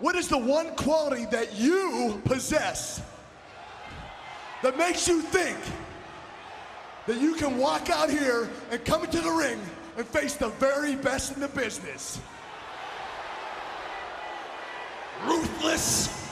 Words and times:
What 0.00 0.14
is 0.14 0.28
the 0.28 0.38
one 0.38 0.74
quality 0.76 1.26
that 1.26 1.54
you 1.56 2.22
possess 2.24 3.02
that 4.62 4.78
makes 4.78 5.08
you 5.08 5.22
think 5.22 5.58
that 7.06 7.20
you 7.20 7.34
can 7.34 7.58
walk 7.58 7.90
out 7.90 8.08
here 8.08 8.48
and 8.70 8.84
come 8.84 9.04
into 9.04 9.20
the 9.20 9.30
ring 9.30 9.58
and 9.96 10.06
face 10.06 10.36
the 10.36 10.50
very 10.50 10.94
best 10.94 11.34
in 11.34 11.40
the 11.40 11.48
business? 11.48 12.20
Ruthless 15.26 16.30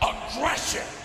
aggression. 0.00 1.01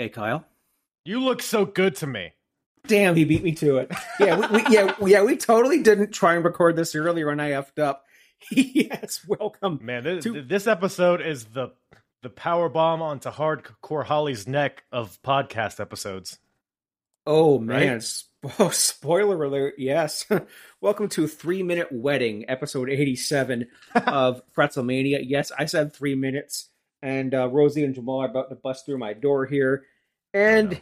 Hey, 0.00 0.08
Kyle. 0.08 0.46
You 1.04 1.20
look 1.20 1.42
so 1.42 1.66
good 1.66 1.94
to 1.96 2.06
me. 2.06 2.32
Damn, 2.86 3.16
he 3.16 3.26
beat 3.26 3.42
me 3.42 3.52
to 3.56 3.76
it. 3.76 3.92
Yeah, 4.18 4.38
we, 4.38 4.46
we, 4.62 4.64
yeah, 4.70 4.94
yeah. 5.04 5.22
We 5.22 5.36
totally 5.36 5.82
didn't 5.82 6.12
try 6.12 6.36
and 6.36 6.42
record 6.42 6.74
this 6.74 6.94
earlier, 6.94 7.28
and 7.28 7.42
I 7.42 7.50
effed 7.50 7.78
up. 7.78 8.06
yes, 8.50 9.20
welcome. 9.28 9.78
Man, 9.82 10.02
this, 10.04 10.24
To- 10.24 10.40
this 10.40 10.66
episode 10.66 11.20
is 11.20 11.44
the 11.44 11.74
the 12.22 12.30
power 12.30 12.70
bomb 12.70 13.02
onto 13.02 13.28
hardcore 13.28 14.06
Holly's 14.06 14.48
neck 14.48 14.84
of 14.90 15.20
podcast 15.20 15.80
episodes. 15.80 16.38
Oh 17.26 17.58
man, 17.58 17.92
Right? 17.92 18.02
Sp- 18.02 18.32
oh, 18.58 18.70
spoiler 18.70 19.44
alert! 19.44 19.74
Yes, 19.76 20.24
welcome 20.80 21.10
to 21.10 21.28
Three 21.28 21.62
Minute 21.62 21.88
Wedding, 21.92 22.46
episode 22.48 22.88
eighty-seven 22.88 23.66
of 23.94 24.40
Pretzelmania. 24.56 25.20
Yes, 25.22 25.52
I 25.58 25.66
said 25.66 25.92
three 25.92 26.14
minutes, 26.14 26.70
and 27.02 27.34
uh, 27.34 27.48
Rosie 27.48 27.84
and 27.84 27.94
Jamal 27.94 28.22
are 28.22 28.30
about 28.30 28.48
to 28.48 28.54
bust 28.56 28.86
through 28.86 28.98
my 28.98 29.12
door 29.12 29.44
here, 29.46 29.84
and 30.34 30.80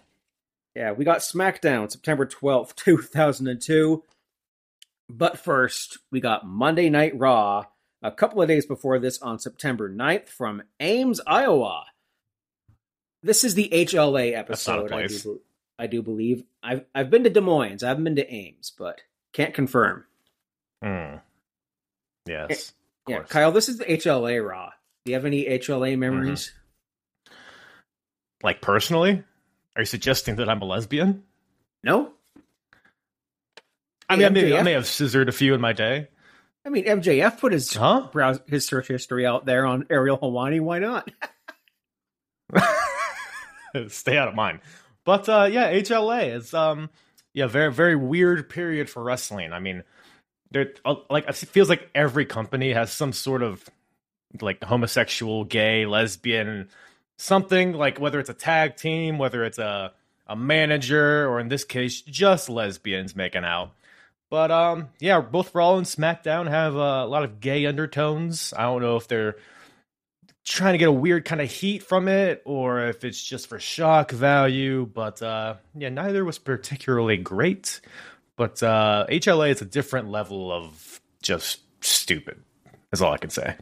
yeah, 0.74 0.92
we 0.92 1.04
got 1.04 1.18
SmackDown 1.18 1.90
September 1.90 2.26
twelfth, 2.26 2.76
two 2.76 2.98
thousand 2.98 3.48
and 3.48 3.60
two. 3.60 4.04
But 5.10 5.38
first, 5.38 5.98
we 6.10 6.20
got 6.20 6.46
Monday 6.46 6.90
Night 6.90 7.18
Raw 7.18 7.64
a 8.02 8.10
couple 8.12 8.42
of 8.42 8.48
days 8.48 8.66
before 8.66 8.98
this 8.98 9.20
on 9.22 9.38
September 9.38 9.88
9th 9.90 10.28
from 10.28 10.62
Ames, 10.80 11.20
Iowa. 11.26 11.84
This 13.22 13.42
is 13.42 13.54
the 13.54 13.70
HLA 13.72 14.32
That's 14.46 14.68
not 14.68 14.80
a 14.80 14.82
episode, 14.84 14.92
I 14.92 15.06
do, 15.06 15.40
I 15.78 15.86
do 15.86 16.02
believe. 16.02 16.44
I've 16.62 16.84
I've 16.94 17.08
been 17.10 17.24
to 17.24 17.30
Des 17.30 17.40
Moines. 17.40 17.82
I 17.82 17.88
haven't 17.88 18.04
been 18.04 18.16
to 18.16 18.32
Ames, 18.32 18.70
but 18.78 19.00
can't 19.32 19.54
confirm. 19.54 20.04
Hmm. 20.84 21.16
Yes. 22.26 22.74
of 23.06 23.12
Yeah. 23.14 23.22
Kyle, 23.22 23.50
this 23.50 23.70
is 23.70 23.78
the 23.78 23.86
HLA 23.86 24.46
Raw. 24.46 24.72
Do 25.06 25.10
you 25.10 25.16
have 25.16 25.24
any 25.24 25.46
HLA 25.46 25.92
Mm-hmm. 25.92 26.00
memories? 26.00 26.52
Like 28.42 28.60
personally, 28.60 29.24
are 29.78 29.82
you 29.82 29.86
suggesting 29.86 30.36
that 30.36 30.48
I'm 30.48 30.60
a 30.60 30.64
lesbian? 30.64 31.22
No. 31.84 32.10
I 34.08 34.16
mean, 34.16 34.26
I 34.26 34.28
may, 34.30 34.56
I 34.58 34.62
may 34.62 34.72
have 34.72 34.88
scissored 34.88 35.28
a 35.28 35.32
few 35.32 35.54
in 35.54 35.60
my 35.60 35.72
day. 35.72 36.08
I 36.66 36.70
mean, 36.70 36.84
MJF 36.84 37.38
put 37.38 37.52
his 37.52 37.72
Huh? 37.72 38.08
browse 38.10 38.40
his 38.48 38.66
search 38.66 38.88
history 38.88 39.24
out 39.24 39.46
there 39.46 39.64
on 39.64 39.86
Ariel 39.88 40.18
Helwani. 40.18 40.60
Why 40.60 40.80
not? 40.80 41.08
Stay 43.88 44.18
out 44.18 44.26
of 44.26 44.34
mine. 44.34 44.60
But 45.04 45.28
uh, 45.28 45.48
yeah, 45.50 45.72
HLA 45.72 46.34
is 46.34 46.52
um 46.52 46.90
yeah 47.32 47.46
very 47.46 47.72
very 47.72 47.94
weird 47.94 48.48
period 48.48 48.90
for 48.90 49.02
wrestling. 49.02 49.52
I 49.52 49.60
mean, 49.60 49.84
there 50.50 50.72
uh, 50.84 50.96
like 51.08 51.28
it 51.28 51.36
feels 51.36 51.68
like 51.68 51.88
every 51.94 52.26
company 52.26 52.72
has 52.72 52.90
some 52.92 53.12
sort 53.12 53.44
of 53.44 53.64
like 54.40 54.64
homosexual, 54.64 55.44
gay, 55.44 55.86
lesbian, 55.86 56.68
something 57.18 57.74
like 57.74 58.00
whether 58.00 58.18
it's 58.18 58.30
a 58.30 58.34
tag 58.34 58.76
team, 58.76 59.18
whether 59.18 59.44
it's 59.44 59.58
a 59.58 59.92
a 60.26 60.36
manager, 60.36 61.26
or 61.28 61.40
in 61.40 61.48
this 61.48 61.64
case, 61.64 62.02
just 62.02 62.48
lesbians 62.50 63.16
making 63.16 63.44
out. 63.44 63.72
But 64.30 64.50
um, 64.50 64.88
yeah, 65.00 65.20
both 65.20 65.54
Raw 65.54 65.76
and 65.76 65.86
SmackDown 65.86 66.48
have 66.48 66.74
a 66.74 67.06
lot 67.06 67.24
of 67.24 67.40
gay 67.40 67.64
undertones. 67.66 68.52
I 68.56 68.62
don't 68.64 68.82
know 68.82 68.96
if 68.96 69.08
they're 69.08 69.36
trying 70.44 70.74
to 70.74 70.78
get 70.78 70.88
a 70.88 70.92
weird 70.92 71.24
kind 71.24 71.40
of 71.40 71.50
heat 71.50 71.82
from 71.82 72.08
it 72.08 72.42
or 72.44 72.86
if 72.86 73.04
it's 73.04 73.22
just 73.22 73.48
for 73.48 73.58
shock 73.58 74.10
value. 74.10 74.84
But 74.86 75.22
uh, 75.22 75.56
yeah, 75.74 75.88
neither 75.88 76.24
was 76.24 76.38
particularly 76.38 77.16
great. 77.16 77.80
But 78.36 78.62
uh, 78.62 79.06
HLA 79.08 79.50
is 79.50 79.62
a 79.62 79.66
different 79.66 80.10
level 80.10 80.52
of 80.52 81.00
just 81.22 81.60
stupid. 81.82 82.42
That's 82.90 83.00
all 83.00 83.12
I 83.12 83.18
can 83.18 83.30
say. 83.30 83.56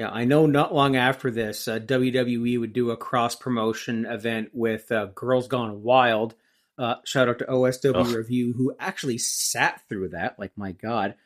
Yeah, 0.00 0.08
I 0.08 0.24
know. 0.24 0.46
Not 0.46 0.74
long 0.74 0.96
after 0.96 1.30
this, 1.30 1.68
uh, 1.68 1.78
WWE 1.78 2.58
would 2.58 2.72
do 2.72 2.90
a 2.90 2.96
cross 2.96 3.34
promotion 3.36 4.06
event 4.06 4.48
with 4.54 4.90
uh, 4.90 5.08
Girls 5.14 5.46
Gone 5.46 5.82
Wild. 5.82 6.34
Uh, 6.78 6.94
shout 7.04 7.28
out 7.28 7.40
to 7.40 7.44
OSW 7.44 7.94
Ugh. 7.94 8.14
Review, 8.14 8.54
who 8.54 8.74
actually 8.80 9.18
sat 9.18 9.82
through 9.90 10.08
that. 10.08 10.38
Like, 10.38 10.56
my 10.56 10.72
God. 10.72 11.16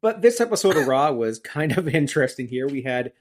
But 0.00 0.22
this 0.22 0.40
episode 0.40 0.78
of 0.78 0.86
Raw 0.88 1.12
was 1.12 1.38
kind 1.38 1.76
of 1.76 1.86
interesting 1.86 2.48
here. 2.48 2.66
We 2.66 2.80
had 2.80 3.12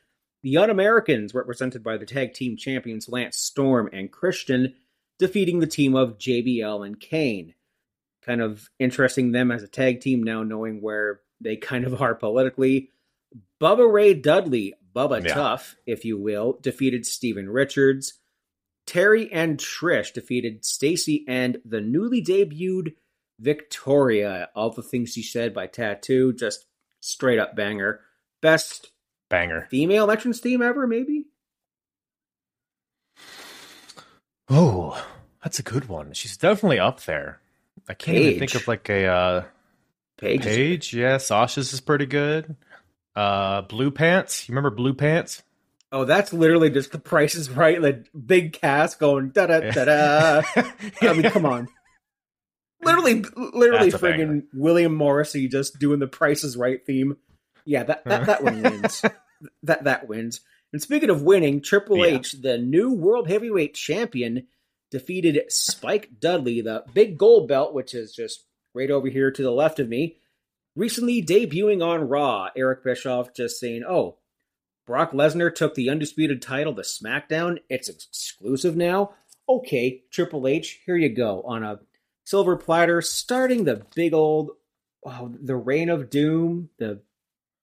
the 0.41 0.56
Un 0.56 0.69
Americans, 0.69 1.34
represented 1.34 1.84
by 1.84 1.97
the 1.97 2.06
tag 2.06 2.34
team 2.34 2.56
champions 2.56 3.09
Lance 3.09 3.35
Storm 3.35 3.90
and 3.91 4.09
Christian, 4.09 4.74
defeating 5.20 5.59
the 5.59 5.68
team 5.68 5.97
of 5.97 6.18
JBL 6.18 6.85
and 6.85 6.97
Kane. 6.97 7.56
Kind 8.25 8.41
of 8.41 8.70
interesting 8.80 9.34
them 9.34 9.52
as 9.52 9.64
a 9.64 9.68
tag 9.68 10.00
team 10.00 10.24
now, 10.24 10.44
knowing 10.44 10.81
where 10.81 11.20
they 11.41 11.58
kind 11.58 11.84
of 11.84 12.02
are 12.02 12.16
politically. 12.16 12.90
Bubba 13.59 13.91
Ray 13.91 14.14
Dudley, 14.14 14.75
Bubba 14.96 15.26
Yeah. 15.26 15.34
Tough, 15.34 15.76
if 15.86 16.06
you 16.06 16.18
will, 16.18 16.59
defeated 16.62 17.06
Steven 17.06 17.50
Richards. 17.50 18.14
Terry 18.86 19.31
and 19.31 19.58
Trish 19.58 20.14
defeated 20.14 20.66
Stacy 20.66 21.24
and 21.28 21.58
the 21.66 21.81
newly 21.81 22.22
debuted 22.24 22.96
Victoria. 23.40 24.50
All 24.56 24.70
the 24.72 24.84
things 24.84 25.14
she 25.14 25.24
said 25.24 25.53
by 25.53 25.68
t.A.T.u., 25.68 26.34
just 26.34 26.66
straight 27.00 27.40
up 27.40 27.56
banger. 27.56 28.02
Best 28.42 28.92
Banger. 29.30 29.68
female 29.72 30.12
entrance 30.12 30.40
theme 30.42 30.62
ever, 30.62 30.86
maybe? 30.86 31.26
Oh, 34.50 35.03
that's 35.42 35.59
a 35.59 35.64
good 35.64 35.86
one. 35.88 36.14
She's 36.14 36.38
definitely 36.38 36.80
up 36.80 37.02
there. 37.03 37.40
I 37.88 37.94
can't 37.94 38.18
even 38.18 38.40
think 38.40 38.56
of 38.56 38.68
like 38.68 38.90
a 38.90 39.06
uh, 39.08 39.44
Paige. 40.18 40.46
is- 40.46 40.56
Paige. 40.56 40.94
Yeah, 40.94 41.18
Sasha's 41.18 41.74
is 41.74 41.82
pretty 41.82 42.06
good. 42.06 42.56
Uh, 43.16 43.62
Blue 43.63 43.91
Pants. 43.91 44.47
You 44.47 44.53
remember 44.53 44.75
Blue 44.75 44.94
Pants? 44.94 45.44
Oh, 45.91 46.06
that's 46.06 46.34
literally 46.34 46.69
just 46.72 46.91
the 46.91 47.00
price 47.00 47.35
is 47.35 47.50
right. 47.51 47.81
like 47.81 48.07
Big 48.25 48.53
Cass 48.53 48.96
going 48.96 49.29
da 49.29 49.46
da 49.47 49.59
da 49.59 49.85
da. 49.85 50.41
I 51.01 51.13
mean, 51.13 51.29
come 51.31 51.46
on. 51.46 51.68
Literally, 52.84 53.23
literally, 53.38 53.90
That's 53.91 54.03
a 54.03 54.06
banger. 54.06 54.28
friggin' 54.28 54.44
William 54.53 54.94
Morrissey 54.94 55.47
just 55.47 55.79
doing 55.79 56.00
the 56.00 56.07
Price 56.07 56.44
is 56.44 56.57
Right 56.57 56.85
theme. 56.85 57.16
Yeah, 57.63 57.84
that 57.84 58.03
that, 58.03 58.25
that 58.25 58.44
one 58.44 58.62
wins. 58.62 59.02
that 59.63 59.85
that 59.85 60.09
wins. 60.09 60.41
And 60.73 60.81
speaking 60.81 61.09
of 61.09 61.22
winning, 61.22 61.62
Triple 61.62 62.00
Yeah. 62.00 62.18
H, 62.18 62.34
the 62.34 62.57
new 62.57 62.91
World 62.91 63.29
Heavyweight 63.29 63.73
Champion, 63.73 64.47
defeated 64.91 65.44
Spike 65.50 66.19
Dudley, 66.19 66.59
the 66.59 66.84
big 66.94 67.18
gold 67.18 67.47
belt, 67.47 67.73
which 67.73 67.94
is 67.94 68.13
just 68.13 68.44
right 68.73 68.91
over 68.91 69.07
here 69.07 69.31
to 69.31 69.41
the 69.41 69.52
left 69.52 69.79
of 69.79 69.88
me. 69.88 70.18
Recently 70.75 71.23
debuting 71.23 71.85
on 71.85 72.07
Raw, 72.07 72.50
Eric 72.56 72.84
Bischoff 72.84 73.34
just 73.34 73.59
saying, 73.59 73.84
"Oh, 73.88 74.17
Brock 74.85 75.11
Lesnar 75.11 75.53
took 75.53 75.75
the 75.75 75.89
undisputed 75.89 76.41
title 76.41 76.75
to 76.75 76.81
SmackDown. 76.81 77.59
It's 77.70 77.90
exclusive 77.90 78.75
now. 78.75 79.14
Okay, 79.47 80.03
Triple 80.11 80.47
H, 80.47 80.81
here 80.85 80.97
you 80.97 81.09
go 81.09 81.41
on 81.43 81.64
a 81.64 81.79
silver 82.25 82.55
platter, 82.55 83.02
starting 83.02 83.64
the 83.64 83.85
big 83.96 84.14
old, 84.14 84.52
oh, 85.05 85.34
the 85.41 85.55
Reign 85.55 85.90
of 85.90 86.09
Doom, 86.09 86.70
the 86.78 87.02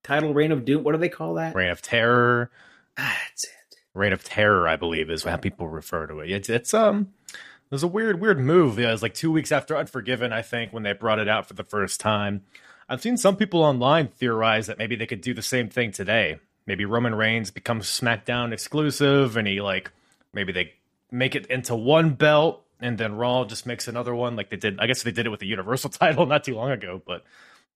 title 0.03 0.35
Reign 0.35 0.53
of 0.53 0.65
Doom. 0.65 0.83
What 0.83 0.93
do 0.93 0.99
they 0.99 1.09
call 1.09 1.35
that? 1.35 1.55
Reign 1.55 1.71
of 1.71 1.83
Terror. 1.83 2.51
That's 2.97 3.45
it. 3.45 3.51
Reign 3.95 4.13
of 4.13 4.25
Terror, 4.25 4.69
I 4.69 4.77
believe, 4.77 5.11
is 5.11 5.25
how 5.25 5.37
people 5.37 5.69
refer 5.69 6.07
to 6.07 6.21
it. 6.21 6.31
It's 6.31 6.49
it's 6.49 6.73
um, 6.73 7.09
it 7.33 7.71
was 7.71 7.83
a 7.83 7.89
weird 7.89 8.21
weird 8.21 8.39
move. 8.39 8.79
Yeah, 8.79 8.89
it 8.89 8.93
was 8.93 9.03
like 9.03 9.15
two 9.15 9.33
weeks 9.33 9.53
after 9.53 9.77
Unforgiven, 9.77 10.33
I 10.33 10.43
think, 10.43 10.73
when 10.73 10.85
they 10.85 10.93
brought 10.93 11.19
it 11.19 11.29
out 11.29 11.47
for 11.47 11.55
the 11.55 11.65
first 11.65 12.01
time. 12.01 12.43
I've 12.91 13.01
seen 13.01 13.17
some 13.17 13.37
people 13.37 13.63
online 13.63 14.09
theorize 14.09 14.67
that 14.67 14.77
maybe 14.77 14.97
they 14.97 15.07
could 15.07 15.21
do 15.21 15.33
the 15.33 15.43
same 15.43 15.69
thing 15.69 15.93
today. 15.93 16.41
Maybe 16.67 16.85
Roman 16.85 17.15
Reigns 17.15 17.53
becomes 17.53 17.87
SmackDown 17.87 18.53
exclusive, 18.53 19.37
and 19.37 19.47
he 19.47 19.61
like 19.61 19.93
maybe 20.35 20.53
they 20.53 20.75
make 21.13 21.37
it 21.37 21.47
into 21.47 21.77
one 21.77 22.15
belt, 22.15 22.65
and 22.81 22.99
then 22.99 23.15
Raw 23.15 23.45
just 23.45 23.65
makes 23.65 23.87
another 23.87 24.13
one, 24.13 24.35
like 24.35 24.51
they 24.51 24.57
did. 24.57 24.81
I 24.81 24.89
guess 24.89 25.05
they 25.05 25.13
did 25.13 25.25
it 25.25 25.31
with 25.31 25.39
the 25.39 25.47
Universal 25.47 25.91
title 25.91 26.27
not 26.27 26.43
too 26.43 26.57
long 26.57 26.73
ago, 26.73 27.01
but 27.07 27.23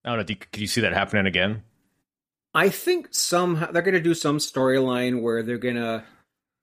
I 0.05 0.08
don't 0.08 0.19
know. 0.19 0.25
Do 0.25 0.32
you, 0.32 0.38
could 0.38 0.61
you 0.61 0.66
see 0.66 0.81
that 0.81 0.93
happening 0.93 1.26
again? 1.26 1.62
I 2.52 2.69
think 2.69 3.08
somehow 3.12 3.70
they're 3.70 3.82
going 3.82 3.94
to 3.94 4.00
do 4.00 4.14
some 4.14 4.38
storyline 4.38 5.22
where 5.22 5.44
they're 5.44 5.58
going 5.58 5.76
to 5.76 6.02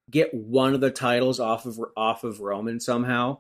get 0.10 0.34
one 0.34 0.74
of 0.74 0.82
the 0.82 0.92
titles 0.92 1.40
off 1.40 1.66
of 1.66 1.80
off 1.96 2.26
of 2.26 2.42
Roman 2.42 2.82
somehow. 2.82 3.40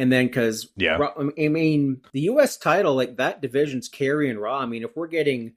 And 0.00 0.10
then 0.10 0.28
because 0.28 0.66
yeah, 0.76 0.96
I 1.36 1.48
mean 1.48 2.00
the 2.14 2.22
U.S. 2.22 2.56
title 2.56 2.94
like 2.94 3.18
that 3.18 3.42
division's 3.42 3.90
carrying 3.90 4.38
Raw. 4.38 4.58
I 4.58 4.64
mean 4.64 4.82
if 4.82 4.96
we're 4.96 5.08
getting 5.08 5.52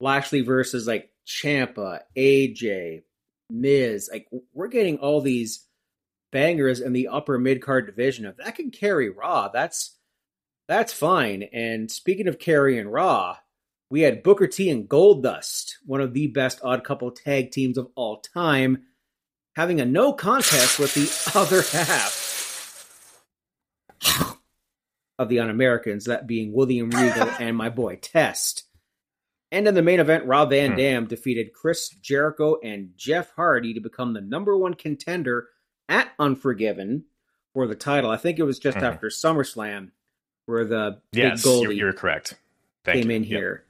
Lashley 0.00 0.40
versus 0.40 0.86
like 0.86 1.10
Ciampa, 1.26 2.00
AJ, 2.16 3.02
Miz, 3.50 4.08
like 4.10 4.26
we're 4.54 4.68
getting 4.68 4.96
all 4.96 5.20
these 5.20 5.66
bangers 6.32 6.80
in 6.80 6.94
the 6.94 7.08
upper 7.08 7.38
mid 7.38 7.60
card 7.60 7.84
division. 7.84 8.24
If 8.24 8.38
that 8.38 8.56
can 8.56 8.70
carry 8.70 9.10
Raw, 9.10 9.48
that's 9.48 9.98
that's 10.66 10.94
fine. 10.94 11.42
And 11.52 11.90
speaking 11.90 12.26
of 12.26 12.38
carrying 12.38 12.88
Raw, 12.88 13.36
we 13.90 14.00
had 14.00 14.22
Booker 14.22 14.46
T 14.46 14.70
and 14.70 14.88
Goldust, 14.88 15.74
one 15.84 16.00
of 16.00 16.14
the 16.14 16.28
best 16.28 16.58
odd 16.64 16.84
couple 16.84 17.10
tag 17.10 17.50
teams 17.50 17.76
of 17.76 17.88
all 17.96 18.22
time, 18.22 18.84
having 19.56 19.78
a 19.78 19.84
no 19.84 20.14
contest 20.14 20.78
with 20.78 20.94
the 20.94 21.38
other 21.38 21.60
half 21.60 22.33
of 25.18 25.28
the 25.28 25.38
Un 25.38 25.50
Americans, 25.50 26.06
that 26.06 26.26
being 26.26 26.52
William 26.52 26.90
Regal 26.90 27.28
and 27.38 27.56
my 27.56 27.68
boy 27.68 27.96
Test. 27.96 28.64
And 29.52 29.68
in 29.68 29.74
the 29.74 29.82
main 29.82 30.00
event, 30.00 30.26
Rob 30.26 30.50
Van 30.50 30.72
hmm. 30.72 30.76
Dam 30.76 31.06
defeated 31.06 31.52
Chris 31.52 31.88
Jericho 31.88 32.58
and 32.62 32.90
Jeff 32.96 33.32
Hardy 33.36 33.74
to 33.74 33.80
become 33.80 34.12
the 34.12 34.20
number 34.20 34.56
one 34.56 34.74
contender 34.74 35.48
at 35.88 36.10
Unforgiven 36.18 37.04
for 37.52 37.66
the 37.66 37.76
title. 37.76 38.10
I 38.10 38.16
think 38.16 38.38
it 38.38 38.42
was 38.42 38.58
just 38.58 38.76
mm-hmm. 38.76 38.86
after 38.86 39.08
SummerSlam 39.08 39.90
where 40.46 40.64
the 40.64 41.00
yes, 41.12 41.40
big 41.40 41.44
Goldie 41.44 41.62
you're, 41.62 41.86
you're 41.86 41.92
correct. 41.92 42.34
Thank 42.84 42.98
came 42.98 43.10
you. 43.10 43.16
in 43.16 43.22
yep. 43.22 43.30
here. 43.30 43.64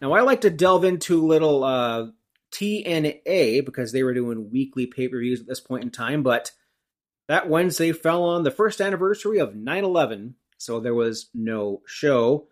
Now 0.00 0.12
I 0.12 0.20
like 0.20 0.42
to 0.42 0.50
delve 0.50 0.84
into 0.84 1.26
little 1.26 1.64
uh, 1.64 2.06
TNA 2.52 3.64
because 3.64 3.92
they 3.92 4.02
were 4.02 4.14
doing 4.14 4.50
weekly 4.50 4.86
pay 4.86 5.08
per 5.08 5.18
views 5.18 5.40
at 5.40 5.46
this 5.46 5.60
point 5.60 5.84
in 5.84 5.90
time, 5.90 6.22
but 6.22 6.52
that 7.28 7.48
Wednesday 7.48 7.92
fell 7.92 8.22
on 8.24 8.42
the 8.42 8.50
first 8.50 8.80
anniversary 8.80 9.38
of 9.38 9.56
9 9.56 9.84
11, 9.84 10.34
so 10.58 10.80
there 10.80 10.94
was 10.94 11.30
no 11.34 11.82
show. 11.86 12.48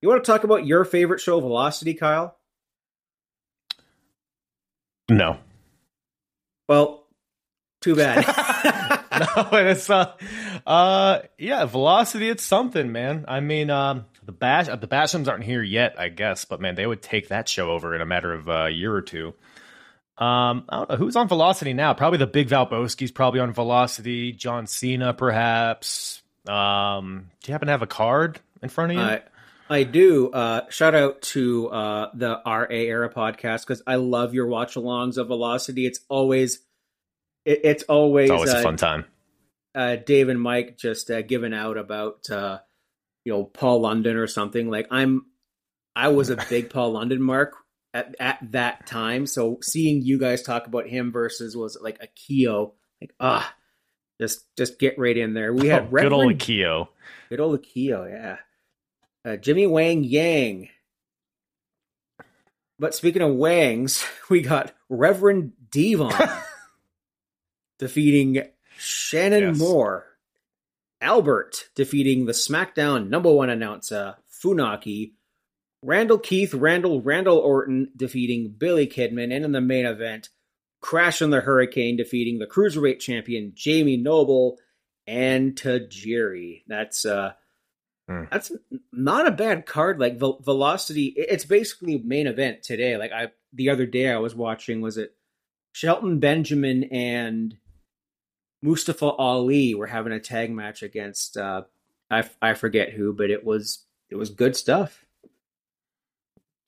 You 0.00 0.08
want 0.08 0.24
to 0.24 0.30
talk 0.30 0.44
about 0.44 0.66
your 0.66 0.84
favorite 0.84 1.20
show, 1.20 1.40
Velocity, 1.40 1.94
Kyle? 1.94 2.36
No. 5.08 5.38
Well, 6.68 7.06
too 7.80 7.96
bad. 7.96 8.24
no, 9.36 9.48
it's 9.52 9.88
uh, 9.88 10.12
uh, 10.66 11.20
yeah, 11.38 11.64
Velocity. 11.64 12.28
It's 12.28 12.42
something, 12.42 12.92
man. 12.92 13.24
I 13.28 13.40
mean, 13.40 13.70
um, 13.70 14.06
the 14.24 14.32
bash, 14.32 14.66
the 14.66 14.88
Bashams 14.88 15.28
aren't 15.28 15.44
here 15.44 15.62
yet, 15.62 15.98
I 15.98 16.08
guess, 16.08 16.44
but 16.44 16.60
man, 16.60 16.74
they 16.74 16.86
would 16.86 17.02
take 17.02 17.28
that 17.28 17.48
show 17.48 17.70
over 17.70 17.94
in 17.94 18.00
a 18.00 18.06
matter 18.06 18.32
of 18.32 18.48
a 18.48 18.70
year 18.70 18.92
or 18.92 19.02
two. 19.02 19.28
Um, 20.18 20.64
I 20.68 20.78
don't 20.78 20.90
know 20.90 20.96
who's 20.96 21.16
on 21.16 21.28
Velocity 21.28 21.72
now. 21.72 21.94
Probably 21.94 22.18
the 22.18 22.26
Big 22.26 22.48
Valbowski's 22.48 23.10
probably 23.10 23.40
on 23.40 23.52
Velocity. 23.52 24.32
John 24.32 24.66
Cena, 24.66 25.14
perhaps. 25.14 26.22
Um, 26.48 27.30
do 27.42 27.50
you 27.50 27.52
happen 27.52 27.66
to 27.66 27.72
have 27.72 27.82
a 27.82 27.86
card 27.86 28.40
in 28.62 28.68
front 28.68 28.92
of 28.92 28.98
you? 28.98 29.02
Uh, 29.02 29.18
I 29.68 29.82
do. 29.82 30.30
Uh, 30.30 30.62
shout 30.70 30.94
out 30.94 31.22
to 31.22 31.68
uh, 31.68 32.10
the 32.14 32.40
RA 32.46 32.66
Era 32.70 33.12
podcast 33.12 33.62
because 33.66 33.82
I 33.86 33.96
love 33.96 34.32
your 34.32 34.46
watch 34.46 34.74
alongs 34.74 35.16
of 35.16 35.26
Velocity. 35.26 35.86
It's 35.86 36.00
always, 36.08 36.60
it, 37.44 37.60
it's 37.64 37.82
always, 37.84 38.30
it's 38.30 38.32
always 38.32 38.52
a 38.52 38.58
uh, 38.58 38.62
fun 38.62 38.76
time. 38.76 39.04
Uh, 39.74 39.96
Dave 39.96 40.28
and 40.28 40.40
Mike 40.40 40.78
just 40.78 41.10
uh, 41.10 41.22
giving 41.22 41.52
out 41.52 41.76
about 41.76 42.30
uh, 42.30 42.58
you 43.24 43.32
know 43.32 43.44
Paul 43.44 43.80
London 43.80 44.16
or 44.16 44.26
something. 44.26 44.70
Like 44.70 44.86
I'm, 44.90 45.26
I 45.94 46.08
was 46.08 46.30
a 46.30 46.36
big 46.48 46.70
Paul 46.70 46.92
London 46.92 47.20
mark 47.20 47.54
at 47.92 48.14
at 48.20 48.38
that 48.52 48.86
time. 48.86 49.26
So 49.26 49.58
seeing 49.62 50.02
you 50.02 50.18
guys 50.18 50.42
talk 50.42 50.66
about 50.66 50.86
him 50.86 51.10
versus 51.10 51.56
was 51.56 51.76
it 51.76 51.82
like 51.82 52.00
Akio, 52.00 52.72
like 53.00 53.12
ah, 53.18 53.52
just 54.20 54.44
just 54.56 54.78
get 54.78 54.98
right 54.98 55.16
in 55.16 55.34
there. 55.34 55.52
We 55.52 55.68
had 55.68 55.84
oh, 55.84 55.96
good 55.96 56.12
old 56.12 56.38
Keo, 56.38 56.90
good 57.28 57.40
old 57.40 57.62
Keo, 57.62 58.06
yeah 58.06 58.38
uh, 59.26 59.36
Jimmy 59.36 59.66
Wang 59.66 60.04
Yang. 60.04 60.68
But 62.78 62.94
speaking 62.94 63.22
of 63.22 63.34
Wangs, 63.34 64.04
we 64.30 64.42
got 64.42 64.72
Reverend 64.88 65.52
Devon 65.70 66.14
defeating 67.78 68.42
Shannon 68.78 69.42
yes. 69.42 69.58
Moore. 69.58 70.06
Albert 71.00 71.68
defeating 71.74 72.24
the 72.24 72.32
SmackDown 72.32 73.10
number 73.10 73.30
one 73.30 73.50
announcer, 73.50 74.16
Funaki. 74.42 75.12
Randall 75.82 76.18
Keith, 76.18 76.54
Randall, 76.54 77.02
Randall 77.02 77.36
Orton 77.36 77.90
defeating 77.94 78.54
Billy 78.56 78.86
Kidman. 78.86 79.34
And 79.34 79.44
in 79.44 79.52
the 79.52 79.60
main 79.60 79.84
event, 79.84 80.30
Crash 80.86 81.20
and 81.20 81.32
the 81.32 81.40
Hurricane 81.40 81.96
defeating 81.96 82.38
the 82.38 82.46
Cruiserweight 82.46 83.00
champion, 83.00 83.52
Jamie 83.54 83.96
Noble 83.96 84.58
and 85.06 85.56
Tajiri. 85.56 86.62
That's 86.68 87.04
uh, 87.04 87.32
Mm. 88.08 88.30
That's 88.30 88.52
not 88.92 89.26
a 89.26 89.32
bad 89.32 89.66
card. 89.66 89.98
Like 89.98 90.18
Velocity, 90.18 91.06
it's 91.16 91.44
basically 91.44 91.98
main 91.98 92.26
event 92.26 92.62
today. 92.62 92.96
Like 92.96 93.12
I, 93.12 93.32
the 93.52 93.70
other 93.70 93.86
day 93.86 94.10
I 94.10 94.18
was 94.18 94.34
watching, 94.34 94.80
was 94.80 94.96
it 94.96 95.14
Shelton 95.72 96.20
Benjamin 96.20 96.84
and 96.84 97.56
Mustafa 98.62 99.06
Ali 99.06 99.74
were 99.74 99.88
having 99.88 100.12
a 100.12 100.20
tag 100.20 100.50
match 100.50 100.82
against 100.82 101.36
uh, 101.36 101.62
I 102.10 102.28
I 102.40 102.54
forget 102.54 102.90
who, 102.90 103.12
but 103.12 103.30
it 103.30 103.44
was 103.44 103.84
it 104.08 104.16
was 104.16 104.30
good 104.30 104.56
stuff. 104.56 105.04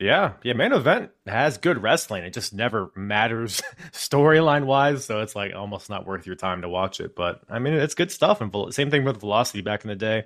Yeah, 0.00 0.34
yeah, 0.44 0.52
main 0.52 0.72
event 0.72 1.10
has 1.26 1.58
good 1.58 1.82
wrestling. 1.82 2.22
It 2.22 2.32
just 2.32 2.54
never 2.54 2.92
matters 2.94 3.62
storyline 3.92 4.64
wise, 4.64 5.04
so 5.04 5.20
it's 5.22 5.34
like 5.34 5.54
almost 5.54 5.90
not 5.90 6.06
worth 6.06 6.24
your 6.24 6.36
time 6.36 6.62
to 6.62 6.68
watch 6.68 7.00
it. 7.00 7.16
But 7.16 7.42
I 7.50 7.58
mean, 7.58 7.74
it's 7.74 7.94
good 7.94 8.12
stuff. 8.12 8.40
And 8.40 8.72
same 8.72 8.90
thing 8.90 9.04
with 9.04 9.18
Velocity 9.18 9.60
back 9.60 9.82
in 9.84 9.88
the 9.88 9.96
day 9.96 10.24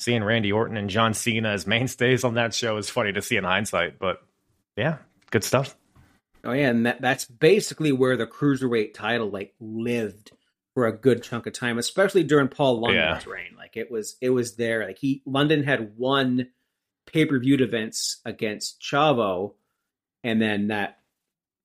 seeing 0.00 0.24
Randy 0.24 0.50
Orton 0.50 0.76
and 0.76 0.90
John 0.90 1.14
Cena 1.14 1.50
as 1.50 1.66
mainstays 1.66 2.24
on 2.24 2.34
that 2.34 2.54
show 2.54 2.78
is 2.78 2.88
funny 2.88 3.12
to 3.12 3.22
see 3.22 3.36
in 3.36 3.44
hindsight. 3.44 3.98
But 3.98 4.22
yeah, 4.76 4.96
good 5.30 5.44
stuff. 5.44 5.76
Oh 6.42 6.52
yeah, 6.52 6.70
and 6.70 6.86
that, 6.86 7.02
that's 7.02 7.26
basically 7.26 7.92
where 7.92 8.16
the 8.16 8.26
cruiserweight 8.26 8.94
title 8.94 9.28
like 9.28 9.54
lived 9.60 10.32
for 10.74 10.86
a 10.86 10.96
good 10.96 11.22
chunk 11.22 11.46
of 11.46 11.52
time, 11.52 11.78
especially 11.78 12.24
during 12.24 12.48
Paul 12.48 12.80
London's 12.80 13.26
yeah. 13.26 13.32
reign. 13.32 13.54
Like 13.56 13.76
it 13.76 13.90
was 13.90 14.16
it 14.22 14.30
was 14.30 14.56
there. 14.56 14.86
Like 14.86 14.98
he 14.98 15.22
London 15.26 15.62
had 15.62 15.98
won 15.98 16.48
pay 17.12 17.24
per 17.26 17.38
view 17.38 17.56
events 17.56 18.20
against 18.24 18.80
Chavo, 18.80 19.54
and 20.22 20.40
then 20.40 20.68
that 20.68 20.98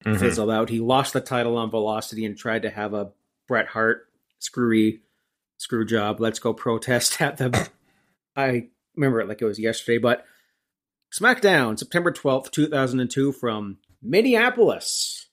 mm-hmm. 0.05 0.17
fizzled 0.17 0.49
out. 0.49 0.69
He 0.69 0.79
lost 0.79 1.13
the 1.13 1.21
title 1.21 1.57
on 1.57 1.71
Velocity 1.71 2.25
and 2.25 2.37
tried 2.37 2.63
to 2.63 2.69
have 2.69 2.93
a 2.93 3.11
Bret 3.47 3.67
Hart 3.67 4.07
screwy 4.39 5.01
screw 5.57 5.85
job. 5.85 6.19
Let's 6.19 6.39
go 6.39 6.53
protest 6.53 7.21
at 7.21 7.37
the 7.37 7.69
I 8.35 8.67
remember 8.95 9.21
it 9.21 9.27
like 9.27 9.41
it 9.41 9.45
was 9.45 9.59
yesterday, 9.59 9.97
but 9.97 10.25
SmackDown, 11.13 11.79
September 11.79 12.11
12th, 12.11 12.51
2002 12.51 13.31
from 13.31 13.77
Minneapolis. 14.01 15.27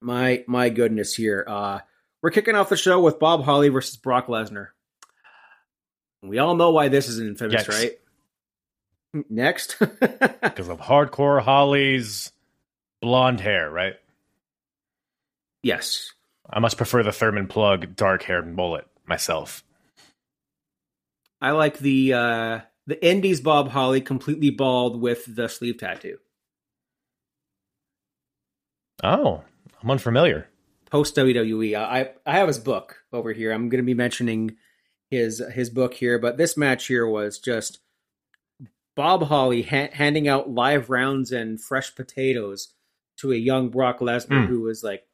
My 0.00 0.44
my 0.46 0.68
goodness 0.68 1.14
here. 1.14 1.44
Uh 1.46 1.80
we're 2.22 2.30
kicking 2.30 2.54
off 2.54 2.70
the 2.70 2.76
show 2.76 3.00
with 3.02 3.18
Bob 3.18 3.44
Holly 3.44 3.68
versus 3.68 3.96
Brock 3.96 4.28
Lesnar. 4.28 4.68
We 6.22 6.38
all 6.38 6.56
know 6.56 6.70
why 6.70 6.88
this 6.88 7.06
is 7.06 7.18
an 7.18 7.28
infamous, 7.28 7.68
right? 7.68 7.92
Next. 9.28 9.76
Because 10.42 10.68
of 10.68 10.78
hardcore 10.78 11.42
Holly's 11.42 12.30
blonde 13.00 13.40
hair, 13.40 13.70
right? 13.70 13.94
Yes. 15.62 16.12
I 16.48 16.60
must 16.60 16.76
prefer 16.76 17.02
the 17.02 17.12
Thurman 17.12 17.48
Plugg 17.48 17.96
dark 17.96 18.22
haired 18.22 18.54
mullet 18.54 18.86
myself. 19.06 19.64
I 21.40 21.52
like 21.52 21.78
the 21.78 22.12
uh 22.12 22.60
the 22.86 23.04
Indies 23.04 23.40
Bob 23.40 23.70
Holly 23.70 24.00
completely 24.00 24.50
bald 24.50 25.00
with 25.00 25.34
the 25.34 25.48
sleeve 25.48 25.78
tattoo. 25.78 26.18
Oh, 29.02 29.42
I'm 29.82 29.90
unfamiliar. 29.90 30.48
Post 30.90 31.16
WWE, 31.16 31.76
I 31.76 32.10
I 32.24 32.32
have 32.38 32.48
his 32.48 32.58
book 32.58 32.98
over 33.12 33.32
here. 33.32 33.52
I'm 33.52 33.68
going 33.68 33.82
to 33.82 33.86
be 33.86 33.94
mentioning 33.94 34.56
his 35.10 35.42
his 35.52 35.70
book 35.70 35.94
here, 35.94 36.18
but 36.18 36.36
this 36.36 36.56
match 36.56 36.86
here 36.86 37.06
was 37.06 37.38
just 37.38 37.80
Bob 38.96 39.24
Holly 39.24 39.62
ha- 39.62 39.90
handing 39.92 40.28
out 40.28 40.50
live 40.50 40.90
rounds 40.90 41.32
and 41.32 41.60
fresh 41.60 41.94
potatoes 41.94 42.68
to 43.18 43.32
a 43.32 43.36
young 43.36 43.68
Brock 43.70 44.00
Lesnar 44.00 44.44
mm. 44.44 44.46
who 44.46 44.62
was 44.62 44.82
like, 44.82 45.04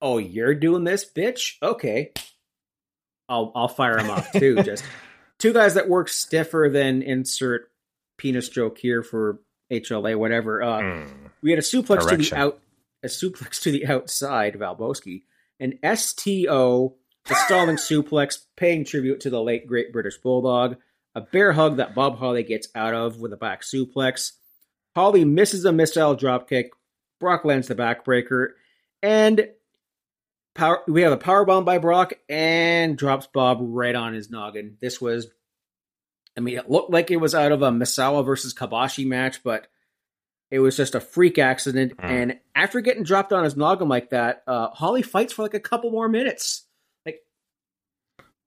"Oh, 0.00 0.18
you're 0.18 0.54
doing 0.54 0.84
this, 0.84 1.04
bitch? 1.04 1.54
Okay, 1.62 2.12
I'll 3.28 3.52
I'll 3.54 3.68
fire 3.68 3.98
him 3.98 4.10
off 4.10 4.32
too." 4.32 4.62
Just 4.62 4.84
two 5.38 5.52
guys 5.52 5.74
that 5.74 5.88
work 5.88 6.08
stiffer 6.08 6.68
than 6.72 7.02
insert 7.02 7.70
penis 8.18 8.48
joke 8.48 8.78
here 8.78 9.02
for 9.02 9.40
HLA, 9.70 10.16
whatever. 10.16 10.62
Uh, 10.62 10.80
mm. 10.80 11.08
We 11.42 11.50
had 11.50 11.58
a 11.58 11.62
suplex 11.62 12.00
Correction. 12.00 12.18
to 12.18 12.30
the 12.30 12.36
out, 12.36 12.60
a 13.02 13.08
suplex 13.08 13.62
to 13.62 13.70
the 13.70 13.86
outside, 13.86 14.54
Valboski, 14.54 15.22
an 15.60 15.78
STO, 15.96 16.94
a 17.28 17.34
stalling 17.34 17.76
suplex, 17.76 18.38
paying 18.56 18.84
tribute 18.84 19.20
to 19.20 19.30
the 19.30 19.42
late 19.42 19.66
great 19.66 19.92
British 19.92 20.18
Bulldog, 20.18 20.76
a 21.16 21.22
bear 21.22 21.52
hug 21.52 21.78
that 21.78 21.94
Bob 21.94 22.18
Holly 22.18 22.42
gets 22.42 22.68
out 22.74 22.92
of 22.92 23.18
with 23.18 23.32
a 23.32 23.38
back 23.38 23.62
suplex. 23.62 24.32
Holly 24.94 25.24
misses 25.24 25.64
a 25.64 25.72
missile 25.72 26.14
dropkick. 26.14 26.68
Brock 27.18 27.46
lands 27.46 27.68
the 27.68 27.74
backbreaker, 27.74 28.48
and 29.02 29.48
power. 30.54 30.82
We 30.86 31.00
have 31.02 31.12
a 31.12 31.16
power 31.16 31.46
bomb 31.46 31.64
by 31.64 31.78
Brock 31.78 32.12
and 32.28 32.98
drops 32.98 33.26
Bob 33.26 33.58
right 33.62 33.94
on 33.94 34.12
his 34.12 34.30
noggin. 34.30 34.76
This 34.82 35.00
was, 35.00 35.28
I 36.36 36.40
mean, 36.40 36.58
it 36.58 36.70
looked 36.70 36.90
like 36.90 37.10
it 37.10 37.16
was 37.16 37.34
out 37.34 37.52
of 37.52 37.62
a 37.62 37.70
Misawa 37.70 38.24
versus 38.24 38.52
Kobashi 38.52 39.06
match, 39.06 39.42
but 39.42 39.68
it 40.50 40.58
was 40.58 40.76
just 40.76 40.94
a 40.94 41.00
freak 41.00 41.38
accident. 41.38 41.96
Mm. 41.96 42.04
And 42.04 42.40
after 42.54 42.82
getting 42.82 43.02
dropped 43.02 43.32
on 43.32 43.44
his 43.44 43.56
noggin 43.56 43.88
like 43.88 44.10
that, 44.10 44.42
uh, 44.46 44.68
Holly 44.68 45.00
fights 45.00 45.32
for 45.32 45.40
like 45.40 45.54
a 45.54 45.60
couple 45.60 45.90
more 45.90 46.10
minutes. 46.10 46.65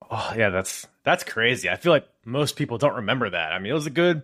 Oh 0.10 0.34
yeah, 0.36 0.50
that's 0.50 0.88
that's 1.04 1.24
crazy. 1.24 1.70
I 1.70 1.75
feel 1.75 1.92
like 1.92 2.08
most 2.25 2.56
people 2.56 2.78
don't 2.78 2.96
remember 2.96 3.30
that. 3.30 3.51
I 3.51 3.60
mean, 3.60 3.72
it 3.72 3.75
was 3.75 3.86
a 3.86 3.92
good, 3.92 4.24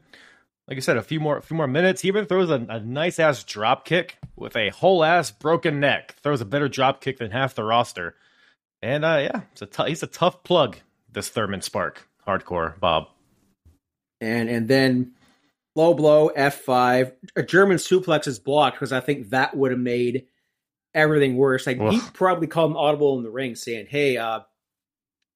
like 0.67 0.77
I 0.77 0.81
said, 0.81 0.97
a 0.97 1.03
few 1.03 1.19
more, 1.19 1.37
a 1.37 1.41
few 1.41 1.55
more 1.55 1.67
minutes. 1.67 2.01
He 2.01 2.07
even 2.07 2.25
throws 2.25 2.49
a, 2.49 2.65
a 2.69 2.79
nice 2.79 3.19
ass 3.19 3.43
drop 3.43 3.85
kick 3.85 4.17
with 4.35 4.55
a 4.55 4.69
whole 4.69 5.03
ass 5.03 5.31
broken 5.31 5.79
neck. 5.79 6.15
Throws 6.23 6.41
a 6.41 6.45
better 6.45 6.67
drop 6.67 7.01
kick 7.01 7.17
than 7.17 7.31
half 7.31 7.53
the 7.55 7.63
roster. 7.63 8.15
And 8.81 9.05
uh, 9.05 9.19
yeah, 9.21 9.41
it's 9.51 9.61
a 9.61 9.65
t- 9.67 9.89
he's 9.89 10.03
a 10.03 10.07
tough 10.07 10.43
plug. 10.43 10.77
This 11.11 11.29
Thurman 11.29 11.61
Spark, 11.61 12.09
hardcore 12.27 12.79
Bob. 12.79 13.07
and 14.19 14.49
and 14.49 14.67
then 14.67 15.13
low 15.75 15.93
blow 15.93 16.27
F 16.27 16.61
five. 16.61 17.13
A 17.35 17.43
German 17.43 17.77
suplex 17.77 18.27
is 18.27 18.39
blocked 18.39 18.77
because 18.77 18.91
I 18.91 18.99
think 18.99 19.29
that 19.29 19.55
would 19.55 19.71
have 19.71 19.79
made 19.79 20.25
everything 20.93 21.37
worse. 21.37 21.67
Like 21.67 21.79
he 21.79 21.99
probably 22.13 22.47
called 22.47 22.71
an 22.71 22.77
audible 22.77 23.17
in 23.17 23.23
the 23.23 23.29
ring 23.29 23.55
saying, 23.55 23.87
"Hey, 23.89 24.17
uh, 24.17 24.41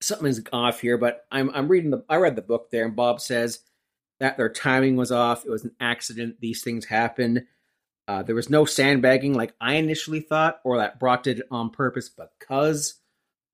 something's 0.02 0.42
off 0.52 0.82
here." 0.82 0.98
But 0.98 1.26
I'm 1.32 1.50
I'm 1.52 1.68
reading 1.68 1.92
the 1.92 2.04
I 2.10 2.18
read 2.18 2.36
the 2.36 2.42
book 2.42 2.70
there, 2.72 2.86
and 2.86 2.96
Bob 2.96 3.22
says 3.22 3.60
that 4.20 4.38
their 4.38 4.50
timing 4.50 4.96
was 4.96 5.12
off. 5.12 5.46
It 5.46 5.50
was 5.52 5.64
an 5.64 5.76
accident. 5.80 6.38
These 6.42 6.64
things 6.64 6.86
happen. 6.86 7.48
Uh, 8.08 8.24
there 8.24 8.36
was 8.36 8.50
no 8.50 8.66
sandbagging 8.66 9.34
like 9.34 9.54
I 9.62 9.76
initially 9.76 10.20
thought, 10.22 10.60
or 10.64 10.78
that 10.78 11.00
Brock 11.00 11.24
did 11.24 11.40
it 11.40 11.48
on 11.52 11.70
purpose 11.70 12.10
because 12.10 12.96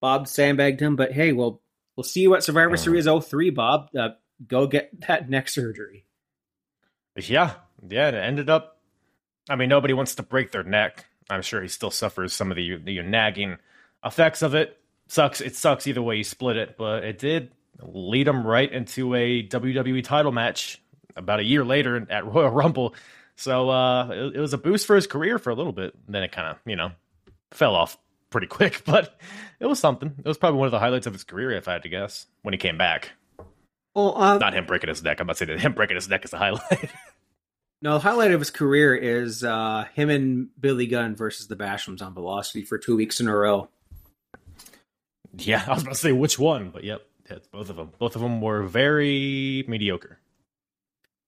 Bob 0.01 0.27
sandbagged 0.27 0.79
him. 0.81 0.95
But 0.95 1.11
hey, 1.11 1.33
well, 1.33 1.61
we'll 1.97 2.03
see 2.05 2.27
what 2.27 2.43
Survivor 2.43 2.73
Uh. 2.73 2.77
Series 2.77 3.05
03, 3.05 3.49
Bob. 3.49 3.89
Uh, 3.97 4.09
go 4.47 4.65
get 4.65 5.07
that 5.07 5.29
neck 5.29 5.49
surgery. 5.49 6.05
Yeah, 7.17 7.53
yeah. 7.87 8.07
It 8.09 8.15
ended 8.15 8.49
up. 8.49 8.79
I 9.49 9.55
mean, 9.55 9.69
nobody 9.69 9.93
wants 9.93 10.15
to 10.15 10.23
break 10.23 10.51
their 10.51 10.63
neck. 10.63 11.05
I'm 11.29 11.41
sure 11.41 11.61
he 11.61 11.67
still 11.67 11.91
suffers 11.91 12.33
some 12.33 12.49
of 12.51 12.57
the 12.57 12.77
the 12.77 13.01
nagging 13.01 13.57
effects 14.03 14.41
of 14.41 14.55
it. 14.55 14.79
Sucks. 15.07 15.41
It 15.41 15.55
sucks 15.55 15.87
either 15.87 16.01
way 16.01 16.17
you 16.17 16.23
split 16.23 16.57
it, 16.57 16.77
but 16.77 17.03
it 17.03 17.19
did 17.19 17.51
lead 17.81 18.27
him 18.27 18.45
right 18.45 18.71
into 18.71 19.13
a 19.13 19.47
WWE 19.47 20.03
title 20.03 20.31
match 20.31 20.81
about 21.15 21.39
a 21.39 21.43
year 21.43 21.63
later 21.63 22.05
at 22.09 22.25
Royal 22.25 22.49
Rumble. 22.49 22.95
So 23.35 23.69
uh, 23.69 24.07
it, 24.09 24.35
it 24.35 24.39
was 24.39 24.53
a 24.53 24.57
boost 24.57 24.87
for 24.87 24.95
his 24.95 25.07
career 25.07 25.37
for 25.39 25.49
a 25.49 25.55
little 25.55 25.73
bit. 25.73 25.93
Then 26.07 26.23
it 26.23 26.31
kind 26.31 26.47
of 26.49 26.57
you 26.65 26.75
know 26.75 26.91
fell 27.51 27.75
off 27.75 27.97
pretty 28.29 28.47
quick, 28.57 28.83
but 28.85 29.17
it 29.59 29.65
was 29.65 29.79
something. 29.79 30.13
It 30.17 30.27
was 30.27 30.37
probably 30.37 30.59
one 30.59 30.67
of 30.67 30.71
the 30.71 30.79
highlights 30.79 31.07
of 31.07 31.13
his 31.13 31.23
career, 31.23 31.51
if 31.51 31.67
I 31.67 31.73
had 31.73 31.83
to 31.83 31.89
guess, 31.89 32.25
when 32.41 32.53
he 32.53 32.57
came 32.57 32.77
back. 32.77 33.11
Well, 33.93 34.17
uh, 34.17 34.37
Not 34.37 34.53
him 34.53 34.65
breaking 34.65 34.89
his 34.89 35.01
neck. 35.01 35.21
I'm 35.21 35.27
not 35.27 35.37
saying 35.37 35.51
that 35.51 35.59
him 35.61 35.73
breaking 35.73 35.95
his 35.95 36.09
neck 36.09 36.25
is 36.25 36.33
a 36.33 36.37
highlight. 36.37 36.91
no, 37.81 37.93
the 37.93 37.99
highlight 37.99 38.31
of 38.31 38.41
his 38.41 38.51
career 38.51 38.93
is 38.93 39.41
uh, 39.41 39.85
him 39.93 40.09
and 40.09 40.49
Billy 40.59 40.85
Gunn 40.85 41.15
versus 41.15 41.47
the 41.47 41.55
Bashams 41.55 42.01
on 42.01 42.13
Velocity 42.13 42.65
for 42.65 42.77
two 42.77 42.97
weeks 42.97 43.21
in 43.21 43.29
a 43.29 43.35
row. 43.35 43.69
Yeah, 45.37 45.63
I 45.67 45.73
was 45.73 45.83
about 45.83 45.93
to 45.93 45.99
say 45.99 46.11
which 46.11 46.39
one, 46.39 46.69
but 46.69 46.83
yep, 46.83 47.01
it's 47.25 47.47
both 47.47 47.69
of 47.69 47.75
them. 47.75 47.91
Both 47.97 48.15
of 48.15 48.21
them 48.21 48.41
were 48.41 48.63
very 48.63 49.65
mediocre. 49.67 50.19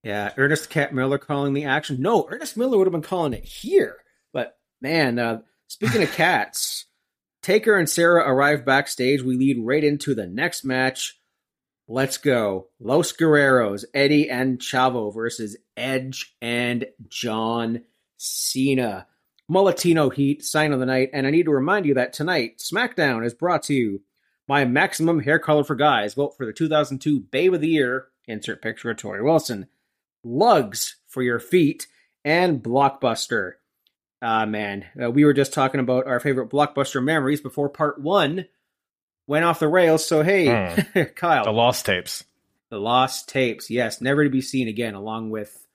Yeah, 0.03 0.31
Ernest 0.37 0.69
Cat 0.69 0.93
Miller 0.93 1.17
calling 1.17 1.53
the 1.53 1.65
action. 1.65 2.01
No, 2.01 2.27
Ernest 2.29 2.55
Miller 2.55 2.77
would 2.77 2.87
have 2.87 2.93
been 2.93 3.01
calling 3.01 3.33
it 3.33 3.43
here. 3.43 3.97
But 4.31 4.57
man, 4.81 5.19
uh, 5.19 5.41
speaking 5.67 6.03
of 6.03 6.11
cats, 6.13 6.85
Taker 7.41 7.75
and 7.77 7.89
Sarah 7.89 8.29
arrive 8.29 8.65
backstage. 8.65 9.21
We 9.21 9.37
lead 9.37 9.57
right 9.59 9.83
into 9.83 10.13
the 10.13 10.27
next 10.27 10.63
match. 10.63 11.19
Let's 11.87 12.17
go. 12.17 12.67
Los 12.79 13.13
Guerreros, 13.13 13.85
Eddie 13.93 14.29
and 14.29 14.59
Chavo 14.59 15.13
versus 15.13 15.55
Edge 15.77 16.35
and 16.41 16.85
John 17.07 17.83
Cena. 18.17 19.07
Mulatino 19.49 20.09
Heat, 20.09 20.43
sign 20.43 20.73
of 20.73 20.79
the 20.79 20.85
night. 20.85 21.09
And 21.13 21.25
I 21.25 21.31
need 21.31 21.45
to 21.45 21.51
remind 21.51 21.85
you 21.85 21.93
that 21.95 22.13
tonight, 22.13 22.57
SmackDown 22.57 23.25
is 23.25 23.33
brought 23.33 23.63
to 23.63 23.73
you 23.73 24.01
by 24.47 24.65
Maximum 24.65 25.19
Hair 25.19 25.39
Color 25.39 25.63
for 25.63 25.75
Guys. 25.75 26.13
Vote 26.13 26.35
for 26.35 26.45
the 26.45 26.53
2002 26.53 27.21
Babe 27.21 27.53
of 27.53 27.61
the 27.61 27.69
Year. 27.69 28.07
Insert 28.27 28.61
picture 28.61 28.89
of 28.89 28.97
Torrie 28.97 29.23
Wilson. 29.23 29.67
Lugz 30.25 30.95
for 31.07 31.21
your 31.21 31.39
feet. 31.39 31.87
And 32.25 32.61
Blockbuster. 32.61 33.53
Ah, 34.21 34.45
man. 34.45 34.85
Uh, 35.01 35.11
we 35.11 35.23
were 35.23 35.33
just 35.33 35.53
talking 35.53 35.79
about 35.79 36.07
our 36.07 36.19
favorite 36.19 36.49
Blockbuster 36.49 37.01
memories 37.03 37.39
before 37.39 37.69
part 37.69 38.01
one 38.01 38.47
went 39.27 39.45
off 39.45 39.59
the 39.59 39.67
rails. 39.67 40.05
So, 40.05 40.23
hey, 40.23 40.83
Kyle. 41.15 41.45
The 41.45 41.51
lost 41.51 41.85
tapes. 41.85 42.23
The 42.69 42.79
lost 42.79 43.29
tapes, 43.29 43.69
yes, 43.69 44.01
never 44.01 44.25
to 44.25 44.29
be 44.29 44.41
seen 44.41 44.67
again, 44.67 44.93
along 44.93 45.29
with 45.29 45.66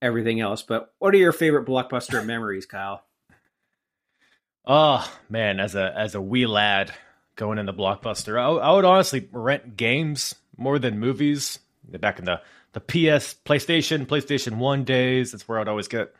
everything 0.00 0.40
else. 0.40 0.62
But 0.62 0.92
what 0.98 1.14
are 1.14 1.18
your 1.18 1.32
favorite 1.32 1.66
blockbuster 1.66 2.24
memories, 2.26 2.66
Kyle? 2.66 3.02
Oh 4.68 5.10
man, 5.30 5.60
as 5.60 5.74
a 5.74 5.94
as 5.96 6.14
a 6.14 6.20
wee 6.20 6.46
lad 6.46 6.92
going 7.36 7.58
in 7.58 7.64
the 7.64 7.72
Blockbuster, 7.72 8.38
I, 8.38 8.48
I 8.48 8.74
would 8.74 8.84
honestly 8.84 9.26
rent 9.32 9.76
games 9.76 10.34
more 10.58 10.78
than 10.78 11.00
movies. 11.00 11.58
Back 11.84 12.18
in 12.18 12.26
the 12.26 12.42
the 12.74 12.80
PS 12.80 13.34
PlayStation 13.46 14.04
PlayStation 14.04 14.58
One 14.58 14.84
days, 14.84 15.32
that's 15.32 15.48
where 15.48 15.58
I'd 15.58 15.68
always 15.68 15.88
get 15.88 16.14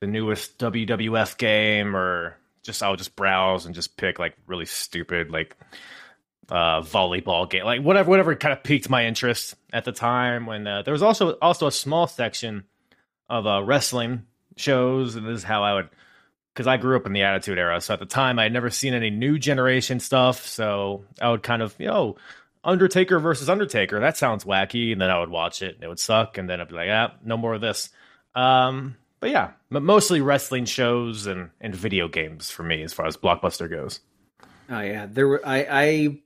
the 0.00 0.06
newest 0.06 0.58
WWF 0.58 1.38
game, 1.38 1.96
or 1.96 2.36
just 2.62 2.82
I 2.82 2.90
would 2.90 2.98
just 2.98 3.16
browse 3.16 3.64
and 3.64 3.74
just 3.74 3.96
pick 3.96 4.18
like 4.18 4.36
really 4.46 4.66
stupid 4.66 5.30
like 5.30 5.56
uh 6.50 6.80
volleyball 6.80 7.48
game 7.48 7.64
like 7.64 7.82
whatever 7.82 8.08
whatever 8.08 8.34
kind 8.34 8.52
of 8.52 8.62
piqued 8.62 8.88
my 8.88 9.04
interest 9.04 9.54
at 9.70 9.84
the 9.84 9.92
time 9.92 10.46
when 10.46 10.66
uh, 10.66 10.80
there 10.80 10.92
was 10.92 11.02
also 11.02 11.32
also 11.42 11.66
a 11.66 11.72
small 11.72 12.06
section 12.06 12.64
of 13.28 13.46
uh 13.46 13.62
wrestling 13.62 14.24
shows 14.56 15.14
and 15.14 15.26
this 15.26 15.38
is 15.38 15.44
how 15.44 15.62
i 15.62 15.74
would 15.74 15.88
because 16.52 16.66
i 16.66 16.76
grew 16.76 16.96
up 16.96 17.06
in 17.06 17.12
the 17.12 17.22
attitude 17.22 17.58
era 17.58 17.80
so 17.80 17.94
at 17.94 18.00
the 18.00 18.06
time 18.06 18.38
i 18.38 18.44
had 18.44 18.52
never 18.52 18.70
seen 18.70 18.94
any 18.94 19.10
new 19.10 19.38
generation 19.38 20.00
stuff 20.00 20.46
so 20.46 21.04
i 21.20 21.30
would 21.30 21.42
kind 21.42 21.62
of 21.62 21.74
you 21.78 21.86
know 21.86 22.16
undertaker 22.64 23.18
versus 23.18 23.48
undertaker 23.48 24.00
that 24.00 24.16
sounds 24.16 24.44
wacky 24.44 24.92
and 24.92 25.00
then 25.00 25.10
i 25.10 25.18
would 25.18 25.30
watch 25.30 25.62
it 25.62 25.74
and 25.76 25.84
it 25.84 25.88
would 25.88 26.00
suck 26.00 26.38
and 26.38 26.48
then 26.48 26.60
i'd 26.60 26.68
be 26.68 26.74
like 26.74 26.88
ah 26.90 27.12
no 27.24 27.36
more 27.36 27.54
of 27.54 27.60
this 27.60 27.90
um 28.34 28.96
but 29.20 29.30
yeah 29.30 29.52
but 29.70 29.82
mostly 29.82 30.20
wrestling 30.20 30.64
shows 30.64 31.26
and 31.26 31.50
and 31.60 31.74
video 31.74 32.08
games 32.08 32.50
for 32.50 32.62
me 32.62 32.82
as 32.82 32.92
far 32.92 33.06
as 33.06 33.16
blockbuster 33.16 33.70
goes 33.70 34.00
Oh 34.70 34.80
yeah, 34.80 35.06
there 35.06 35.26
were. 35.26 35.40
I, 35.44 35.66
I 35.70 36.18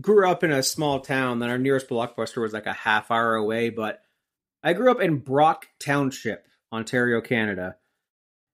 grew 0.00 0.28
up 0.28 0.44
in 0.44 0.52
a 0.52 0.62
small 0.62 1.00
town. 1.00 1.38
That 1.38 1.50
our 1.50 1.58
nearest 1.58 1.88
blockbuster 1.88 2.42
was 2.42 2.52
like 2.52 2.66
a 2.66 2.72
half 2.72 3.10
hour 3.10 3.34
away. 3.34 3.70
But 3.70 4.02
I 4.66 4.72
grew 4.72 4.90
up 4.90 5.00
in 5.00 5.18
Brock 5.18 5.68
Township, 5.78 6.48
Ontario, 6.72 7.20
Canada, 7.20 7.76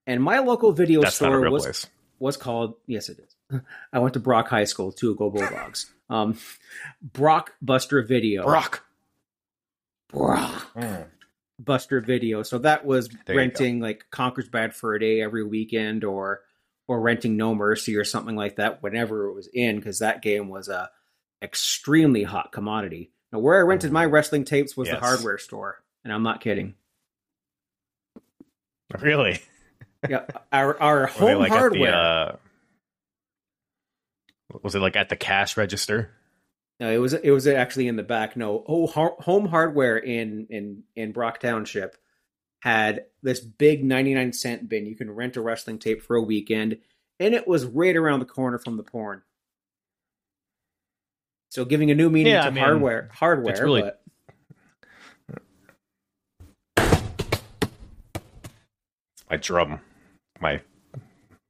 and 0.07 0.23
my 0.23 0.40
local 0.40 0.73
video 0.73 1.00
that's 1.00 1.16
store 1.16 1.50
was 1.50 1.64
place 1.64 1.87
was 2.19 2.37
called. 2.37 2.75
Yes, 2.87 3.09
it 3.09 3.19
is. 3.19 3.61
I 3.95 3.99
went 3.99 4.12
to 4.14 4.21
Brock 4.21 4.49
High 4.49 4.64
School 4.64 4.92
to 4.92 5.14
go 5.14 5.31
Bulldogs. 5.31 5.90
um, 6.11 6.38
Brockbuster 7.12 8.07
Video. 8.07 8.45
brock 8.45 8.85
Brock. 10.11 10.75
Mm. 10.76 11.07
Buster 11.59 12.00
Video. 12.00 12.42
So 12.42 12.59
that 12.59 12.85
was 12.85 13.09
There 13.25 13.37
renting 13.37 13.81
like 13.81 14.04
Conker's 14.11 14.49
Bad 14.50 14.75
for 14.75 14.95
a 14.95 15.00
Day 15.00 15.23
every 15.23 15.45
weekend, 15.45 16.04
or 16.04 16.42
or 16.88 17.00
renting 17.00 17.38
No 17.38 17.54
Mercy 17.54 17.97
or 17.97 18.04
something 18.04 18.37
like 18.37 18.57
that 18.57 18.83
whenever 18.83 19.28
it 19.28 19.35
was 19.35 19.49
in, 19.54 19.76
because 19.76 20.00
that 20.00 20.21
game 20.21 20.50
was 20.50 20.69
a 20.69 20.90
extremely 21.40 22.23
hot 22.23 22.52
commodity. 22.52 23.12
Now, 23.33 23.38
where 23.38 23.57
I 23.57 23.62
rented 23.62 23.92
my 23.92 24.04
wrestling 24.04 24.45
tapes 24.45 24.76
was 24.76 24.88
Yes. 24.88 25.00
the 25.00 25.07
hardware 25.07 25.38
store, 25.38 25.83
and 26.04 26.12
I'm 26.12 26.23
not 26.23 26.40
kidding. 26.40 26.75
really 29.00 29.40
Yeah, 30.09 30.26
our 30.52 30.80
our 30.80 31.06
home 31.09 31.38
like 31.38 31.52
hardware. 31.52 31.90
The, 31.90 31.97
uh, 31.97 32.37
was 34.62 34.75
it 34.75 34.80
like 34.80 34.97
at 34.97 35.09
the 35.09 35.16
cash 35.16 35.56
register? 35.56 36.11
No, 36.80 36.90
it 36.90 36.99
was 36.99 37.14
it 37.14 37.30
was 37.30 37.47
actually 37.47 37.88
in 37.88 37.97
the 37.97 38.02
back. 38.02 38.37
No, 38.37 38.64
oh, 38.66 38.87
home 38.87 39.47
hardware 39.47 39.97
in 39.97 40.47
in 40.50 40.82
in 40.97 41.12
Brock 41.12 41.38
Township 41.40 41.97
had 42.61 43.06
this 43.23 43.40
big 43.40 43.85
ninety 43.85 44.14
nine 44.14 44.32
cent 44.32 44.68
bin. 44.68 44.87
You 44.87 44.97
can 44.97 45.11
rent 45.11 45.37
a 45.37 45.40
wrestling 45.40 45.78
tape 45.78 46.02
for 46.02 46.16
a 46.16 46.23
weekend, 46.23 46.78
and 47.21 47.35
it 47.35 47.47
was 47.47 47.64
right 47.64 47.97
around 47.97 48.18
the 48.21 48.26
corner 48.26 48.59
from 48.59 48.76
the 48.76 48.82
porn. 48.82 49.23
So, 51.50 51.64
giving 51.64 51.90
a 51.90 51.94
new 51.94 52.11
meaning 52.11 52.32
Yeah, 52.32 52.42
to 52.42 52.47
I 52.47 52.50
mean, 52.50 52.64
hardware, 52.64 53.11
hardware. 53.12 53.52
it's 53.52 53.61
really- 53.61 53.82
but 53.82 54.01
My 59.33 59.39
drum, 59.39 59.81
my 60.43 60.61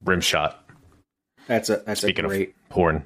rim 0.05 0.21
shot. 0.21 0.65
that's 1.49 1.69
a 1.69 1.79
that's 1.85 2.03
Speaking 2.03 2.25
a 2.25 2.29
of 2.29 2.31
great. 2.31 2.55
porn, 2.69 3.05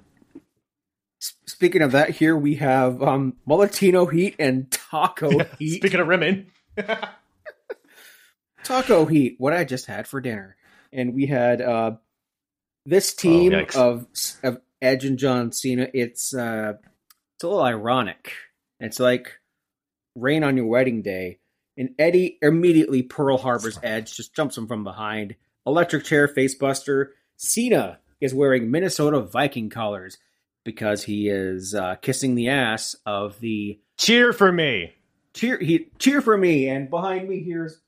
Speaking 1.47 1.80
of 1.80 1.92
that, 1.92 2.11
here 2.11 2.37
we 2.37 2.56
have 2.56 3.02
um 3.02 3.38
Mulatino 3.47 4.04
Heat 4.04 4.37
and 4.38 4.71
Taco 4.71 5.30
Heat. 5.59 5.78
Speaking 5.78 5.99
of 6.00 6.09
rimming, 6.09 6.50
taco 8.64 9.06
heat 9.06 9.37
what 9.38 9.54
i 9.54 9.64
just 9.64 9.87
had 9.87 10.06
for 10.09 10.21
dinner 10.21 10.56
and 10.92 11.14
we 11.14 11.25
had 11.25 11.62
uh 11.62 11.92
This 12.85 13.14
team 13.14 13.54
oh, 13.54 13.64
of 13.95 14.06
of 14.42 14.61
Edge 14.83 15.06
and 15.06 15.16
John 15.18 15.52
Cena, 15.52 15.88
it's 15.95 16.35
uh, 16.35 16.75
it's 17.37 17.45
a 17.45 17.49
little 17.49 17.62
ironic. 17.64 18.33
It's 18.78 19.00
like 19.00 19.38
rain 20.14 20.45
on 20.45 20.59
your 20.59 20.66
wedding 20.66 21.00
day, 21.00 21.38
and 21.76 21.90
Eddie 21.99 22.38
immediately 22.42 23.02
Pearl 23.02 23.38
Harbors 23.38 23.78
Edge, 23.83 24.16
just 24.16 24.35
jumps 24.35 24.56
him 24.56 24.66
from 24.66 24.85
behind. 24.85 25.37
Electric 25.66 26.04
chair 26.04 26.28
facebuster. 26.28 27.09
Cena 27.37 27.99
is 28.21 28.35
wearing 28.35 28.71
Minnesota 28.71 29.21
Viking 29.21 29.68
colors 29.68 30.18
because 30.64 31.04
he 31.04 31.28
is 31.28 31.75
uh, 31.75 31.97
kissing 31.97 32.35
the 32.35 32.49
ass 32.49 32.97
of 33.04 33.38
the 33.40 33.80
cheer 33.99 34.33
for 34.33 34.50
me. 34.50 34.95
Cheer 35.35 35.59
he 35.59 35.90
cheer 35.99 36.21
for 36.23 36.37
me, 36.37 36.68
and 36.68 36.88
behind 36.88 37.28
me 37.28 37.42
here's 37.42 37.80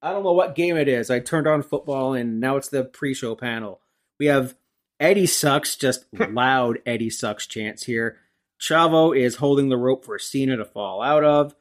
I 0.00 0.12
don't 0.12 0.22
know 0.22 0.32
what 0.32 0.54
game 0.54 0.76
it 0.76 0.88
is. 0.88 1.10
I 1.10 1.18
turned 1.18 1.48
on 1.48 1.62
football, 1.62 2.14
and 2.14 2.40
now 2.40 2.56
it's 2.56 2.68
the 2.68 2.84
pre-show 2.84 3.34
panel. 3.34 3.80
We 4.18 4.26
have 4.26 4.54
Eddie 5.00 5.26
sucks, 5.26 5.76
just 5.76 6.06
loud 6.12 6.78
Eddie 6.86 7.10
sucks 7.10 7.46
chants 7.46 7.84
here. 7.84 8.18
Chavo 8.60 9.16
is 9.16 9.36
holding 9.36 9.68
the 9.68 9.76
rope 9.76 10.04
for 10.04 10.18
Cena 10.18 10.56
to 10.56 10.64
fall 10.64 11.02
out 11.02 11.24
of. 11.24 11.54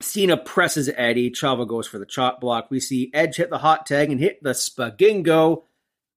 Cena 0.00 0.36
presses 0.36 0.90
Eddie. 0.96 1.30
Chavo 1.30 1.66
goes 1.66 1.86
for 1.86 1.98
the 1.98 2.06
chop 2.06 2.40
block. 2.40 2.70
We 2.70 2.80
see 2.80 3.10
Edge 3.14 3.36
hit 3.36 3.50
the 3.50 3.58
hot 3.58 3.86
tag 3.86 4.10
and 4.10 4.20
hit 4.20 4.42
the 4.42 4.50
spagingo. 4.50 5.64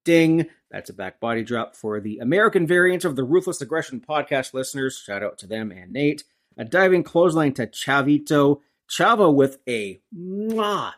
Ding. 0.03 0.47
That's 0.71 0.89
a 0.89 0.93
back 0.93 1.19
body 1.19 1.43
drop 1.43 1.75
for 1.75 1.99
the 1.99 2.17
American 2.19 2.67
variant 2.67 3.05
of 3.05 3.15
the 3.15 3.23
Ruthless 3.23 3.61
Aggression 3.61 4.01
podcast 4.01 4.53
listeners. 4.53 4.97
Shout 4.97 5.23
out 5.23 5.37
to 5.39 5.47
them 5.47 5.71
and 5.71 5.93
Nate. 5.93 6.23
A 6.57 6.65
diving 6.65 7.03
clothesline 7.03 7.53
to 7.53 7.67
Chavito. 7.67 8.61
Chavo 8.89 9.33
with 9.33 9.59
a 9.67 10.01
mwah, 10.15 10.93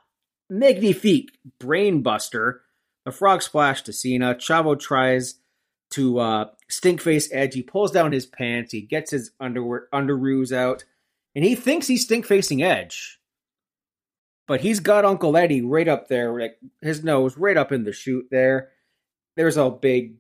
magnifique 0.49 1.37
brainbuster. 1.59 2.59
A 3.05 3.11
frog 3.11 3.41
splash 3.41 3.81
to 3.83 3.93
Cena. 3.93 4.35
Chavo 4.35 4.79
tries 4.79 5.35
to 5.91 6.19
uh, 6.19 6.45
Stinkface 6.71 7.29
Edge. 7.31 7.55
He 7.55 7.63
pulls 7.63 7.91
down 7.91 8.11
his 8.11 8.25
pants. 8.25 8.71
He 8.71 8.81
gets 8.81 9.11
his 9.11 9.31
underwear 9.39 9.87
underoos 9.93 10.51
out, 10.51 10.83
and 11.39 11.45
he 11.45 11.55
thinks 11.55 11.87
he's 11.87 12.03
stink 12.03 12.25
facing 12.25 12.61
Edge. 12.61 13.17
But 14.45 14.59
he's 14.59 14.81
got 14.81 15.05
Uncle 15.05 15.37
Eddie 15.37 15.61
right 15.61 15.87
up 15.87 16.09
there, 16.09 16.37
like 16.37 16.57
his 16.81 17.01
nose 17.01 17.37
right 17.37 17.55
up 17.55 17.71
in 17.71 17.85
the 17.85 17.93
chute 17.93 18.27
there. 18.29 18.71
There's 19.37 19.55
a 19.55 19.69
big, 19.69 20.15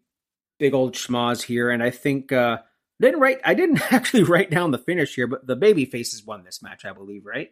big 0.59 0.73
old 0.73 0.93
schmoz 0.93 1.41
here, 1.41 1.71
and 1.71 1.83
I 1.83 1.89
think 1.89 2.31
uh, 2.31 2.59
didn't 3.01 3.19
write. 3.19 3.41
I 3.43 3.53
didn't 3.53 3.81
actually 3.91 4.23
write 4.23 4.49
down 4.49 4.71
the 4.71 4.77
finish 4.77 5.13
here, 5.13 5.27
but 5.27 5.45
the 5.45 5.57
baby 5.57 5.83
faces 5.83 6.25
won 6.25 6.45
this 6.45 6.63
match, 6.63 6.85
I 6.85 6.93
believe, 6.93 7.25
right? 7.25 7.51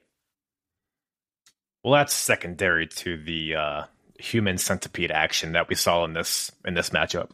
Well, 1.83 1.91
that's 1.91 2.13
secondary 2.13 2.87
to 2.87 3.21
the 3.21 3.55
uh, 3.55 3.83
human 4.17 4.59
centipede 4.59 5.11
action 5.11 5.51
that 5.51 5.67
we 5.67 5.75
saw 5.75 6.05
in 6.05 6.13
this 6.13 6.53
in 6.63 6.73
this 6.73 6.91
matchup. 6.91 7.31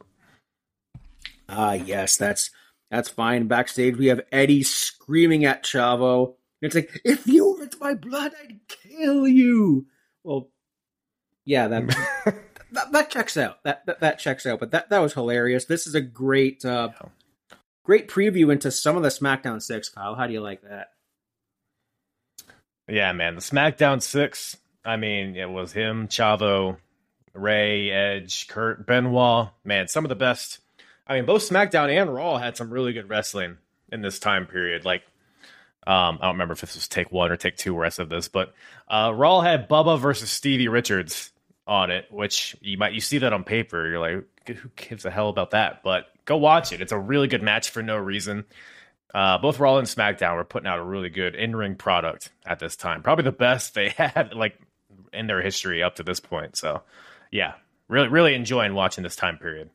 Ah, 1.48 1.74
yes, 1.74 2.18
that's 2.18 2.50
that's 2.92 3.10
fine. 3.10 3.48
Backstage, 3.48 3.98
we 3.98 4.08
have 4.08 4.22
Eddie 4.32 4.64
screaming 4.64 5.46
at 5.46 5.64
Chavo. 5.64 6.28
And 6.28 6.36
It's 6.62 6.76
like, 6.76 7.02
if 7.04 7.28
you 7.28 7.58
were 7.60 7.64
my 7.80 7.94
blood, 7.96 8.32
I'd 8.42 8.60
kill 8.68 9.28
you. 9.28 9.88
Well, 10.24 10.50
yeah, 11.46 11.68
that 11.68 11.88
that, 12.72 12.92
that, 12.92 13.10
checks 13.10 13.36
out. 13.36 13.64
That, 13.64 13.86
that, 13.86 14.00
that 14.00 14.20
checks 14.20 14.46
out. 14.46 14.60
But 14.60 14.72
that 14.72 14.90
that 14.90 15.00
was 15.00 15.14
hilarious. 15.14 15.66
This 15.66 15.88
is 15.88 15.96
a 15.96 16.02
great 16.02 16.64
uh, 16.64 16.90
great 17.84 18.08
preview 18.08 18.52
into 18.52 18.72
some 18.72 18.96
of 18.96 19.04
the 19.04 19.10
SmackDown 19.10 19.62
Six. 19.62 19.90
Kyle, 19.90 20.16
how 20.16 20.28
do 20.28 20.34
you 20.34 20.42
like 20.42 20.62
that? 20.62 20.88
Yeah, 22.88 23.12
man, 23.12 23.36
the 23.36 23.42
SmackDown 23.42 24.02
Six. 24.02 24.58
I 24.86 24.98
mean, 24.98 25.36
it 25.36 25.50
was 25.50 25.72
him, 25.72 26.08
Chavo, 26.08 26.78
Rey, 27.34 27.90
Edge, 27.90 28.48
Kurt, 28.48 28.86
Benoit. 28.86 29.50
Man, 29.64 29.88
some 29.88 30.06
of 30.06 30.10
the 30.10 30.16
best 30.16 30.60
I 31.06 31.16
mean, 31.16 31.26
both 31.26 31.48
SmackDown 31.48 31.90
and 31.90 32.14
Raw 32.14 32.38
had 32.38 32.56
some 32.56 32.72
really 32.72 32.94
good 32.94 33.10
wrestling 33.10 33.58
in 33.92 34.02
this 34.02 34.20
time 34.20 34.46
period. 34.46 34.86
Like, 34.86 35.04
um, 35.86 36.20
I 36.22 36.26
don't 36.26 36.36
remember 36.36 36.54
if 36.54 36.62
this 36.62 36.76
was 36.76 36.88
take 36.88 37.12
one 37.12 37.32
or 37.32 37.38
take 37.38 37.58
two 37.58 37.76
rest 37.78 38.00
of 38.00 38.10
this, 38.10 38.28
but 38.30 38.54
uh, 38.88 39.12
Raw 39.14 39.42
had 39.42 39.68
Bubba 39.68 40.00
versus 40.00 40.30
Stevie 40.30 40.70
Richards 40.70 41.32
on 41.68 41.92
it, 41.92 42.06
which 42.10 42.56
you 42.62 42.78
might 42.78 42.94
you 42.94 43.02
see 43.02 43.20
that 43.20 43.34
on 43.34 43.44
paper. 43.44 43.88
You're 43.88 44.00
like, 44.00 44.26
who 44.48 44.70
gives 44.76 45.06
a 45.06 45.12
hell 45.12 45.30
about 45.30 45.52
that? 45.52 45.84
But 45.84 46.08
go 46.26 46.38
watch 46.38 46.72
it. 46.72 46.82
It's 46.82 46.92
a 46.92 47.00
really 47.00 47.28
good 47.28 47.44
match 47.44 47.70
for 47.70 47.84
no 47.84 47.98
reason. 47.98 48.46
Uh, 49.14 49.38
both 49.38 49.60
Raw 49.60 49.78
and 49.78 49.88
SmackDown 49.88 50.36
were 50.36 50.44
putting 50.44 50.68
out 50.68 50.80
a 50.80 50.84
really 50.84 51.10
good 51.10 51.36
in 51.36 51.56
ring 51.56 51.76
product 51.76 52.32
at 52.46 52.60
this 52.60 52.76
time. 52.76 53.04
Probably 53.04 53.24
the 53.24 53.32
best 53.32 53.74
they 53.74 53.90
had 53.98 54.34
like 54.34 54.58
in 55.12 55.28
their 55.28 55.42
history 55.42 55.84
up 55.84 55.96
to 55.96 56.04
this 56.04 56.20
point. 56.20 56.56
So, 56.56 56.82
yeah, 57.32 57.54
really, 57.88 58.08
really 58.08 58.34
enjoying 58.34 58.74
watching 58.74 59.04
this 59.04 59.16
time 59.16 59.38
period. 59.38 59.70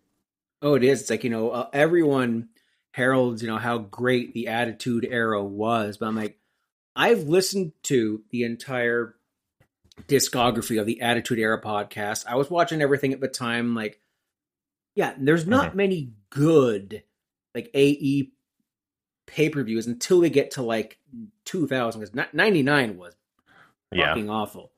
Oh, 0.60 0.74
it 0.74 0.84
is. 0.84 1.02
It's 1.02 1.10
like 1.10 1.24
you 1.24 1.30
know, 1.30 1.50
uh, 1.50 1.68
everyone 1.72 2.48
heralds 2.92 3.42
you 3.42 3.48
know 3.48 3.58
how 3.58 3.78
great 3.78 4.34
the 4.34 4.48
Attitude 4.48 5.06
Era 5.08 5.42
was, 5.42 5.96
but 5.96 6.06
I'm 6.06 6.16
like, 6.16 6.38
I've 6.96 7.24
listened 7.24 7.72
to 7.84 8.22
the 8.30 8.44
entire 8.44 9.14
discography 10.06 10.80
of 10.80 10.86
the 10.86 11.00
Attitude 11.00 11.38
Era 11.38 11.60
podcast. 11.60 12.26
I 12.26 12.36
was 12.36 12.50
watching 12.50 12.82
everything 12.82 13.12
at 13.12 13.20
the 13.20 13.28
time. 13.28 13.74
Like, 13.74 14.00
yeah, 14.94 15.14
there's 15.18 15.46
not 15.46 15.68
mm-hmm. 15.68 15.76
many 15.76 16.12
good 16.30 17.02
like 17.54 17.70
AE 17.74 18.30
pay 19.26 19.48
per 19.48 19.62
views 19.62 19.86
until 19.86 20.20
they 20.20 20.30
get 20.30 20.52
to 20.52 20.62
like 20.62 20.98
2000 21.44 22.00
because 22.00 22.28
99 22.32 22.96
was 22.96 23.14
yeah. 23.92 24.08
fucking 24.08 24.30
awful. 24.30 24.72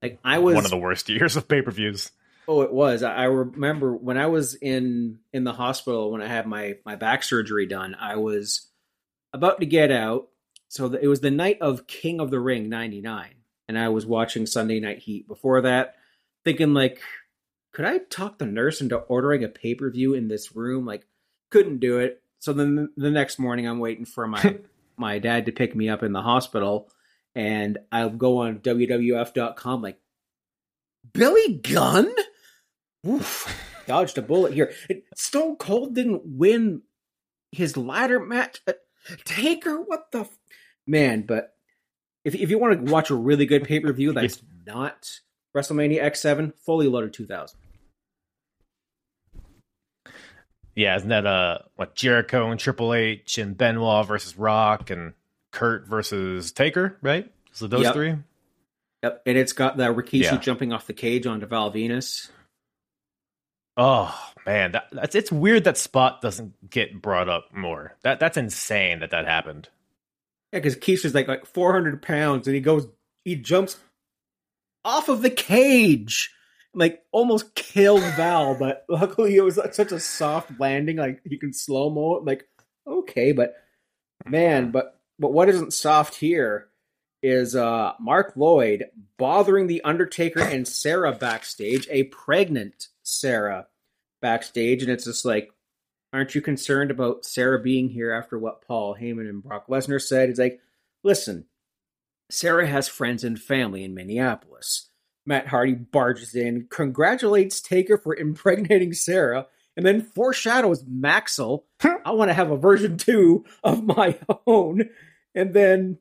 Like 0.00 0.18
I 0.24 0.38
was 0.38 0.54
one 0.54 0.64
of 0.64 0.70
the 0.70 0.76
worst 0.76 1.08
years 1.08 1.36
of 1.36 1.48
pay 1.48 1.62
per 1.62 1.70
views. 1.70 2.10
Oh, 2.48 2.62
it 2.62 2.72
was. 2.72 3.02
I 3.02 3.24
remember 3.24 3.94
when 3.94 4.18
I 4.18 4.26
was 4.26 4.54
in 4.54 5.20
in 5.32 5.44
the 5.44 5.52
hospital 5.52 6.10
when 6.10 6.22
I 6.22 6.26
had 6.26 6.46
my 6.46 6.74
my 6.84 6.96
back 6.96 7.22
surgery 7.22 7.66
done. 7.66 7.94
I 7.94 8.16
was 8.16 8.68
about 9.32 9.60
to 9.60 9.66
get 9.66 9.92
out, 9.92 10.28
so 10.68 10.92
it 10.92 11.06
was 11.06 11.20
the 11.20 11.30
night 11.30 11.58
of 11.60 11.86
King 11.86 12.20
of 12.20 12.30
the 12.30 12.40
Ring 12.40 12.68
'99, 12.68 13.34
and 13.68 13.78
I 13.78 13.90
was 13.90 14.06
watching 14.06 14.46
Sunday 14.46 14.80
Night 14.80 14.98
Heat. 14.98 15.28
Before 15.28 15.60
that, 15.62 15.94
thinking 16.44 16.74
like, 16.74 17.00
could 17.72 17.84
I 17.84 17.98
talk 17.98 18.38
the 18.38 18.46
nurse 18.46 18.80
into 18.80 18.96
ordering 18.96 19.44
a 19.44 19.48
pay 19.48 19.76
per 19.76 19.88
view 19.90 20.14
in 20.14 20.26
this 20.26 20.56
room? 20.56 20.84
Like, 20.84 21.06
couldn't 21.50 21.78
do 21.78 21.98
it. 21.98 22.22
So 22.40 22.52
then 22.52 22.90
the 22.96 23.10
next 23.10 23.38
morning, 23.38 23.68
I'm 23.68 23.78
waiting 23.78 24.04
for 24.04 24.26
my 24.26 24.58
my 24.96 25.20
dad 25.20 25.46
to 25.46 25.52
pick 25.52 25.76
me 25.76 25.88
up 25.88 26.02
in 26.02 26.12
the 26.12 26.22
hospital, 26.22 26.90
and 27.36 27.78
I'll 27.92 28.10
go 28.10 28.38
on 28.38 28.58
WWF.com 28.58 29.80
like, 29.80 29.98
Billy 31.12 31.54
Gunn 31.58 32.12
Oof, 33.06 33.82
dodged 33.86 34.18
a 34.18 34.22
bullet 34.22 34.52
here. 34.52 34.72
Stone 35.16 35.56
Cold 35.56 35.94
didn't 35.94 36.22
win 36.24 36.82
his 37.50 37.76
ladder 37.76 38.20
match. 38.20 38.60
Uh, 38.66 38.74
Taker, 39.24 39.80
what 39.80 40.12
the 40.12 40.20
f- 40.20 40.38
man? 40.86 41.22
But 41.22 41.54
if 42.24 42.34
if 42.34 42.50
you 42.50 42.58
want 42.58 42.86
to 42.86 42.92
watch 42.92 43.10
a 43.10 43.14
really 43.14 43.46
good 43.46 43.64
pay 43.64 43.80
per 43.80 43.92
view 43.92 44.12
that's 44.14 44.42
not 44.66 45.20
WrestleMania 45.56 46.02
X 46.02 46.20
Seven, 46.20 46.52
fully 46.64 46.86
loaded 46.86 47.12
two 47.12 47.26
thousand. 47.26 47.58
Yeah, 50.74 50.96
isn't 50.96 51.08
that 51.08 51.26
uh 51.26 51.58
what 51.76 51.94
Jericho 51.94 52.50
and 52.50 52.58
Triple 52.58 52.94
H 52.94 53.38
and 53.38 53.56
Benoit 53.56 54.06
versus 54.06 54.38
Rock 54.38 54.90
and 54.90 55.12
Kurt 55.50 55.86
versus 55.88 56.52
Taker, 56.52 56.98
right? 57.02 57.30
So 57.52 57.66
those 57.66 57.82
yep. 57.82 57.94
three. 57.94 58.14
Yep, 59.02 59.22
and 59.26 59.36
it's 59.36 59.52
got 59.52 59.76
the 59.76 59.92
Rikishi 59.92 60.22
yeah. 60.22 60.36
jumping 60.36 60.72
off 60.72 60.86
the 60.86 60.92
cage 60.92 61.26
onto 61.26 61.46
Val 61.46 61.72
Venis. 61.72 62.30
Oh 63.76 64.14
man, 64.44 64.72
that, 64.72 64.88
that's 64.92 65.14
it's 65.14 65.32
weird 65.32 65.64
that 65.64 65.78
spot 65.78 66.20
doesn't 66.20 66.70
get 66.70 67.00
brought 67.00 67.28
up 67.28 67.54
more. 67.54 67.96
That 68.02 68.20
that's 68.20 68.36
insane 68.36 69.00
that 69.00 69.10
that 69.10 69.26
happened. 69.26 69.68
Yeah, 70.52 70.58
because 70.58 70.76
Keisha's 70.76 71.14
like 71.14 71.28
like 71.28 71.46
four 71.46 71.72
hundred 71.72 72.02
pounds, 72.02 72.46
and 72.46 72.54
he 72.54 72.60
goes, 72.60 72.86
he 73.24 73.36
jumps 73.36 73.78
off 74.84 75.08
of 75.08 75.22
the 75.22 75.30
cage, 75.30 76.34
like 76.74 77.02
almost 77.12 77.54
killed 77.54 78.02
Val, 78.16 78.54
but 78.58 78.84
luckily 78.88 79.36
it 79.36 79.42
was 79.42 79.56
like 79.56 79.74
such 79.74 79.92
a 79.92 80.00
soft 80.00 80.50
landing, 80.60 80.96
like 80.96 81.20
you 81.24 81.38
can 81.38 81.54
slow 81.54 81.88
mo. 81.88 82.22
Like 82.22 82.46
okay, 82.86 83.32
but 83.32 83.54
man, 84.26 84.70
but 84.70 85.00
but 85.18 85.32
what 85.32 85.48
isn't 85.48 85.72
soft 85.72 86.16
here 86.16 86.68
is 87.22 87.56
uh 87.56 87.92
Marc 87.98 88.34
Loyd 88.34 88.82
bothering 89.16 89.66
the 89.66 89.80
Undertaker 89.82 90.40
and 90.42 90.68
Sarah 90.68 91.12
backstage, 91.12 91.88
a 91.90 92.02
pregnant 92.04 92.88
Sarah 93.02 93.66
backstage, 94.20 94.82
and 94.82 94.90
it's 94.90 95.04
just 95.04 95.24
like, 95.24 95.50
aren't 96.12 96.34
you 96.34 96.40
concerned 96.40 96.90
about 96.90 97.24
Sarah 97.24 97.60
being 97.60 97.88
here 97.88 98.12
after 98.12 98.38
what 98.38 98.66
Paul 98.66 98.96
Heyman 99.00 99.28
and 99.28 99.42
Brock 99.42 99.66
Lesnar 99.68 100.00
said? 100.00 100.28
It's 100.28 100.38
like, 100.38 100.60
listen, 101.02 101.46
Sarah 102.30 102.66
has 102.66 102.88
friends 102.88 103.24
and 103.24 103.40
family 103.40 103.84
in 103.84 103.94
Minneapolis. 103.94 104.88
Matt 105.24 105.48
Hardy 105.48 105.74
barges 105.74 106.34
in, 106.34 106.66
congratulates 106.70 107.60
Taker 107.60 107.96
for 107.98 108.14
impregnating 108.18 108.92
Sarah, 108.92 109.46
and 109.76 109.86
then 109.86 110.02
foreshadows 110.02 110.84
Maxel. 110.84 111.64
I 112.04 112.12
want 112.12 112.30
to 112.30 112.34
have 112.34 112.50
a 112.50 112.56
version 112.56 112.96
two 112.98 113.44
of 113.62 113.84
my 113.84 114.18
own. 114.46 114.90
And 115.34 115.54
then 115.54 115.98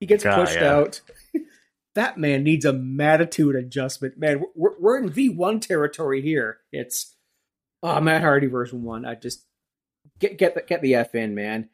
he 0.00 0.06
gets 0.06 0.24
God, 0.24 0.36
pushed 0.36 0.60
yeah. 0.60 0.72
out 0.72 1.00
that 1.96 2.16
man 2.16 2.44
needs 2.44 2.64
a 2.64 2.72
Mattitude 2.72 3.56
adjustment. 3.56 4.16
Man, 4.16 4.42
we're, 4.54 4.78
we're 4.78 4.98
in 4.98 5.10
V1 5.10 5.60
territory 5.60 6.22
here. 6.22 6.58
It's 6.72 7.16
Oh, 7.82 8.00
Matt 8.00 8.22
Hardy 8.22 8.46
version 8.46 8.82
one. 8.82 9.04
I 9.04 9.14
just 9.14 9.44
get 10.18 10.38
get 10.38 10.54
the, 10.54 10.62
get 10.62 10.82
the 10.82 10.96
f 10.96 11.14
in, 11.14 11.34
man. 11.34 11.68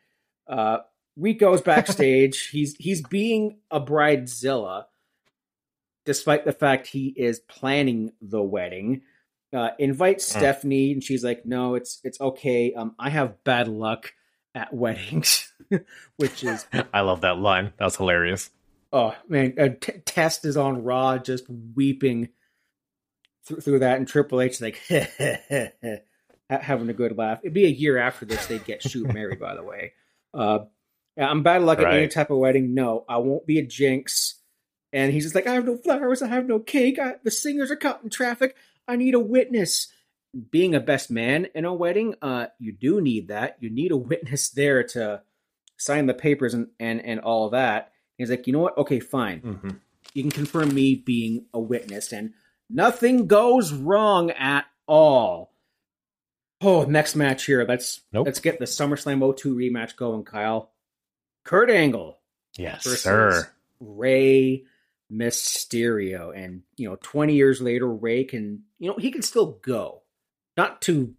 Uh, 0.47 0.79
Rico's 1.17 1.61
backstage. 1.63 2.49
he's 2.49 2.75
he's 2.79 3.03
being 3.03 3.59
a 3.71 3.81
bridezilla, 3.81 4.85
despite 6.05 6.45
the 6.45 6.53
fact 6.53 6.87
he 6.89 7.09
is 7.09 7.41
planning 7.41 8.13
the 8.21 8.43
wedding. 8.43 9.03
Uh, 9.55 9.71
invites 9.79 10.27
mm. 10.27 10.39
Stephanie, 10.39 10.93
and 10.93 11.05
she's 11.05 11.25
like, 11.25 11.47
"No, 11.47 11.75
it's 11.75 12.01
it's 12.05 12.21
okay. 12.21 12.75
Um, 12.75 12.95
I 12.99 13.11
have 13.11 13.43
bad 13.45 13.69
luck 13.69 14.13
at 14.55 14.75
weddings," 14.75 15.53
which 16.17 16.45
is 16.45 16.67
I 16.93 17.01
love 17.01 17.23
that 17.23 17.39
line. 17.39 17.73
That's 17.79 17.97
hilarious. 17.97 18.51
Oh 18.93 19.15
man, 19.29 19.55
uh, 19.59 19.69
T- 19.81 20.01
Test 20.05 20.45
is 20.45 20.57
on 20.57 20.85
Raw, 20.85 21.19
just 21.19 21.45
weeping 21.49 22.29
through, 23.47 23.61
through 23.61 23.79
that, 23.81 23.97
and 23.97 24.07
Triple 24.07 24.41
H 24.41 24.61
like 24.61 24.81
having 26.51 26.89
a 26.89 26.95
good 26.95 27.17
laugh. 27.17 27.41
It'd 27.43 27.55
be 27.55 27.65
a 27.65 27.69
year 27.69 27.99
after 27.99 28.27
this 28.27 28.47
they'd 28.47 28.65
get 28.65 28.83
shoot 28.83 29.07
Mary, 29.15 29.37
by 29.37 29.55
the 29.55 29.63
way. 29.63 29.93
Uh, 30.35 30.61
I'm 31.17 31.43
bad 31.43 31.63
luck 31.63 31.79
right. 31.79 31.89
at 31.89 31.95
any 31.95 32.09
type 32.09 32.31
of 32.31 32.39
wedding. 32.39 32.75
No, 32.75 33.05
I 33.09 33.19
won't 33.19 33.47
be 33.47 33.59
a 33.59 33.67
jinx. 33.67 34.39
And 34.93 35.13
he's 35.13 35.25
just 35.25 35.35
like, 35.35 35.47
I 35.47 35.55
have 35.55 35.65
no 35.65 35.77
flowers, 35.77 36.23
I 36.23 36.29
have 36.29 36.47
no 36.47 36.59
cake. 36.59 36.99
I, 36.99 37.15
the 37.23 37.31
singers 37.31 37.71
are 37.71 37.77
caught 37.77 38.03
in 38.03 38.11
traffic. 38.11 38.57
I 38.87 38.97
need 38.97 39.15
a 39.15 39.21
witness. 39.21 39.89
Being 40.51 40.75
a 40.75 40.81
best 40.81 41.11
man 41.11 41.49
in 41.55 41.67
a 41.67 41.75
wedding, 41.75 42.15
uh, 42.23 42.47
you 42.59 42.73
do 42.73 43.01
need 43.03 43.29
that. 43.29 43.59
You 43.61 43.69
need 43.69 43.93
a 43.93 43.97
witness 43.97 44.49
there 44.51 44.83
to 44.85 45.23
sign 45.77 46.07
the 46.07 46.15
papers 46.15 46.55
and 46.55 46.69
and, 46.81 47.05
and 47.05 47.21
all 47.21 47.51
that. 47.51 47.92
He's 48.19 48.31
like, 48.31 48.47
you 48.47 48.53
know 48.53 48.61
what? 48.61 48.77
Okay, 48.79 49.01
fine. 49.01 49.41
Mm-hmm. 49.41 49.71
You 50.15 50.23
can 50.23 50.31
confirm 50.31 50.75
me 50.75 50.95
being 50.95 51.47
a 51.55 51.61
witness, 51.61 52.13
and 52.13 52.35
nothing 52.69 53.27
goes 53.27 53.73
wrong 53.73 54.31
at 54.31 54.67
all. 54.87 55.53
Oh, 56.61 56.85
next 56.85 57.17
match 57.17 57.45
here. 57.47 57.65
Let's 57.69 58.03
nope. 58.13 58.27
let's 58.27 58.41
get 58.41 58.59
the 58.59 58.67
SummerSlam 58.67 59.37
02 59.37 59.55
rematch 59.55 59.97
going, 59.97 60.25
Kyle. 60.25 60.71
Kurt 61.45 61.71
Angle. 61.71 62.19
Yes, 62.57 62.85
sir. 62.85 63.49
Rey 63.81 64.65
Mysterio. 65.13 66.37
And, 66.37 66.63
you 66.77 66.89
know, 66.89 66.97
20 67.03 67.35
years 67.35 67.61
later, 67.61 67.89
Rey 67.89 68.25
can, 68.25 68.63
you 68.79 68.89
know, 68.89 68.97
he 68.97 69.11
can 69.11 69.23
still 69.23 69.59
go. 69.63 70.03
Not 70.57 70.83
to 70.83 71.15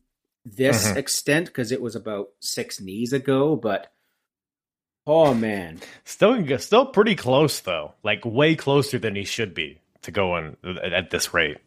this 0.45 0.87
mm-hmm. 0.87 0.97
extent, 0.97 1.47
because 1.47 1.71
it 1.71 1.81
was 1.81 1.95
about 1.95 2.29
six 2.39 2.79
knees 2.79 3.13
ago, 3.13 3.55
but 3.55 3.92
oh 5.07 5.33
man. 5.33 5.79
Still 6.05 6.57
still 6.59 6.85
pretty 6.85 7.15
close 7.15 7.59
though. 7.59 7.93
Like 8.03 8.25
way 8.25 8.55
closer 8.55 8.99
than 8.99 9.15
he 9.15 9.23
should 9.23 9.53
be 9.53 9.79
to 10.03 10.11
go 10.11 10.33
on 10.33 10.57
at 10.83 11.09
this 11.09 11.33
rate. 11.33 11.57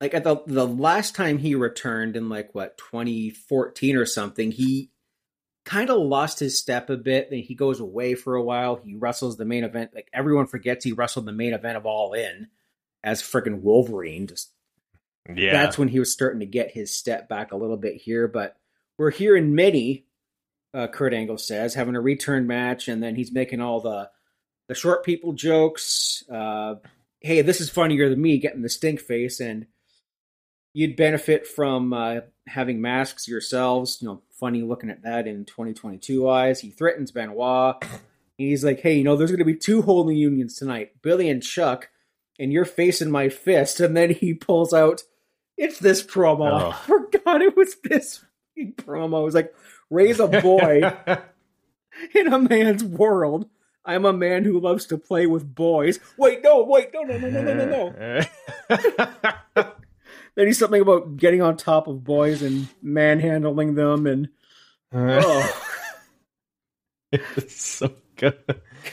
Like 0.00 0.14
at 0.14 0.24
the 0.24 0.42
the 0.46 0.66
last 0.66 1.14
time 1.14 1.38
he 1.38 1.54
returned 1.54 2.16
in 2.16 2.28
like 2.28 2.54
what 2.54 2.78
2014 2.78 3.96
or 3.96 4.06
something, 4.06 4.50
he 4.50 4.90
kind 5.64 5.90
of 5.90 5.98
lost 5.98 6.40
his 6.40 6.58
step 6.58 6.88
a 6.88 6.96
bit. 6.96 7.30
Then 7.30 7.40
he 7.40 7.54
goes 7.54 7.80
away 7.80 8.14
for 8.14 8.34
a 8.34 8.42
while. 8.42 8.76
He 8.76 8.94
wrestles 8.94 9.36
the 9.36 9.44
main 9.44 9.64
event. 9.64 9.94
Like 9.94 10.08
everyone 10.12 10.46
forgets 10.46 10.84
he 10.84 10.92
wrestled 10.92 11.26
the 11.26 11.32
main 11.32 11.52
event 11.52 11.76
of 11.76 11.86
All 11.86 12.14
In 12.14 12.48
as 13.04 13.22
freaking 13.22 13.60
Wolverine. 13.60 14.26
Just 14.26 14.50
yeah, 15.34 15.52
that's 15.52 15.76
when 15.76 15.88
he 15.88 15.98
was 15.98 16.12
starting 16.12 16.40
to 16.40 16.46
get 16.46 16.70
his 16.70 16.96
step 16.96 17.28
back 17.28 17.52
a 17.52 17.56
little 17.56 17.76
bit 17.76 17.96
here. 17.96 18.26
But 18.26 18.56
we're 18.96 19.10
here 19.10 19.36
in 19.36 19.54
many. 19.54 20.06
Uh, 20.72 20.86
Kurt 20.86 21.12
Angle 21.12 21.38
says 21.38 21.74
having 21.74 21.96
a 21.96 22.00
return 22.00 22.46
match, 22.46 22.88
and 22.88 23.02
then 23.02 23.16
he's 23.16 23.32
making 23.32 23.60
all 23.60 23.80
the 23.80 24.10
the 24.68 24.74
short 24.74 25.04
people 25.04 25.32
jokes. 25.32 26.22
Uh, 26.32 26.76
hey, 27.20 27.42
this 27.42 27.60
is 27.60 27.70
funnier 27.70 28.08
than 28.08 28.22
me 28.22 28.38
getting 28.38 28.62
the 28.62 28.68
stink 28.68 29.00
face, 29.00 29.40
and 29.40 29.66
you'd 30.72 30.96
benefit 30.96 31.46
from 31.46 31.92
uh, 31.92 32.20
having 32.46 32.80
masks 32.80 33.26
yourselves. 33.26 33.98
You 34.00 34.08
know, 34.08 34.22
funny 34.38 34.62
looking 34.62 34.90
at 34.90 35.02
that 35.02 35.26
in 35.26 35.44
2022 35.44 36.28
eyes. 36.28 36.60
He 36.60 36.70
threatens 36.70 37.10
Benoit. 37.10 37.84
He's 38.38 38.64
like, 38.64 38.80
hey, 38.80 38.96
you 38.96 39.04
know, 39.04 39.16
there's 39.16 39.30
going 39.30 39.40
to 39.40 39.44
be 39.44 39.56
two 39.56 39.82
holding 39.82 40.16
unions 40.16 40.56
tonight 40.56 41.02
Billy 41.02 41.28
and 41.28 41.42
Chuck, 41.42 41.90
and 42.38 42.52
you're 42.52 42.64
facing 42.64 43.10
my 43.10 43.28
fist. 43.28 43.80
And 43.80 43.96
then 43.96 44.10
he 44.10 44.34
pulls 44.34 44.72
out, 44.72 45.02
it's 45.58 45.78
this 45.78 46.02
promo. 46.02 46.50
Oh. 46.50 46.70
I 46.70 46.86
forgot 46.86 47.42
it 47.42 47.56
was 47.56 47.76
this 47.84 48.24
promo. 48.56 49.20
It 49.20 49.24
was 49.24 49.34
like, 49.34 49.54
raise 49.90 50.20
a 50.20 50.28
boy 50.28 50.82
in 52.14 52.32
a 52.32 52.38
man's 52.38 52.84
world. 52.84 53.48
I'm 53.84 54.04
a 54.04 54.12
man 54.12 54.44
who 54.44 54.60
loves 54.60 54.86
to 54.86 54.98
play 54.98 55.26
with 55.26 55.54
boys. 55.54 55.98
Wait, 56.16 56.42
no, 56.42 56.62
wait, 56.62 56.90
no, 56.94 57.02
no, 57.02 57.18
no, 57.18 57.30
no, 57.30 57.42
no, 57.42 57.54
no, 57.54 57.90
no. 57.96 59.04
then 60.34 60.46
he's 60.46 60.58
something 60.58 60.80
about 60.80 61.16
getting 61.16 61.42
on 61.42 61.56
top 61.56 61.88
of 61.88 62.04
boys 62.04 62.42
and 62.42 62.68
manhandling 62.82 63.74
them, 63.74 64.06
and 64.06 64.28
oh, 64.92 65.62
it's 67.10 67.62
so 67.62 67.92
good. 68.16 68.38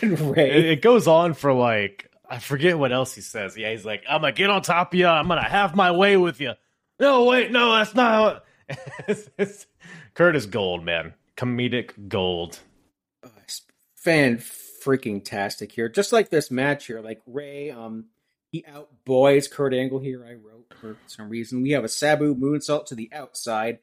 It, 0.01 0.65
it 0.65 0.81
goes 0.81 1.07
on 1.07 1.33
for 1.33 1.53
like 1.53 2.09
I 2.29 2.39
forget 2.39 2.77
what 2.77 2.91
else 2.91 3.13
he 3.13 3.21
says. 3.21 3.57
Yeah, 3.57 3.71
he's 3.71 3.85
like, 3.85 4.03
"I'm 4.09 4.21
gonna 4.21 4.33
get 4.33 4.49
on 4.49 4.61
top 4.61 4.93
of 4.93 4.99
you. 4.99 5.07
I'm 5.07 5.27
gonna 5.27 5.43
have 5.43 5.75
my 5.75 5.91
way 5.91 6.17
with 6.17 6.41
you." 6.41 6.53
No, 6.99 7.25
wait, 7.25 7.51
no, 7.51 7.73
that's 7.73 7.93
not. 7.93 8.43
How 8.69 8.77
it's, 9.07 9.29
it's, 9.37 9.65
Kurt 10.17 10.35
is 10.35 10.47
gold, 10.47 10.83
man. 10.83 11.13
Comedic 11.35 12.09
gold. 12.09 12.57
fan 13.93 14.37
freaking 14.37 15.23
tastic 15.23 15.71
here. 15.71 15.89
Just 15.89 16.11
like 16.11 16.31
this 16.31 16.49
match 16.49 16.87
here, 16.87 17.01
like 17.01 17.21
Rey, 17.27 17.69
um, 17.69 18.05
he 18.51 18.63
outboys 18.63 19.51
Kurt 19.51 19.75
Angle 19.75 19.99
here. 19.99 20.25
I 20.27 20.33
wrote 20.33 20.73
for 20.81 20.97
some 21.05 21.29
reason. 21.29 21.61
We 21.61 21.69
have 21.71 21.83
a 21.83 21.87
Sabu 21.87 22.33
moonsault 22.33 22.87
to 22.87 22.95
the 22.95 23.11
outside, 23.13 23.77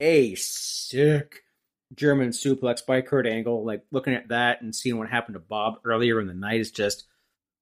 a 0.00 0.34
sick 0.36 1.42
German 1.94 2.30
suplex 2.30 2.84
by 2.86 3.02
Kurt 3.02 3.26
Angle. 3.26 3.62
Like 3.62 3.84
looking 3.90 4.14
at 4.14 4.28
that 4.28 4.62
and 4.62 4.74
seeing 4.74 4.96
what 4.96 5.10
happened 5.10 5.34
to 5.34 5.40
Bob 5.40 5.80
earlier 5.84 6.22
in 6.22 6.26
the 6.26 6.32
night 6.32 6.60
is 6.60 6.70
just. 6.70 7.04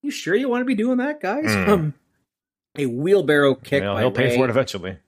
You 0.03 0.13
sure 0.13 0.37
you 0.37 0.49
want 0.49 0.61
to 0.61 0.67
be 0.67 0.77
doing 0.77 0.99
that, 0.99 1.21
guys? 1.21 1.47
Mm. 1.47 1.69
Um, 1.69 1.95
a 2.79 2.87
wheelbarrow 2.87 3.57
kick. 3.57 3.83
Well, 3.83 3.97
he'll 3.97 4.13
pay 4.13 4.37
for 4.37 4.45
it 4.45 4.51
eventually. 4.51 4.99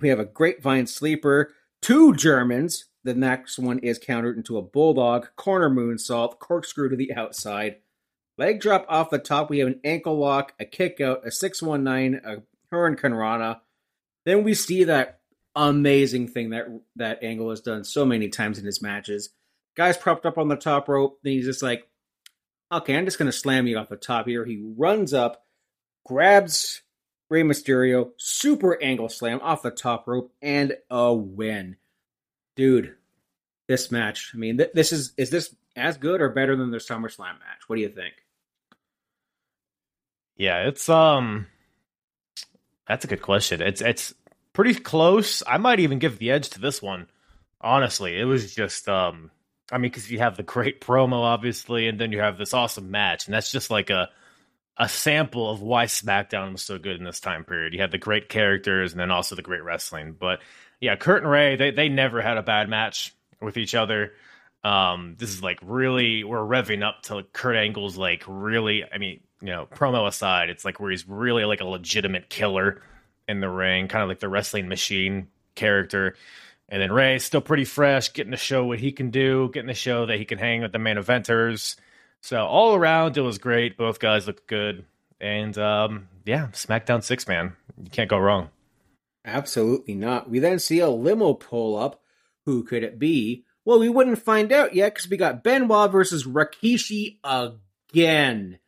We 0.00 0.10
have 0.10 0.20
a 0.20 0.24
grapevine 0.24 0.86
sleeper, 0.86 1.54
two 1.82 2.14
Germans. 2.14 2.86
The 3.04 3.14
next 3.14 3.58
one 3.58 3.78
is 3.78 3.98
countered 3.98 4.36
into 4.36 4.58
a 4.58 4.62
bulldog 4.62 5.28
corner 5.36 5.70
moonsault, 5.70 6.38
corkscrew 6.38 6.90
to 6.90 6.96
the 6.96 7.14
outside. 7.14 7.76
Leg 8.36 8.60
drop 8.60 8.86
off 8.88 9.10
the 9.10 9.18
top. 9.18 9.50
We 9.50 9.58
have 9.58 9.68
an 9.68 9.80
ankle 9.84 10.18
lock, 10.18 10.52
a 10.60 10.64
kick 10.64 11.00
out, 11.00 11.26
a 11.26 11.30
619, 11.30 12.20
a 12.24 12.42
hurricanrana. 12.74 13.60
Then 14.24 14.44
we 14.44 14.54
see 14.54 14.84
that 14.84 15.20
amazing 15.54 16.28
thing 16.28 16.50
that 16.50 16.66
that 16.96 17.22
Angle 17.22 17.50
has 17.50 17.60
done 17.60 17.82
so 17.82 18.04
many 18.04 18.28
times 18.28 18.58
in 18.58 18.64
his 18.64 18.80
matches. 18.80 19.30
Guy's 19.76 19.96
propped 19.96 20.26
up 20.26 20.38
on 20.38 20.48
the 20.48 20.56
top 20.56 20.88
rope. 20.88 21.18
Then 21.22 21.32
he's 21.34 21.46
just 21.46 21.62
like, 21.62 21.88
okay, 22.70 22.96
I'm 22.96 23.04
just 23.04 23.18
going 23.18 23.30
to 23.30 23.36
slam 23.36 23.66
you 23.66 23.78
off 23.78 23.88
the 23.88 23.96
top 23.96 24.26
here. 24.26 24.44
He 24.44 24.62
runs 24.76 25.14
up, 25.14 25.44
grabs 26.06 26.82
Rey 27.28 27.42
Mysterio, 27.42 28.10
super 28.16 28.82
angle 28.82 29.08
slam 29.08 29.40
off 29.42 29.62
the 29.62 29.70
top 29.70 30.08
rope, 30.08 30.32
and 30.40 30.76
a 30.90 31.12
win. 31.12 31.76
Dude, 32.56 32.94
this 33.66 33.90
match. 33.92 34.32
I 34.34 34.38
mean, 34.38 34.58
th- 34.58 34.70
this 34.74 34.92
is 34.92 35.12
is 35.16 35.30
this 35.30 35.54
as 35.76 35.96
good 35.96 36.20
or 36.20 36.30
better 36.30 36.56
than 36.56 36.70
the 36.70 36.78
SummerSlam 36.78 37.38
match? 37.38 37.68
What 37.68 37.76
do 37.76 37.82
you 37.82 37.88
think? 37.88 38.14
Yeah, 40.36 40.66
it's 40.68 40.88
um 40.88 41.46
that's 42.86 43.04
a 43.04 43.08
good 43.08 43.22
question. 43.22 43.60
It's 43.60 43.80
it's 43.80 44.14
pretty 44.52 44.74
close. 44.74 45.42
I 45.46 45.58
might 45.58 45.80
even 45.80 45.98
give 45.98 46.18
the 46.18 46.30
edge 46.30 46.50
to 46.50 46.60
this 46.60 46.80
one. 46.80 47.08
Honestly, 47.60 48.18
it 48.18 48.24
was 48.24 48.54
just 48.54 48.88
um 48.88 49.30
I 49.70 49.78
mean 49.78 49.90
cuz 49.90 50.10
you 50.10 50.18
have 50.18 50.36
the 50.36 50.42
great 50.42 50.80
promo 50.86 51.20
obviously 51.22 51.88
and 51.88 52.00
then 52.00 52.12
you 52.12 52.20
have 52.20 52.38
this 52.38 52.54
awesome 52.54 52.90
match 52.90 53.26
and 53.26 53.34
that's 53.34 53.52
just 53.52 53.70
like 53.70 53.90
a 53.90 54.08
a 54.78 54.88
sample 54.88 55.50
of 55.50 55.60
why 55.60 55.86
SmackDown 55.86 56.52
was 56.52 56.62
so 56.62 56.78
good 56.78 56.96
in 56.96 57.04
this 57.04 57.20
time 57.20 57.44
period. 57.44 57.74
You 57.74 57.80
had 57.80 57.90
the 57.90 57.98
great 57.98 58.28
characters 58.28 58.92
and 58.92 59.00
then 59.00 59.10
also 59.10 59.34
the 59.34 59.42
great 59.42 59.64
wrestling. 59.64 60.14
But 60.18 60.40
yeah, 60.80 60.94
Kurt 60.96 61.22
and 61.22 61.30
Rey, 61.30 61.56
they, 61.56 61.72
they 61.72 61.88
never 61.88 62.22
had 62.22 62.38
a 62.38 62.42
bad 62.42 62.68
match 62.68 63.12
with 63.40 63.56
each 63.56 63.74
other. 63.74 64.12
Um, 64.62 65.16
this 65.18 65.30
is 65.30 65.42
like 65.42 65.58
really 65.62 66.24
we're 66.24 66.38
revving 66.38 66.86
up 66.86 67.02
to 67.04 67.24
Kurt 67.32 67.56
Angle's 67.56 67.96
like 67.96 68.24
really. 68.26 68.84
I 68.84 68.98
mean, 68.98 69.20
you 69.40 69.48
know, 69.48 69.66
promo 69.66 70.06
aside, 70.06 70.50
it's 70.50 70.64
like 70.64 70.80
where 70.80 70.90
he's 70.90 71.08
really 71.08 71.44
like 71.44 71.60
a 71.60 71.64
legitimate 71.64 72.28
killer 72.28 72.82
in 73.28 73.40
the 73.40 73.48
ring, 73.48 73.88
kind 73.88 74.02
of 74.02 74.08
like 74.08 74.20
the 74.20 74.28
wrestling 74.28 74.68
machine 74.68 75.28
character. 75.54 76.16
And 76.68 76.82
then 76.82 76.92
Rey's 76.92 77.24
still 77.24 77.40
pretty 77.40 77.64
fresh, 77.64 78.12
getting 78.12 78.32
to 78.32 78.36
show 78.36 78.64
what 78.64 78.78
he 78.78 78.92
can 78.92 79.10
do, 79.10 79.50
getting 79.52 79.68
to 79.68 79.74
show 79.74 80.06
that 80.06 80.18
he 80.18 80.24
can 80.24 80.38
hang 80.38 80.62
with 80.62 80.72
the 80.72 80.78
main 80.78 80.96
eventers. 80.96 81.76
So 82.22 82.44
all 82.44 82.74
around, 82.74 83.16
it 83.16 83.22
was 83.22 83.38
great. 83.38 83.76
Both 83.76 84.00
guys 84.00 84.26
looked 84.26 84.46
good, 84.46 84.84
and 85.20 85.56
um, 85.56 86.08
yeah, 86.24 86.48
SmackDown 86.52 87.02
six 87.02 87.26
man, 87.26 87.56
you 87.82 87.90
can't 87.90 88.10
go 88.10 88.18
wrong. 88.18 88.50
Absolutely 89.24 89.94
not. 89.94 90.28
We 90.30 90.38
then 90.38 90.58
see 90.58 90.78
a 90.78 90.88
limo 90.88 91.34
pull 91.34 91.76
up. 91.76 92.02
Who 92.46 92.64
could 92.64 92.82
it 92.82 92.98
be? 92.98 93.44
Well, 93.64 93.78
we 93.78 93.90
wouldn't 93.90 94.22
find 94.22 94.50
out 94.52 94.74
yet 94.74 94.94
because 94.94 95.10
we 95.10 95.18
got 95.18 95.44
Benoit 95.44 95.92
versus 95.92 96.24
Rikishi 96.24 97.18
again. 97.22 98.58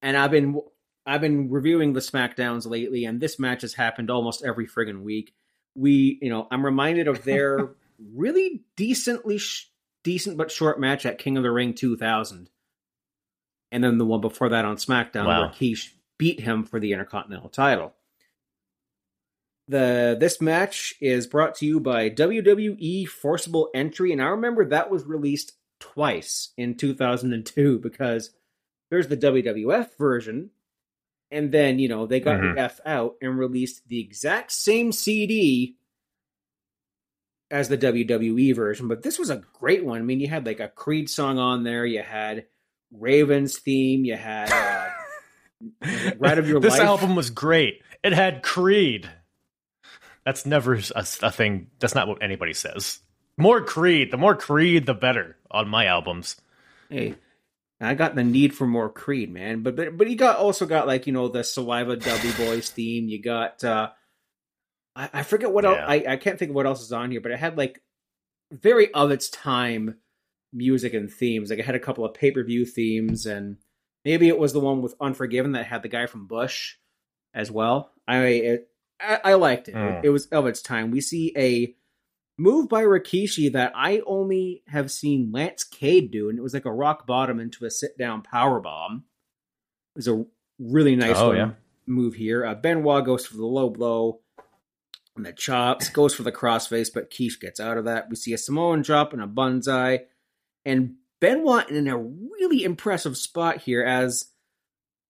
And 0.00 0.16
I've 0.16 0.32
been 0.32 0.60
I've 1.06 1.20
been 1.20 1.50
reviewing 1.50 1.92
the 1.92 2.00
SmackDowns 2.00 2.66
lately, 2.68 3.04
and 3.04 3.20
this 3.20 3.38
match 3.38 3.62
has 3.62 3.74
happened 3.74 4.10
almost 4.10 4.44
every 4.44 4.66
friggin' 4.66 5.02
week. 5.02 5.32
we, 5.74 6.18
you 6.20 6.30
know, 6.30 6.46
I'm 6.50 6.64
reminded 6.64 7.08
of 7.08 7.24
their 7.24 7.70
really 8.14 8.64
decently 8.76 9.38
sh- 9.38 9.70
decent 10.02 10.36
but 10.36 10.50
short 10.50 10.80
match 10.80 11.06
at 11.06 11.18
King 11.18 11.36
of 11.36 11.42
the 11.42 11.50
Ring 11.50 11.74
2000, 11.74 12.50
and 13.72 13.82
then 13.82 13.98
the 13.98 14.06
one 14.06 14.20
before 14.20 14.50
that 14.50 14.64
on 14.64 14.76
SmackDown 14.76 15.26
Wow. 15.26 15.40
where 15.40 15.48
Keish 15.50 15.90
beat 16.18 16.38
him 16.38 16.62
for 16.62 16.78
the 16.78 16.92
Intercontinental 16.92 17.48
title. 17.48 17.94
The 19.68 20.16
this 20.18 20.40
match 20.40 20.94
is 21.00 21.26
brought 21.26 21.54
to 21.56 21.66
you 21.66 21.80
by 21.80 22.10
WWE 22.10 23.06
Forcible 23.08 23.70
Entry, 23.74 24.12
and 24.12 24.20
I 24.20 24.26
remember 24.26 24.64
that 24.66 24.90
was 24.90 25.04
released 25.04 25.52
twice 25.80 26.52
in 26.56 26.74
2002 26.76 27.78
because 27.82 28.30
there's 28.90 29.08
the 29.08 29.16
WWF 29.16 29.96
version, 29.96 30.50
and 31.30 31.50
then 31.52 31.78
you 31.78 31.88
know 31.88 32.06
they 32.06 32.20
got 32.20 32.40
Mhm. 32.40 32.54
the 32.56 32.60
F 32.60 32.80
out 32.84 33.16
and 33.22 33.38
released 33.38 33.88
the 33.88 34.00
exact 34.00 34.52
same 34.52 34.90
CD 34.92 35.76
as 37.50 37.68
the 37.68 37.78
WWE 37.78 38.54
version. 38.54 38.88
But 38.88 39.02
this 39.02 39.18
was 39.18 39.30
a 39.30 39.42
great 39.60 39.84
one. 39.84 40.00
I 40.00 40.04
mean, 40.04 40.20
you 40.20 40.28
had 40.28 40.44
like 40.44 40.60
a 40.60 40.68
Creed 40.68 41.08
song 41.08 41.38
on 41.38 41.62
there, 41.62 41.86
you 41.86 42.02
had 42.02 42.46
Raven's 42.92 43.58
theme, 43.58 44.04
you 44.04 44.16
had 44.16 44.50
uh, 44.52 44.90
Ride 46.18 46.38
of 46.38 46.48
Your 46.48 46.60
this 46.60 46.78
Life. 46.78 46.86
album 46.86 47.16
was 47.16 47.30
great. 47.30 47.82
It 48.02 48.12
had 48.12 48.42
Creed. 48.42 49.08
That's 50.24 50.46
never 50.46 50.74
a, 50.74 51.06
a 51.22 51.30
thing. 51.30 51.68
That's 51.80 51.94
not 51.94 52.08
what 52.08 52.22
anybody 52.22 52.52
says. 52.52 53.00
More 53.36 53.62
Creed. 53.62 54.10
The 54.10 54.18
more 54.18 54.36
Creed, 54.36 54.86
the 54.86 54.94
better 54.94 55.36
on 55.50 55.68
my 55.68 55.86
albums. 55.86 56.36
Hey, 56.88 57.16
I 57.80 57.94
got 57.94 58.14
the 58.14 58.22
need 58.22 58.54
for 58.54 58.66
more 58.66 58.88
Creed, 58.90 59.32
man. 59.32 59.62
But 59.62 59.74
but 59.76 59.96
but 59.96 60.08
you 60.08 60.16
got 60.16 60.38
also 60.38 60.66
got 60.66 60.86
like 60.86 61.06
you 61.06 61.12
know 61.12 61.28
the 61.28 61.42
Saliva 61.42 61.96
Dudley 61.96 62.32
Boys 62.32 62.70
theme. 62.70 63.08
You 63.08 63.20
got 63.20 63.64
uh 63.64 63.90
I, 64.94 65.10
I 65.12 65.22
forget 65.22 65.52
what 65.52 65.64
else. 65.64 65.78
I 65.80 66.04
I 66.08 66.16
can't 66.16 66.38
think 66.38 66.50
of 66.50 66.54
what 66.54 66.66
else 66.66 66.82
is 66.82 66.92
on 66.92 67.10
here, 67.10 67.20
but 67.20 67.32
it 67.32 67.38
had 67.38 67.56
like 67.56 67.80
very 68.52 68.92
of 68.92 69.10
its 69.10 69.30
time 69.30 69.96
music 70.52 70.94
and 70.94 71.10
themes. 71.10 71.50
Like 71.50 71.58
it 71.58 71.64
had 71.64 71.74
a 71.74 71.80
couple 71.80 72.04
of 72.04 72.14
pay 72.14 72.30
per 72.30 72.42
view 72.44 72.64
themes, 72.64 73.26
and 73.26 73.56
maybe 74.04 74.28
it 74.28 74.38
was 74.38 74.52
the 74.52 74.60
one 74.60 74.82
with 74.82 74.94
Unforgiven 75.00 75.52
that 75.52 75.66
had 75.66 75.82
the 75.82 75.88
guy 75.88 76.06
from 76.06 76.26
Bush 76.26 76.74
as 77.34 77.50
well. 77.50 77.90
I 78.06 78.18
it, 78.26 78.68
I, 79.00 79.20
I 79.24 79.34
liked 79.34 79.68
it. 79.68 79.74
Mm. 79.74 80.04
It 80.04 80.10
was 80.10 80.26
of 80.26 80.46
its 80.46 80.62
time. 80.62 80.90
We 80.90 81.00
see 81.00 81.32
a 81.36 81.74
move 82.38 82.68
by 82.68 82.82
Rikishi 82.82 83.52
that 83.52 83.72
I 83.76 84.00
only 84.06 84.62
have 84.68 84.90
seen 84.90 85.30
Lance 85.32 85.64
Cade 85.64 86.10
do, 86.10 86.28
and 86.28 86.38
it 86.38 86.42
was 86.42 86.54
like 86.54 86.64
a 86.64 86.72
rock 86.72 87.06
bottom 87.06 87.38
into 87.40 87.64
a 87.64 87.70
sit 87.70 87.96
down 87.98 88.22
power 88.22 88.60
bomb. 88.60 89.04
It 89.94 89.98
was 89.98 90.08
a 90.08 90.24
really 90.58 90.96
nice 90.96 91.16
Oh, 91.18 91.32
yeah. 91.32 91.50
move 91.86 92.14
here. 92.14 92.44
Uh, 92.46 92.54
Benoit 92.54 93.04
goes 93.04 93.26
for 93.26 93.36
the 93.36 93.44
low 93.46 93.68
blow 93.68 94.20
and 95.16 95.26
the 95.26 95.32
chops, 95.32 95.90
goes 95.90 96.14
for 96.14 96.22
the 96.22 96.32
crossface, 96.32 96.88
but 96.92 97.10
Keish 97.10 97.38
gets 97.38 97.60
out 97.60 97.76
of 97.76 97.84
that. 97.84 98.08
We 98.08 98.16
see 98.16 98.32
a 98.32 98.38
Samoan 98.38 98.80
drop 98.82 99.12
and 99.12 99.20
a 99.22 99.26
banzai, 99.26 100.04
and 100.64 100.94
Benoit 101.20 101.70
in 101.70 101.88
a 101.88 101.96
really 101.96 102.64
impressive 102.64 103.16
spot 103.16 103.60
here 103.60 103.82
as 103.82 104.26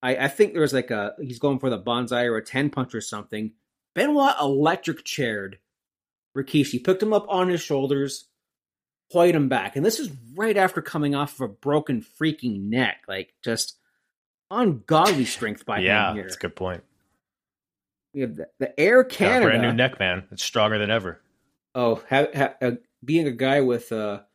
I, 0.02 0.16
I 0.16 0.28
think 0.28 0.52
there 0.52 0.62
was 0.62 0.72
like 0.72 0.90
a 0.90 1.14
he's 1.20 1.38
going 1.38 1.58
for 1.58 1.70
the 1.70 1.78
banzai 1.78 2.24
or 2.24 2.36
a 2.36 2.44
ten 2.44 2.70
punch 2.70 2.94
or 2.94 3.00
something. 3.00 3.52
Benoit 3.94 4.34
electric 4.40 5.04
chaired 5.04 5.58
Rikishi, 6.36 6.82
picked 6.82 7.02
him 7.02 7.12
up 7.12 7.26
on 7.28 7.48
his 7.48 7.60
shoulders, 7.60 8.26
played 9.10 9.34
him 9.34 9.48
back, 9.48 9.76
and 9.76 9.84
this 9.84 9.98
is 9.98 10.10
right 10.34 10.56
after 10.56 10.80
coming 10.80 11.14
off 11.14 11.34
of 11.34 11.40
a 11.42 11.48
broken 11.48 12.04
freaking 12.18 12.68
neck, 12.68 13.04
like 13.06 13.34
just 13.44 13.76
ungodly 14.50 15.24
strength 15.24 15.66
by 15.66 15.80
yeah, 15.80 16.10
him 16.10 16.16
here. 16.16 16.24
that's 16.24 16.36
a 16.36 16.40
good 16.40 16.56
point. 16.56 16.82
We 18.14 18.22
have 18.22 18.36
the, 18.36 18.48
the 18.58 18.78
Air 18.78 19.04
Canada. 19.04 19.46
brand 19.46 19.62
new 19.62 19.72
neck, 19.72 19.98
man. 19.98 20.24
It's 20.30 20.44
stronger 20.44 20.78
than 20.78 20.90
ever. 20.90 21.20
Oh, 21.74 22.02
ha, 22.08 22.26
ha, 22.34 22.54
uh, 22.60 22.72
being 23.04 23.26
a 23.26 23.32
guy 23.32 23.62
with 23.62 23.92
a 23.92 24.26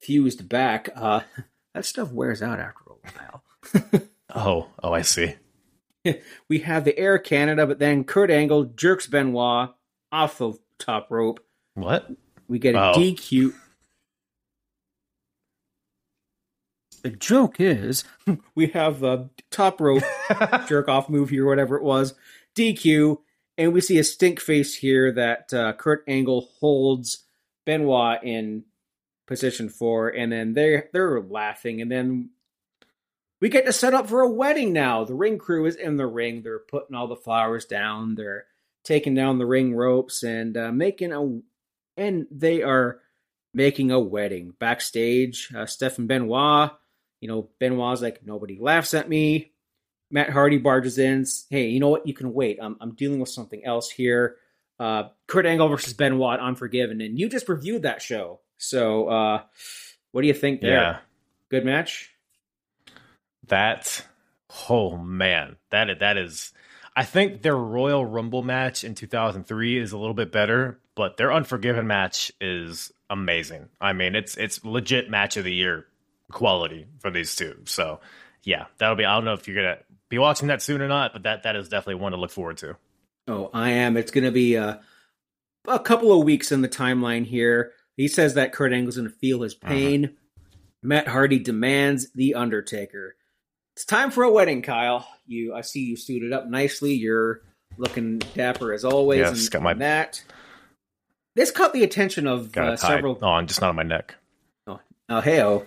fused 0.00 0.48
back, 0.48 0.88
uh, 0.94 1.20
that 1.74 1.84
stuff 1.84 2.10
wears 2.12 2.42
out 2.42 2.60
after 2.60 2.80
a 2.90 3.10
while. 3.10 3.42
Oh, 4.38 4.66
oh, 4.82 4.92
I 4.92 5.00
see. 5.02 5.34
we 6.48 6.58
have 6.58 6.84
the 6.84 6.98
Air 6.98 7.18
Canada, 7.18 7.66
but 7.66 7.78
then 7.78 8.04
Kurt 8.04 8.30
Angle 8.30 8.64
jerks 8.64 9.06
Benoit 9.06 9.70
off 10.12 10.38
the 10.38 10.58
top 10.78 11.06
rope. 11.10 11.40
What? 11.74 12.10
We 12.48 12.58
get 12.58 12.74
a 12.74 12.90
Oh. 12.90 12.92
DQ. 12.96 13.54
The 17.02 17.10
joke 17.10 17.60
is, 17.60 18.04
we 18.54 18.66
have 18.68 18.98
the 19.00 19.30
top 19.50 19.80
rope 19.80 20.02
jerk 20.66 20.88
off 20.88 21.08
move 21.08 21.30
here, 21.30 21.46
whatever 21.46 21.76
it 21.76 21.84
was, 21.84 22.14
DQ, 22.56 23.18
and 23.56 23.72
we 23.72 23.80
see 23.80 23.98
a 23.98 24.04
stink 24.04 24.40
face 24.40 24.74
here 24.74 25.12
that 25.12 25.54
uh, 25.54 25.72
Kurt 25.74 26.02
Angle 26.08 26.48
holds 26.58 27.24
Benoit 27.64 28.22
in 28.24 28.64
position 29.26 29.68
for, 29.68 30.08
and 30.08 30.32
then 30.32 30.54
they're 30.54 30.88
they're 30.92 31.20
laughing, 31.20 31.80
and 31.80 31.90
then 31.90 32.30
we 33.40 33.48
get 33.48 33.66
to 33.66 33.72
set 33.72 33.94
up 33.94 34.08
for 34.08 34.20
a 34.22 34.30
wedding 34.30 34.72
now. 34.72 35.04
The 35.04 35.14
ring 35.14 35.38
crew 35.38 35.66
is 35.66 35.76
in 35.76 35.96
the 35.96 36.06
ring. 36.06 36.42
They're 36.42 36.58
putting 36.58 36.96
all 36.96 37.08
the 37.08 37.16
flowers 37.16 37.64
down. 37.64 38.14
They're 38.14 38.46
taking 38.84 39.14
down 39.14 39.38
the 39.38 39.46
ring 39.46 39.74
ropes 39.74 40.22
and 40.22 40.56
uh, 40.56 40.72
making 40.72 41.12
a, 41.12 41.40
and 42.00 42.26
they 42.30 42.62
are 42.62 43.00
making 43.52 43.90
a 43.90 44.00
wedding 44.00 44.54
backstage. 44.58 45.52
Uh, 45.54 45.66
Steph 45.66 45.98
and 45.98 46.08
Benoit, 46.08 46.70
you 47.20 47.28
know, 47.28 47.50
Benoit's 47.58 48.02
like 48.02 48.24
nobody 48.24 48.58
laughs 48.60 48.94
at 48.94 49.08
me. 49.08 49.52
Matt 50.10 50.30
Hardy 50.30 50.58
barges 50.58 50.98
in. 50.98 51.26
Hey, 51.50 51.68
you 51.68 51.80
know 51.80 51.88
what? 51.88 52.06
You 52.06 52.14
can 52.14 52.32
wait. 52.32 52.58
I'm 52.62 52.76
I'm 52.80 52.94
dealing 52.94 53.18
with 53.18 53.28
something 53.28 53.64
else 53.64 53.90
here. 53.90 54.36
Uh, 54.78 55.04
Kurt 55.26 55.46
Angle 55.46 55.68
versus 55.68 55.94
Benoit, 55.94 56.38
Unforgiven, 56.38 57.00
and 57.00 57.18
you 57.18 57.28
just 57.28 57.48
reviewed 57.48 57.82
that 57.82 58.02
show. 58.02 58.40
So, 58.58 59.08
uh, 59.08 59.42
what 60.12 60.22
do 60.22 60.28
you 60.28 60.34
think 60.34 60.60
there? 60.60 60.72
Yeah. 60.72 60.98
Good 61.50 61.64
match. 61.64 62.10
That 63.48 64.04
oh 64.68 64.96
man, 64.96 65.56
that 65.70 66.00
that 66.00 66.16
is. 66.16 66.52
I 66.96 67.04
think 67.04 67.42
their 67.42 67.56
Royal 67.56 68.04
Rumble 68.04 68.42
match 68.42 68.82
in 68.82 68.94
2003 68.94 69.78
is 69.78 69.92
a 69.92 69.98
little 69.98 70.14
bit 70.14 70.32
better, 70.32 70.80
but 70.94 71.18
their 71.18 71.32
Unforgiven 71.32 71.86
match 71.86 72.32
is 72.40 72.90
amazing. 73.10 73.68
I 73.80 73.92
mean, 73.92 74.14
it's 74.14 74.36
it's 74.36 74.64
legit 74.64 75.10
match 75.10 75.36
of 75.36 75.44
the 75.44 75.54
year 75.54 75.86
quality 76.32 76.86
for 76.98 77.10
these 77.10 77.36
two. 77.36 77.60
So 77.64 78.00
yeah, 78.42 78.66
that'll 78.78 78.96
be. 78.96 79.04
I 79.04 79.14
don't 79.14 79.24
know 79.24 79.34
if 79.34 79.46
you're 79.46 79.62
gonna 79.62 79.78
be 80.08 80.18
watching 80.18 80.48
that 80.48 80.62
soon 80.62 80.80
or 80.80 80.88
not, 80.88 81.12
but 81.12 81.22
that 81.24 81.44
that 81.44 81.54
is 81.56 81.68
definitely 81.68 82.00
one 82.02 82.12
to 82.12 82.18
look 82.18 82.30
forward 82.30 82.56
to. 82.58 82.76
Oh, 83.28 83.50
I 83.52 83.70
am. 83.70 83.96
It's 83.96 84.10
going 84.10 84.24
to 84.24 84.30
be 84.30 84.56
uh, 84.56 84.76
a 85.66 85.78
couple 85.80 86.16
of 86.16 86.24
weeks 86.24 86.52
in 86.52 86.62
the 86.62 86.68
timeline 86.68 87.26
here. 87.26 87.72
He 87.96 88.08
says 88.08 88.34
that 88.34 88.52
Kurt 88.52 88.72
Angle's 88.72 88.96
going 88.96 89.08
to 89.08 89.14
feel 89.14 89.42
his 89.42 89.54
pain. 89.54 90.16
Matt 90.82 91.08
Hardy 91.08 91.38
demands 91.38 92.12
the 92.14 92.34
Undertaker. 92.34 93.16
It's 93.74 93.84
time 93.84 94.10
for 94.10 94.22
a 94.22 94.30
wedding, 94.30 94.62
Kyle. 94.62 95.06
You, 95.26 95.54
I 95.54 95.62
see 95.62 95.80
you 95.80 95.96
suited 95.96 96.32
up 96.32 96.46
nicely. 96.46 96.92
You're 96.92 97.42
looking 97.76 98.18
dapper 98.18 98.72
as 98.72 98.84
always. 98.84 99.20
Yes, 99.20 99.42
and, 99.42 99.50
got 99.50 99.62
my- 99.62 99.74
that. 99.74 100.22
This 101.34 101.50
caught 101.50 101.74
the 101.74 101.84
attention 101.84 102.26
of 102.26 102.56
uh, 102.56 102.76
several. 102.76 103.22
on, 103.22 103.46
just 103.46 103.60
not 103.60 103.68
on 103.68 103.76
my 103.76 103.82
neck. 103.82 104.14
Oh, 105.08 105.20
hey, 105.20 105.42
oh. 105.42 105.66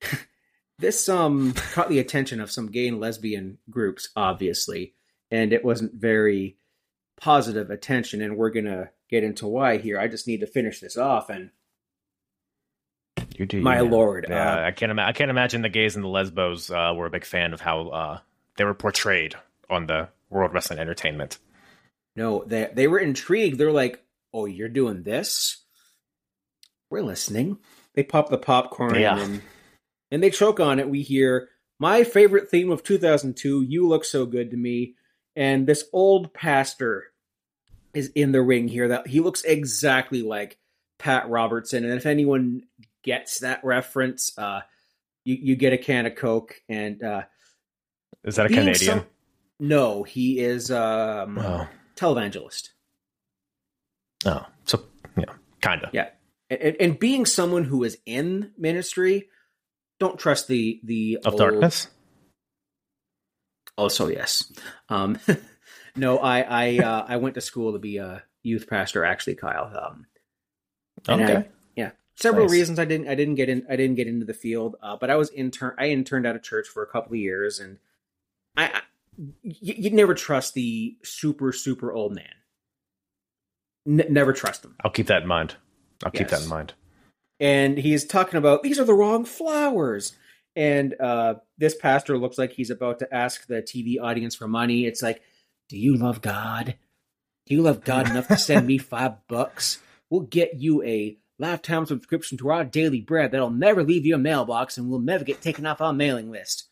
this 0.78 1.08
um 1.08 1.52
caught 1.52 1.88
the 1.88 1.98
attention 1.98 2.40
of 2.40 2.50
some 2.50 2.70
gay 2.70 2.88
and 2.88 3.00
lesbian 3.00 3.58
groups, 3.68 4.08
obviously, 4.16 4.94
and 5.30 5.52
it 5.52 5.64
wasn't 5.64 5.94
very 5.94 6.56
positive 7.20 7.70
attention. 7.70 8.22
And 8.22 8.36
we're 8.36 8.50
gonna 8.50 8.90
get 9.10 9.24
into 9.24 9.46
why 9.46 9.76
here. 9.76 9.98
I 9.98 10.08
just 10.08 10.26
need 10.26 10.40
to 10.40 10.46
finish 10.46 10.80
this 10.80 10.96
off, 10.96 11.28
and 11.28 11.50
You 13.36 13.46
do, 13.46 13.60
my 13.60 13.76
man. 13.80 13.90
lord, 13.90 14.26
Yeah, 14.28 14.54
uh, 14.62 14.66
I 14.66 14.70
can't. 14.72 14.90
Ima- 14.90 15.02
I 15.04 15.12
can't 15.12 15.30
imagine 15.30 15.62
the 15.62 15.68
gays 15.68 15.94
and 15.96 16.04
the 16.04 16.08
lesbos 16.08 16.70
uh, 16.70 16.92
were 16.96 17.06
a 17.06 17.10
big 17.10 17.24
fan 17.24 17.52
of 17.52 17.60
how 17.60 17.88
uh, 17.88 18.18
they 18.56 18.64
were 18.64 18.74
portrayed 18.74 19.34
on 19.68 19.86
the 19.86 20.08
World 20.28 20.52
Wrestling 20.52 20.78
Entertainment. 20.78 21.38
no, 22.16 22.44
they 22.46 22.68
they 22.74 22.86
were 22.88 22.98
intrigued. 22.98 23.56
They're 23.58 23.72
like, 23.72 24.02
"Oh, 24.34 24.44
you're 24.46 24.68
doing 24.68 25.02
this? 25.02 25.58
We're 26.90 27.02
listening." 27.02 27.58
They 27.94 28.02
pop 28.02 28.28
the 28.30 28.38
popcorn, 28.38 28.94
Yeah. 28.94 29.18
and 29.18 29.42
and 30.10 30.22
they 30.22 30.30
choke 30.30 30.60
on 30.60 30.78
it. 30.78 30.88
We 30.90 31.02
hear 31.02 31.48
my 31.78 32.04
favorite 32.04 32.48
theme 32.50 32.70
of 32.70 32.82
2002. 32.82 33.62
You 33.62 33.88
look 33.88 34.04
so 34.04 34.26
good 34.26 34.50
to 34.50 34.56
me, 34.56 34.94
and 35.36 35.66
this 35.66 35.84
old 35.92 36.32
pastor 36.34 37.04
is 37.94 38.08
in 38.14 38.32
the 38.32 38.42
ring 38.42 38.68
here. 38.68 38.88
That 38.88 39.06
he 39.08 39.20
looks 39.20 39.42
exactly 39.44 40.22
like 40.22 40.58
Pat 40.98 41.28
Robertson, 41.28 41.84
and 41.84 41.94
if 41.94 42.06
anyone 42.06 42.62
gets 43.02 43.40
that 43.40 43.64
reference, 43.64 44.36
uh, 44.38 44.60
you 45.24 45.36
you 45.40 45.56
get 45.56 45.72
a 45.72 45.78
can 45.78 46.06
of 46.06 46.14
Coke, 46.16 46.60
and 46.68 47.02
uh, 47.02 47.22
Is 48.24 48.36
that 48.36 48.46
a 48.46 48.48
Canadian? 48.48 48.76
some- 49.00 49.06
no, 49.62 50.02
he 50.04 50.40
is 50.40 50.70
um, 50.70 51.36
Oh, 51.38 51.68
televangelist. 51.96 52.68
oh, 54.24 54.46
so 54.64 54.82
yeah, 55.18 55.24
kind 55.60 55.82
of. 55.84 55.90
Yeah, 55.92 56.08
and, 56.48 56.76
and 56.80 56.98
being 56.98 57.26
someone 57.26 57.64
who 57.64 57.84
is 57.84 57.98
in 58.06 58.52
ministry, 58.56 59.28
don't 59.98 60.18
trust 60.18 60.48
the 60.48 60.80
the 60.84 61.18
Of 61.24 61.34
old- 61.34 61.38
darkness. 61.40 61.88
Also, 63.76 64.08
yes. 64.08 64.50
Um, 64.88 65.18
no, 65.96 66.18
I 66.18 66.40
I 66.40 66.78
uh, 66.78 67.04
I 67.08 67.16
went 67.16 67.34
to 67.36 67.40
school 67.40 67.72
to 67.72 67.78
be 67.78 67.98
a 67.98 68.22
youth 68.42 68.66
pastor, 68.68 69.04
actually, 69.04 69.34
Kyle. 69.36 69.70
Um, 69.86 70.06
Okay. 71.08 71.36
I- 71.36 71.48
several 72.20 72.46
Nice. 72.46 72.52
reasons 72.52 72.78
I 72.78 72.84
didn't 72.84 73.08
I 73.08 73.14
didn't 73.14 73.36
get 73.36 73.48
in 73.48 73.66
I 73.70 73.76
didn't 73.76 73.96
get 73.96 74.06
into 74.08 74.26
the 74.26 74.34
field, 74.34 74.76
uh, 74.82 74.96
but 75.00 75.10
I 75.10 75.16
was 75.16 75.30
intern 75.30 75.74
I 75.78 75.88
interned 75.88 76.26
at 76.26 76.36
a 76.36 76.40
church 76.40 76.68
for 76.68 76.82
a 76.82 76.86
couple 76.86 77.12
of 77.12 77.18
years, 77.20 77.58
and 77.60 77.78
I, 78.56 78.66
I 78.66 78.82
you, 79.42 79.74
you'd 79.76 79.94
never 79.94 80.14
trust 80.14 80.54
the 80.54 80.96
super 81.04 81.52
super 81.52 81.92
old 81.92 82.14
man. 82.14 82.34
N- 83.86 84.06
never 84.10 84.32
trust 84.32 84.64
him. 84.64 84.74
I'll 84.84 84.90
keep 84.90 85.06
that 85.06 85.22
in 85.22 85.28
mind. 85.28 85.56
I'll 86.04 86.10
keep 86.12 86.28
that 86.28 86.42
in 86.42 86.48
mind. 86.48 86.72
and 87.38 87.76
he's 87.78 88.04
talking 88.06 88.38
about 88.38 88.62
these 88.62 88.78
are 88.78 88.84
the 88.84 88.94
wrong 88.94 89.24
flowers 89.26 90.14
and 90.56 90.94
uh 90.98 91.34
this 91.58 91.74
pastor 91.76 92.16
looks 92.18 92.38
like 92.38 92.52
he's 92.52 92.70
about 92.70 92.98
to 93.00 93.14
ask 93.14 93.46
the 93.46 93.60
tv 93.62 94.00
audience 94.00 94.34
for 94.34 94.48
money 94.48 94.86
it's 94.86 95.02
like 95.02 95.20
do 95.68 95.76
you 95.78 95.94
love 95.96 96.22
god 96.22 96.74
do 97.46 97.54
you 97.54 97.60
love 97.62 97.84
god 97.84 98.08
enough 98.08 98.26
to 98.28 98.36
send 98.38 98.66
me 98.66 98.78
five 98.94 99.12
bucks 99.28 99.78
we'll 100.08 100.22
get 100.22 100.54
you 100.58 100.82
a 100.84 101.18
lifetime 101.40 101.86
subscription 101.86 102.38
to 102.38 102.50
our 102.50 102.64
daily 102.64 103.00
bread 103.00 103.32
that'll 103.32 103.50
never 103.50 103.82
leave 103.82 104.06
your 104.06 104.18
mailbox 104.18 104.78
and 104.78 104.88
will 104.90 105.00
never 105.00 105.24
get 105.24 105.40
taken 105.40 105.66
off 105.66 105.80
our 105.80 105.92
mailing 105.92 106.30
list 106.30 106.68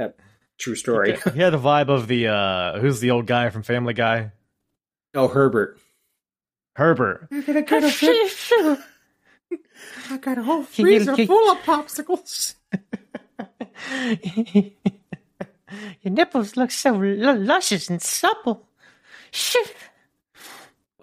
uh, 0.00 0.08
true 0.58 0.74
story 0.74 1.16
He 1.34 1.40
had 1.40 1.54
a 1.54 1.58
vibe 1.58 1.88
of 1.88 2.08
the 2.08 2.26
uh 2.28 2.78
who's 2.80 3.00
the 3.00 3.10
old 3.10 3.26
guy 3.26 3.50
from 3.50 3.62
Family 3.62 3.94
Guy? 3.94 4.32
oh 5.14 5.28
herbert 5.28 5.78
Herbert. 6.76 7.28
I 7.32 7.40
got 7.40 7.56
a, 7.56 7.62
got 7.62 7.82
a, 7.82 8.78
I 10.10 10.16
got 10.18 10.38
a 10.38 10.42
whole 10.42 10.62
freezer 10.62 11.16
full 11.26 11.50
of 11.50 11.58
popsicles. 11.64 12.54
Your 16.02 16.12
nipples 16.12 16.56
look 16.56 16.70
so 16.70 16.94
l- 16.94 17.38
luscious 17.38 17.90
and 17.90 18.00
supple. 18.00 18.68
Shit. 19.30 19.74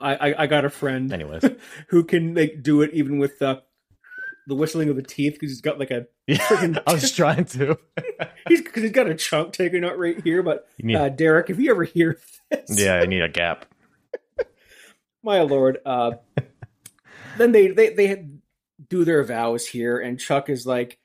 I, 0.02 0.16
I, 0.16 0.44
I 0.44 0.48
got 0.48 0.66
a 0.66 0.70
friend 0.70 1.12
Anyways. 1.12 1.44
who 1.90 2.04
can 2.04 2.36
like 2.36 2.62
do 2.62 2.82
it 2.82 2.92
even 2.94 3.20
with 3.20 3.40
the 3.40 3.62
the 4.48 4.56
whistling 4.56 4.90
of 4.90 4.96
the 4.96 5.04
teeth 5.04 5.34
because 5.34 5.50
he's 5.50 5.62
got 5.62 5.78
like 5.78 5.92
a 5.92 6.08
Yeah, 6.28 6.80
I 6.88 6.94
was 6.94 7.12
trying 7.12 7.46
to. 7.46 7.78
he's 8.48 8.62
because 8.62 8.84
he's 8.84 8.92
got 8.92 9.08
a 9.08 9.16
chunk 9.16 9.54
taken 9.54 9.84
out 9.84 9.98
right 9.98 10.22
here. 10.24 10.42
But 10.44 10.68
need- 10.80 10.96
uh, 10.96 11.10
Derek, 11.10 11.50
if 11.50 11.60
you 11.60 11.72
ever 11.72 11.84
hear 11.84 12.20
this, 12.50 12.82
yeah, 12.82 12.96
I 12.96 13.06
need 13.06 13.22
a 13.22 13.30
gap. 13.30 13.66
my 15.24 15.42
lord, 15.42 15.80
uh, 15.86 16.12
then 17.38 17.52
they 17.52 17.68
they 17.70 17.90
they 17.94 18.28
do 18.90 19.04
their 19.06 19.24
vows 19.24 19.68
here, 19.68 19.98
and 19.98 20.20
Chuck 20.20 20.50
is 20.50 20.66
like, 20.66 21.00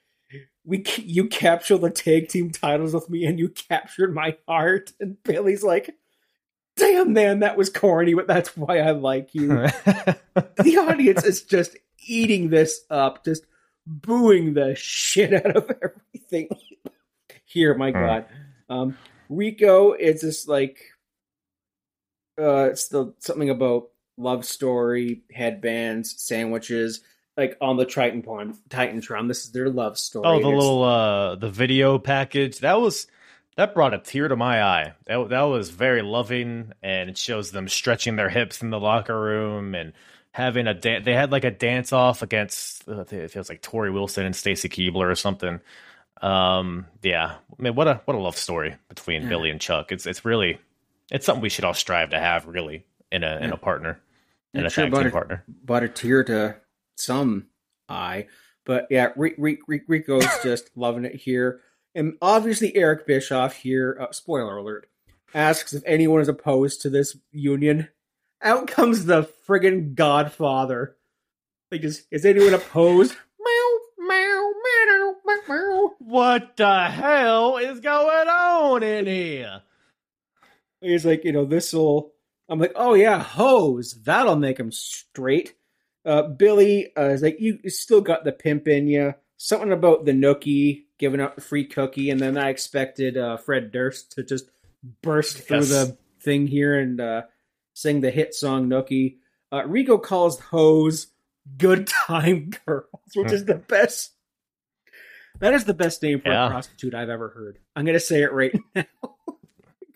"We 0.64 0.84
you 0.98 1.28
capture 1.28 1.78
the 1.78 1.90
tag 1.90 2.28
team 2.28 2.50
titles 2.50 2.94
with 2.94 3.10
me, 3.10 3.24
and 3.24 3.38
you 3.38 3.48
captured 3.48 4.14
my 4.14 4.36
heart." 4.46 4.92
And 5.00 5.22
Billy's 5.22 5.64
like, 5.64 5.94
"Damn, 6.76 7.12
man, 7.12 7.40
that 7.40 7.56
was 7.56 7.70
corny, 7.70 8.14
but 8.14 8.26
that's 8.26 8.56
why 8.56 8.78
I 8.78 8.92
like 8.92 9.34
you." 9.34 9.48
the 9.84 10.86
audience 10.88 11.24
is 11.24 11.42
just 11.42 11.76
eating 12.06 12.50
this 12.50 12.82
up, 12.90 13.24
just 13.24 13.44
booing 13.86 14.54
the 14.54 14.74
shit 14.74 15.32
out 15.32 15.56
of 15.56 15.70
everything. 15.82 16.48
Here, 17.44 17.74
my. 17.74 17.90
God. 17.90 18.26
Um, 18.68 18.96
Rico 19.28 19.92
is 19.92 20.22
just 20.22 20.48
like, 20.48 20.82
uh, 22.40 22.70
it's 22.70 22.88
the 22.88 23.14
something 23.18 23.50
about 23.50 23.88
love 24.16 24.44
story, 24.44 25.22
headbands, 25.32 26.14
sandwiches, 26.22 27.02
like 27.36 27.56
on 27.60 27.76
the 27.76 27.84
Triton 27.84 28.22
Titan 28.22 28.56
Titantron. 28.68 29.28
This 29.28 29.44
is 29.44 29.52
their 29.52 29.70
love 29.70 29.98
story. 29.98 30.26
Oh, 30.26 30.40
the 30.40 30.48
little 30.48 30.82
uh 30.82 31.36
the 31.36 31.50
video 31.50 31.98
package. 31.98 32.58
That 32.58 32.80
was 32.80 33.06
that 33.56 33.74
brought 33.74 33.94
a 33.94 33.98
tear 33.98 34.28
to 34.28 34.36
my 34.36 34.62
eye. 34.62 34.94
That 35.06 35.28
that 35.30 35.42
was 35.42 35.70
very 35.70 36.02
loving 36.02 36.72
and 36.82 37.10
it 37.10 37.18
shows 37.18 37.50
them 37.50 37.68
stretching 37.68 38.16
their 38.16 38.28
hips 38.30 38.62
in 38.62 38.70
the 38.70 38.80
locker 38.80 39.18
room 39.20 39.74
and 39.74 39.92
having 40.32 40.66
a 40.66 40.74
dance. 40.74 41.04
they 41.04 41.12
had 41.14 41.30
like 41.32 41.44
a 41.44 41.50
dance 41.50 41.92
off 41.92 42.22
against 42.22 42.88
uh, 42.88 43.04
it 43.10 43.30
feels 43.30 43.48
like 43.48 43.60
Torrie 43.62 43.92
Wilson 43.92 44.24
and 44.24 44.34
Stacy 44.34 44.68
Keibler 44.68 45.10
or 45.10 45.14
something. 45.14 45.60
Um 46.20 46.86
yeah. 47.02 47.34
I 47.58 47.62
mean 47.62 47.74
what 47.74 47.88
a 47.88 48.00
what 48.04 48.14
a 48.16 48.20
love 48.20 48.36
story 48.36 48.76
between 48.88 49.22
Yeah. 49.22 49.28
Billy 49.28 49.50
and 49.50 49.60
Chuck. 49.60 49.92
It's 49.92 50.06
it's 50.06 50.24
really 50.24 50.58
it's 51.10 51.26
something 51.26 51.42
we 51.42 51.48
should 51.48 51.64
all 51.64 51.74
strive 51.74 52.10
to 52.10 52.18
have 52.18 52.46
really 52.46 52.84
in 53.10 53.24
a 53.24 53.38
in 53.38 53.50
a 53.52 53.56
partner. 53.56 54.00
In 54.54 54.60
Yeah, 54.60 54.66
a 54.66 54.70
sure, 54.70 54.84
tag 54.84 54.92
but 54.92 55.02
team 55.02 55.12
partner. 55.12 55.44
brought 55.64 55.82
a 55.82 55.88
tear 55.88 56.22
to 56.24 56.56
some 56.96 57.46
eye. 57.88 58.26
But 58.64 58.86
yeah, 58.90 59.08
Ri- 59.16 59.34
Ri- 59.38 59.58
Ri- 59.66 59.82
Rico's 59.88 60.26
just 60.42 60.70
loving 60.76 61.04
it 61.04 61.14
here. 61.16 61.60
And 61.94 62.14
obviously, 62.22 62.74
Eric 62.74 63.06
Bischoff 63.06 63.54
here, 63.54 63.98
uh, 64.00 64.12
spoiler 64.12 64.56
alert, 64.56 64.88
asks 65.34 65.74
if 65.74 65.82
anyone 65.86 66.20
is 66.20 66.28
opposed 66.28 66.82
to 66.82 66.90
this 66.90 67.16
union. 67.30 67.88
Out 68.42 68.66
comes 68.66 69.04
the 69.04 69.28
friggin' 69.46 69.94
Godfather. 69.94 70.96
Like, 71.70 71.84
is, 71.84 72.06
is 72.10 72.24
anyone 72.24 72.54
opposed? 72.54 73.14
Meow, 73.38 73.78
meow, 73.98 74.50
meow, 74.64 75.14
meow, 75.26 75.42
meow. 75.48 75.94
What 75.98 76.56
the 76.56 76.84
hell 76.88 77.58
is 77.58 77.80
going 77.80 78.28
on 78.28 78.82
in 78.82 79.06
here? 79.06 79.62
He's 80.80 81.06
like, 81.06 81.24
you 81.24 81.32
know, 81.32 81.44
this'll. 81.44 82.12
I'm 82.48 82.58
like, 82.58 82.72
oh 82.74 82.94
yeah, 82.94 83.22
hose. 83.22 84.02
That'll 84.02 84.36
make 84.36 84.58
him 84.58 84.72
straight. 84.72 85.54
Uh, 86.04 86.22
Billy 86.22 86.94
uh, 86.96 87.08
is 87.10 87.22
like, 87.22 87.40
you 87.40 87.58
you 87.62 87.70
still 87.70 88.00
got 88.00 88.24
the 88.24 88.32
pimp 88.32 88.66
in 88.66 88.88
you. 88.88 89.14
Something 89.36 89.72
about 89.72 90.04
the 90.04 90.12
nookie 90.12 90.84
giving 91.02 91.20
out 91.20 91.34
the 91.34 91.40
free 91.42 91.64
cookie, 91.66 92.10
and 92.10 92.20
then 92.20 92.38
I 92.38 92.48
expected 92.50 93.18
uh, 93.18 93.36
Fred 93.36 93.72
Durst 93.72 94.12
to 94.12 94.22
just 94.22 94.48
burst 95.02 95.36
through 95.38 95.64
the 95.64 95.98
thing 96.22 96.46
here 96.46 96.78
and 96.78 97.00
uh, 97.00 97.22
sing 97.74 98.00
the 98.00 98.10
hit 98.12 98.34
song 98.34 98.68
Nookie. 98.68 99.16
Uh, 99.52 99.64
Rico 99.66 99.98
calls 99.98 100.38
hose 100.38 101.08
"Good 101.58 101.86
Time 102.06 102.50
Girls," 102.64 102.86
which 103.16 103.32
is 103.32 103.44
the 103.44 103.56
best. 103.56 104.12
That 105.40 105.54
is 105.54 105.64
the 105.64 105.74
best 105.74 106.00
name 106.04 106.20
for 106.20 106.28
Yeah. 106.30 106.46
a 106.46 106.50
prostitute 106.50 106.94
I've 106.94 107.08
ever 107.10 107.28
heard. 107.30 107.58
I'm 107.74 107.84
gonna 107.84 107.98
say 107.98 108.22
it 108.22 108.32
right 108.32 108.54
now. 108.76 108.84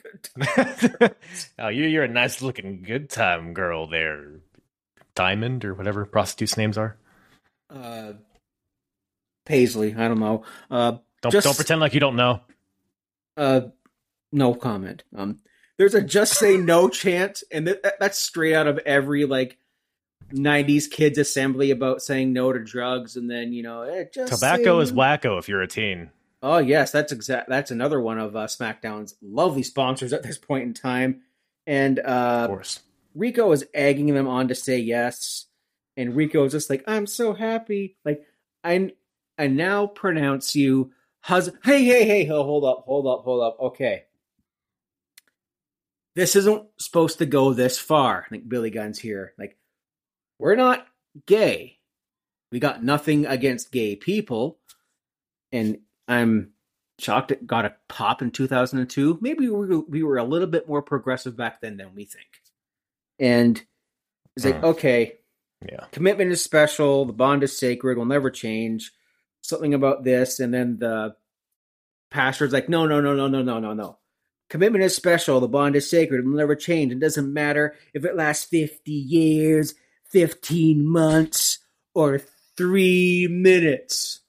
Good 0.03 0.29
time. 1.01 1.11
oh, 1.61 1.69
you, 1.69 1.85
you're 1.85 2.03
a 2.03 2.09
nice 2.09 2.43
looking 2.43 2.83
good 2.83 3.09
time 3.09 3.55
girl 3.55 3.87
there. 3.87 4.41
Diamond 5.15 5.65
or 5.65 5.73
whatever 5.73 6.05
prostitutes' 6.05 6.57
names 6.57 6.77
are. 6.77 6.97
uh 7.71 8.15
Paisley, 9.47 9.95
I 9.95 10.09
don't 10.09 10.21
know. 10.21 10.45
Uh 10.71 10.99
Don't 11.23 11.33
Just- 11.33 11.45
don't 11.47 11.57
pretend 11.57 11.81
like 11.81 11.95
you 11.95 12.01
don't 12.01 12.17
know. 12.17 12.41
uh 13.37 13.63
no 14.33 14.55
comment. 14.55 15.05
Um 15.17 15.39
there's 15.79 15.95
a 15.95 16.03
just 16.03 16.35
say 16.35 16.57
no 16.59 16.89
chant 17.01 17.43
and 17.51 17.67
that- 17.69 17.99
that's 17.99 18.19
straight 18.19 18.55
out 18.55 18.67
of 18.67 18.79
every 18.79 19.25
like 19.25 19.57
90s 20.33 20.91
kids 20.91 21.19
assembly 21.19 21.71
about 21.71 22.03
saying 22.03 22.33
no 22.33 22.53
to 22.53 22.59
drugs 22.59 23.17
and 23.17 23.31
then, 23.31 23.53
you 23.53 23.63
know, 23.63 23.83
eh, 23.83 24.05
just 24.13 24.33
Tobacco 24.33 24.81
is 24.81 24.93
wacko 24.93 25.39
if 25.39 25.49
you're 25.49 25.63
a 25.63 25.69
teen. 25.69 26.11
Oh 26.43 26.59
yes, 26.59 26.91
that's 26.93 27.13
exact 27.13 27.49
that's 27.49 27.71
another 27.71 28.01
one 28.01 28.19
of 28.19 28.35
uh, 28.37 28.47
SmackDown's 28.47 29.15
lovely 29.23 29.63
sponsors 29.63 30.13
at 30.13 30.23
this 30.23 30.37
point 30.39 30.65
in 30.65 30.75
time. 30.75 31.23
And 31.67 31.99
Of 32.01 32.07
uh 32.07 32.47
course. 32.49 32.81
Rico 33.15 33.51
is 33.53 33.65
egging 33.73 34.13
them 34.13 34.29
on 34.29 34.49
to 34.49 34.55
say 34.55 34.79
yes, 34.79 35.47
and 35.97 36.15
Rico 36.15 36.45
is 36.45 36.53
just 36.53 36.69
like, 36.69 36.85
"I'm 36.87 37.07
so 37.07 37.33
happy." 37.33 37.97
Like, 38.05 38.23
I 38.63 38.93
I 39.39 39.47
now 39.49 39.87
pronounce 39.87 40.55
you 40.57 40.93
husband. 41.21 41.59
Hey, 41.65 41.85
hey, 41.85 42.05
hey! 42.05 42.25
ho- 42.25 42.43
Hold 42.45 42.65
up, 42.65 42.85
hold 42.87 43.07
up, 43.07 43.25
hold 43.25 43.43
up. 43.43 43.57
Okay, 43.61 44.05
this 46.15 46.37
isn't 46.37 46.65
supposed 46.79 47.19
to 47.19 47.27
go 47.27 47.53
this 47.53 47.79
far. 47.79 48.27
Like 48.31 48.49
Billy 48.49 48.71
Gunn's 48.71 48.99
here. 48.99 49.35
Like, 49.39 49.57
we're 50.39 50.57
not 50.57 50.87
gay. 51.27 51.79
We 52.53 52.61
got 52.61 52.83
nothing 52.83 53.27
against 53.27 53.73
gay 53.73 53.97
people, 53.97 54.59
and 55.53 55.79
I'm 56.09 56.53
shocked 56.99 57.31
it 57.33 57.47
got 57.47 57.67
a 57.67 57.75
pop 57.89 58.23
in 58.23 58.31
2002. 58.31 59.19
Maybe 59.21 59.49
we 59.49 59.67
were, 59.67 59.81
we 59.81 60.03
were 60.03 60.17
a 60.19 60.25
little 60.25 60.47
bit 60.49 60.67
more 60.69 60.81
progressive 60.81 61.37
back 61.37 61.61
then 61.61 61.77
than 61.77 61.95
we 61.95 62.05
think. 62.07 62.27
And 63.19 63.63
it's 64.37 64.47
like, 64.47 64.61
Hmm. 64.61 64.65
okay, 64.67 65.17
Yeah. 65.69 65.85
commitment 65.93 66.31
is 66.33 66.43
special, 66.43 67.05
the 67.05 67.13
bond 67.13 67.43
is 67.43 67.59
sacred, 67.59 67.99
will 67.99 68.05
never 68.07 68.31
change. 68.31 68.93
Something 69.49 69.75
about 69.75 70.05
this, 70.05 70.41
and 70.41 70.53
then 70.53 70.79
the 70.79 71.15
pastor's 72.11 72.53
like, 72.53 72.69
no, 72.69 72.87
no, 72.87 73.01
no, 73.01 73.15
no, 73.15 73.29
no, 73.29 73.43
no, 73.43 73.59
no, 73.61 73.75
no. 73.75 73.99
Commitment 74.49 74.85
is 74.85 74.95
special, 74.95 75.41
the 75.41 75.49
bond 75.49 75.75
is 75.77 75.91
sacred, 75.91 76.19
it 76.21 76.25
will 76.25 76.37
never 76.37 76.55
change. 76.55 76.93
It 76.93 77.01
doesn't 77.01 77.33
matter 77.33 77.75
if 77.95 78.05
it 78.05 78.15
lasts 78.17 78.45
50 78.45 78.91
years, 78.93 79.75
15 80.13 80.87
months, 80.87 81.59
or 81.95 82.21
three 82.57 83.27
minutes. 83.31 84.21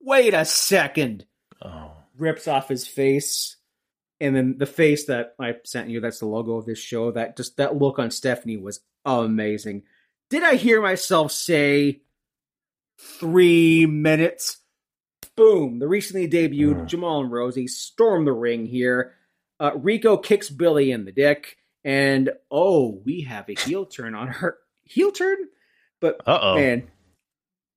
Wait 0.00 0.34
a 0.34 0.44
second 0.44 1.26
Oh. 1.62 1.90
rips 2.18 2.46
off 2.46 2.68
his 2.68 2.86
face 2.86 3.56
and 4.20 4.36
then 4.36 4.56
the 4.58 4.66
face 4.66 5.06
that 5.06 5.34
i 5.40 5.54
sent 5.64 5.88
you 5.88 6.00
that's 6.00 6.18
the 6.18 6.26
logo 6.26 6.56
of 6.58 6.66
this 6.66 6.78
show 6.78 7.10
that 7.12 7.36
just 7.36 7.56
that 7.56 7.76
look 7.76 7.98
on 7.98 8.10
stephanie 8.10 8.58
was 8.58 8.80
amazing 9.06 9.82
did 10.28 10.42
i 10.42 10.54
hear 10.54 10.82
myself 10.82 11.32
say 11.32 12.02
three 12.98 13.86
minutes 13.86 14.58
boom 15.36 15.78
the 15.78 15.88
recently 15.88 16.28
debuted 16.28 16.82
Mm. 16.82 16.86
jamal 16.86 17.20
and 17.22 17.30
rosey 17.30 17.68
storm 17.68 18.24
the 18.24 18.32
ring 18.32 18.64
here 18.66 19.12
uh, 19.60 19.72
rico 19.76 20.16
kicks 20.16 20.48
billy 20.50 20.90
in 20.90 21.04
the 21.04 21.12
dick 21.12 21.56
And 21.84 22.30
oh, 22.50 23.00
we 23.04 23.20
have 23.22 23.48
a 23.48 23.54
heel 23.54 23.86
turn 23.86 24.14
on 24.16 24.26
her 24.28 24.58
heel 24.84 25.12
turn, 25.12 25.36
but 26.00 26.20
Uh 26.26 26.38
oh. 26.42 26.54
man, 26.56 26.88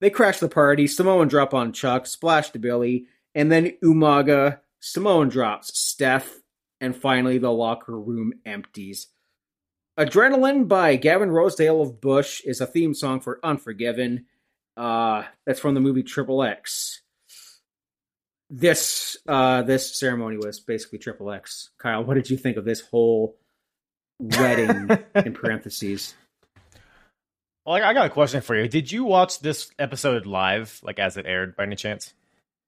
they 0.02 0.10
crash 0.10 0.40
the 0.40 0.50
party. 0.50 0.88
Samoan 0.88 1.28
drop 1.28 1.54
on 1.54 1.74
Chuck, 1.74 2.08
splash 2.08 2.50
to 2.52 2.60
Billy, 2.60 3.06
and 3.36 3.52
then 3.52 3.78
Umaga. 3.84 4.62
Samoan 4.80 5.30
drops 5.30 5.78
Steph, 5.80 6.42
and 6.82 6.96
finally 6.96 7.38
the 7.38 7.52
locker 7.52 8.00
room 8.00 8.34
empties. 8.48 9.08
Adrenaline 10.00 10.68
by 10.68 10.96
Gavin 10.96 11.30
Rossdale 11.30 11.82
of 11.82 12.02
Bush 12.02 12.42
is 12.46 12.62
a 12.62 12.66
theme 12.66 12.94
song 12.96 13.20
for 13.20 13.40
Unforgiven. 13.44 14.26
Uh, 14.80 15.26
that's 15.46 15.60
from 15.60 15.74
the 15.74 15.82
movie 15.82 16.04
Triple 16.04 16.42
X. 16.42 17.02
This 18.50 19.18
uh, 19.28 19.62
this 19.64 20.00
ceremony 20.00 20.38
was 20.38 20.62
basically 20.62 21.00
Triple 21.00 21.32
X. 21.32 21.72
Kyle, 21.78 22.06
what 22.06 22.14
did 22.14 22.30
you 22.30 22.38
think 22.38 22.56
of 22.56 22.64
this 22.64 22.80
whole 22.80 23.38
wedding 24.20 24.90
in 25.16 25.34
parentheses? 25.34 26.16
Well, 27.66 27.76
I 27.76 27.94
got 27.94 28.06
a 28.06 28.10
question 28.10 28.40
for 28.40 28.56
you. 28.56 28.70
Did 28.70 28.90
you 28.90 29.04
watch 29.04 29.42
this 29.42 29.70
episode 29.78 30.26
live, 30.26 30.80
like 30.82 30.98
as 30.98 31.18
it 31.18 31.26
aired, 31.26 31.58
by 31.58 31.64
any 31.64 31.76
chance? 31.76 32.14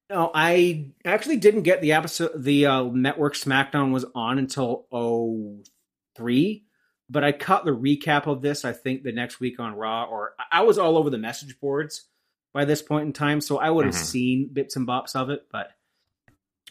No, 0.09 0.31
I 0.33 0.87
actually 1.05 1.37
didn't 1.37 1.63
get 1.63 1.81
the 1.81 1.93
episode. 1.93 2.43
The 2.43 2.65
uh, 2.65 2.83
network 2.83 3.35
SmackDown 3.35 3.93
was 3.93 4.05
on 4.13 4.37
until 4.37 4.85
03, 6.17 6.65
but 7.11 7.23
I 7.25 7.33
caught 7.33 7.65
the 7.65 7.71
recap 7.75 8.25
of 8.25 8.41
this. 8.41 8.63
I 8.65 8.71
think 8.73 9.03
the 9.03 9.11
next 9.11 9.39
week 9.39 9.59
on 9.59 9.75
Raw, 9.75 10.05
or 10.05 10.33
I 10.51 10.61
was 10.61 10.77
all 10.77 10.97
over 10.97 11.09
the 11.09 11.17
message 11.17 11.59
boards 11.59 12.05
by 12.53 12.65
this 12.65 12.81
point 12.81 13.05
in 13.05 13.13
time, 13.13 13.41
so 13.41 13.57
I 13.57 13.69
would 13.69 13.85
have 13.85 13.95
Mhm. 13.95 14.05
seen 14.05 14.49
bits 14.51 14.75
and 14.77 14.87
bops 14.87 15.15
of 15.15 15.29
it. 15.29 15.45
But 15.51 15.71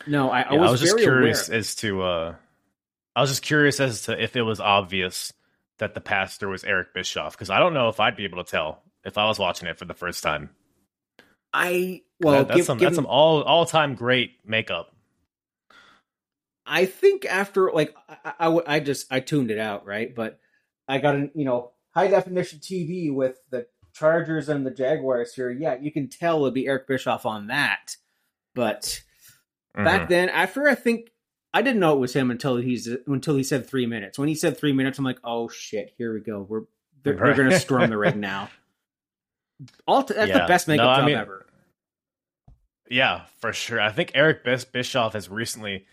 no, 0.07 0.31
I, 0.31 0.41
I 0.43 0.53
Yeah, 0.55 0.61
was, 0.61 0.81
just 0.81 0.93
very 0.93 1.03
curious 1.05 1.49
aware. 1.49 1.59
as 1.59 1.75
to. 1.77 2.03
uh 2.03 2.35
I 3.15 3.21
was 3.21 3.31
just 3.31 3.43
curious 3.43 3.81
as 3.81 4.03
to 4.03 4.23
if 4.23 4.37
it 4.37 4.43
was 4.43 4.61
obvious 4.61 5.33
that 5.79 5.95
the 5.95 6.01
pastor 6.01 6.49
was 6.49 6.63
Eric 6.65 6.95
Bischoff, 6.95 7.33
because 7.33 7.51
I 7.51 7.59
don't 7.59 7.75
know 7.75 7.89
if 7.89 7.99
I'd 8.01 8.17
be 8.17 8.25
able 8.25 8.43
to 8.43 8.51
tell 8.51 8.83
if 9.05 9.19
I 9.19 9.27
was 9.27 9.39
watching 9.39 9.69
it 9.69 9.79
for 9.79 9.85
the 9.85 9.95
first 9.95 10.23
time. 10.23 10.51
I 11.53 12.03
well, 12.21 12.35
That- 12.39 12.49
that's 12.49 12.57
give- 12.59 12.67
some 12.67 12.79
give 12.79 12.87
that's 12.87 12.97
some 12.97 13.07
all 13.07 13.43
all 13.43 13.67
time 13.67 13.95
great 13.95 14.39
makeup. 14.45 14.95
I 16.73 16.87
think 16.87 17.27
after 17.27 17.71
like 17.73 17.95
I 18.25 18.61
I 18.67 18.81
just 18.81 19.13
I 19.13 19.19
tuned 19.21 19.51
it 19.51 19.59
out 19.59 19.85
right, 19.87 20.15
but 20.15 20.39
I 20.89 20.99
got 20.99 21.17
an 21.17 21.31
you 21.35 21.45
know 21.45 21.73
high 21.95 22.07
definition 22.07 22.61
TV 22.61 23.13
with 23.13 23.39
the 23.51 23.67
Chargers 23.93 24.49
and 24.49 24.65
the 24.65 24.71
Jaguars 24.71 25.35
here. 25.35 25.51
Yeah, 25.51 25.77
you 25.81 25.91
can 25.91 26.09
tell 26.09 26.43
it'd 26.45 26.55
be 26.55 26.69
Eric 26.69 26.87
Bischoff 26.87 27.27
on 27.27 27.49
that. 27.49 27.97
But 28.55 29.03
back 29.75 30.03
Mhm. 30.03 30.09
then, 30.09 30.29
after 30.29 30.69
I 30.69 30.77
think 30.77 31.11
I 31.53 31.63
didn't 31.63 31.81
know 31.81 31.95
it 31.97 31.99
was 32.01 32.13
him 32.15 32.31
until 32.31 32.57
he's 32.57 32.87
until 33.09 33.35
he 33.35 33.43
said 33.43 33.67
three 33.67 33.87
minutes. 33.87 34.17
When 34.19 34.29
he 34.29 34.37
said 34.37 34.57
three 34.57 34.73
minutes, 34.73 34.97
I'm 34.99 35.05
like, 35.05 35.19
oh 35.25 35.49
shit, 35.49 35.93
here 35.99 36.15
we 36.15 36.21
go. 36.21 36.47
We're 36.49 36.63
they're, 37.03 37.15
they're 37.17 37.35
going 37.35 37.51
to 37.51 37.59
storm 37.59 37.91
the 37.91 37.99
ring 37.99 38.21
now. 38.21 38.49
All 39.89 40.03
that's 40.05 40.29
Yeah. 40.29 40.39
the 40.43 40.47
best 40.47 40.69
makeup 40.69 40.85
No, 40.85 40.91
I 41.03 41.05
mean- 41.07 41.17
ever. 41.17 41.47
Yeah, 42.89 43.27
for 43.39 43.53
sure. 43.53 43.81
I 43.81 43.91
think 43.93 44.13
Eric 44.15 44.45
Bischoff 44.73 45.13
has 45.13 45.29
recently, 45.29 45.87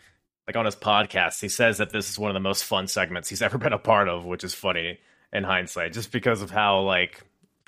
like 0.48 0.56
on 0.56 0.66
his 0.66 0.76
podcast, 0.76 1.41
he 1.41 1.50
says 1.50 1.78
that 1.78 1.91
this 1.91 2.10
is 2.10 2.18
one 2.18 2.32
of 2.32 2.34
the 2.34 2.39
most 2.39 2.64
fun 2.64 2.88
segments 2.88 3.30
he's 3.30 3.41
ever 3.43 3.58
been 3.58 3.74
a 3.74 3.80
part 3.80 4.10
of, 4.10 4.26
which 4.26 4.43
is 4.43 4.54
funny 4.54 5.00
in 5.34 5.43
hindsight, 5.43 5.93
just 5.93 6.12
because 6.12 6.41
of 6.41 6.50
how 6.50 6.82
like 6.82 7.22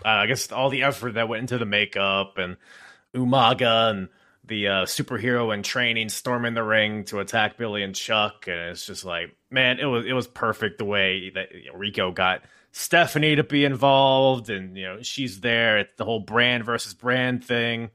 uh, 0.05 0.09
I 0.09 0.27
guess 0.27 0.51
all 0.51 0.69
the 0.69 0.83
effort 0.83 1.15
that 1.15 1.27
went 1.27 1.41
into 1.41 1.57
the 1.57 1.65
makeup 1.65 2.37
and 2.37 2.57
Umaga 3.13 3.89
and 3.89 4.09
the 4.45 4.67
uh, 4.67 4.85
superhero 4.85 5.53
in 5.53 5.61
training 5.61 6.09
storming 6.09 6.53
the 6.53 6.63
ring 6.63 7.03
to 7.05 7.19
attack 7.19 7.57
Billy 7.57 7.83
and 7.83 7.95
Chuck, 7.95 8.47
and 8.47 8.57
it's 8.71 8.85
just 8.85 9.05
like, 9.05 9.35
man, 9.51 9.79
it 9.79 9.85
was 9.85 10.05
it 10.05 10.13
was 10.13 10.27
perfect 10.27 10.77
the 10.77 10.85
way 10.85 11.29
that 11.31 11.53
you 11.53 11.71
know, 11.71 11.77
Rico 11.77 12.11
got 12.11 12.43
Stephanie 12.71 13.35
to 13.35 13.43
be 13.43 13.65
involved, 13.65 14.49
and 14.49 14.77
you 14.77 14.85
know 14.85 15.01
she's 15.01 15.41
there. 15.41 15.79
It's 15.79 15.95
the 15.97 16.05
whole 16.05 16.21
brand 16.21 16.65
versus 16.65 16.93
brand 16.93 17.43
thing. 17.43 17.91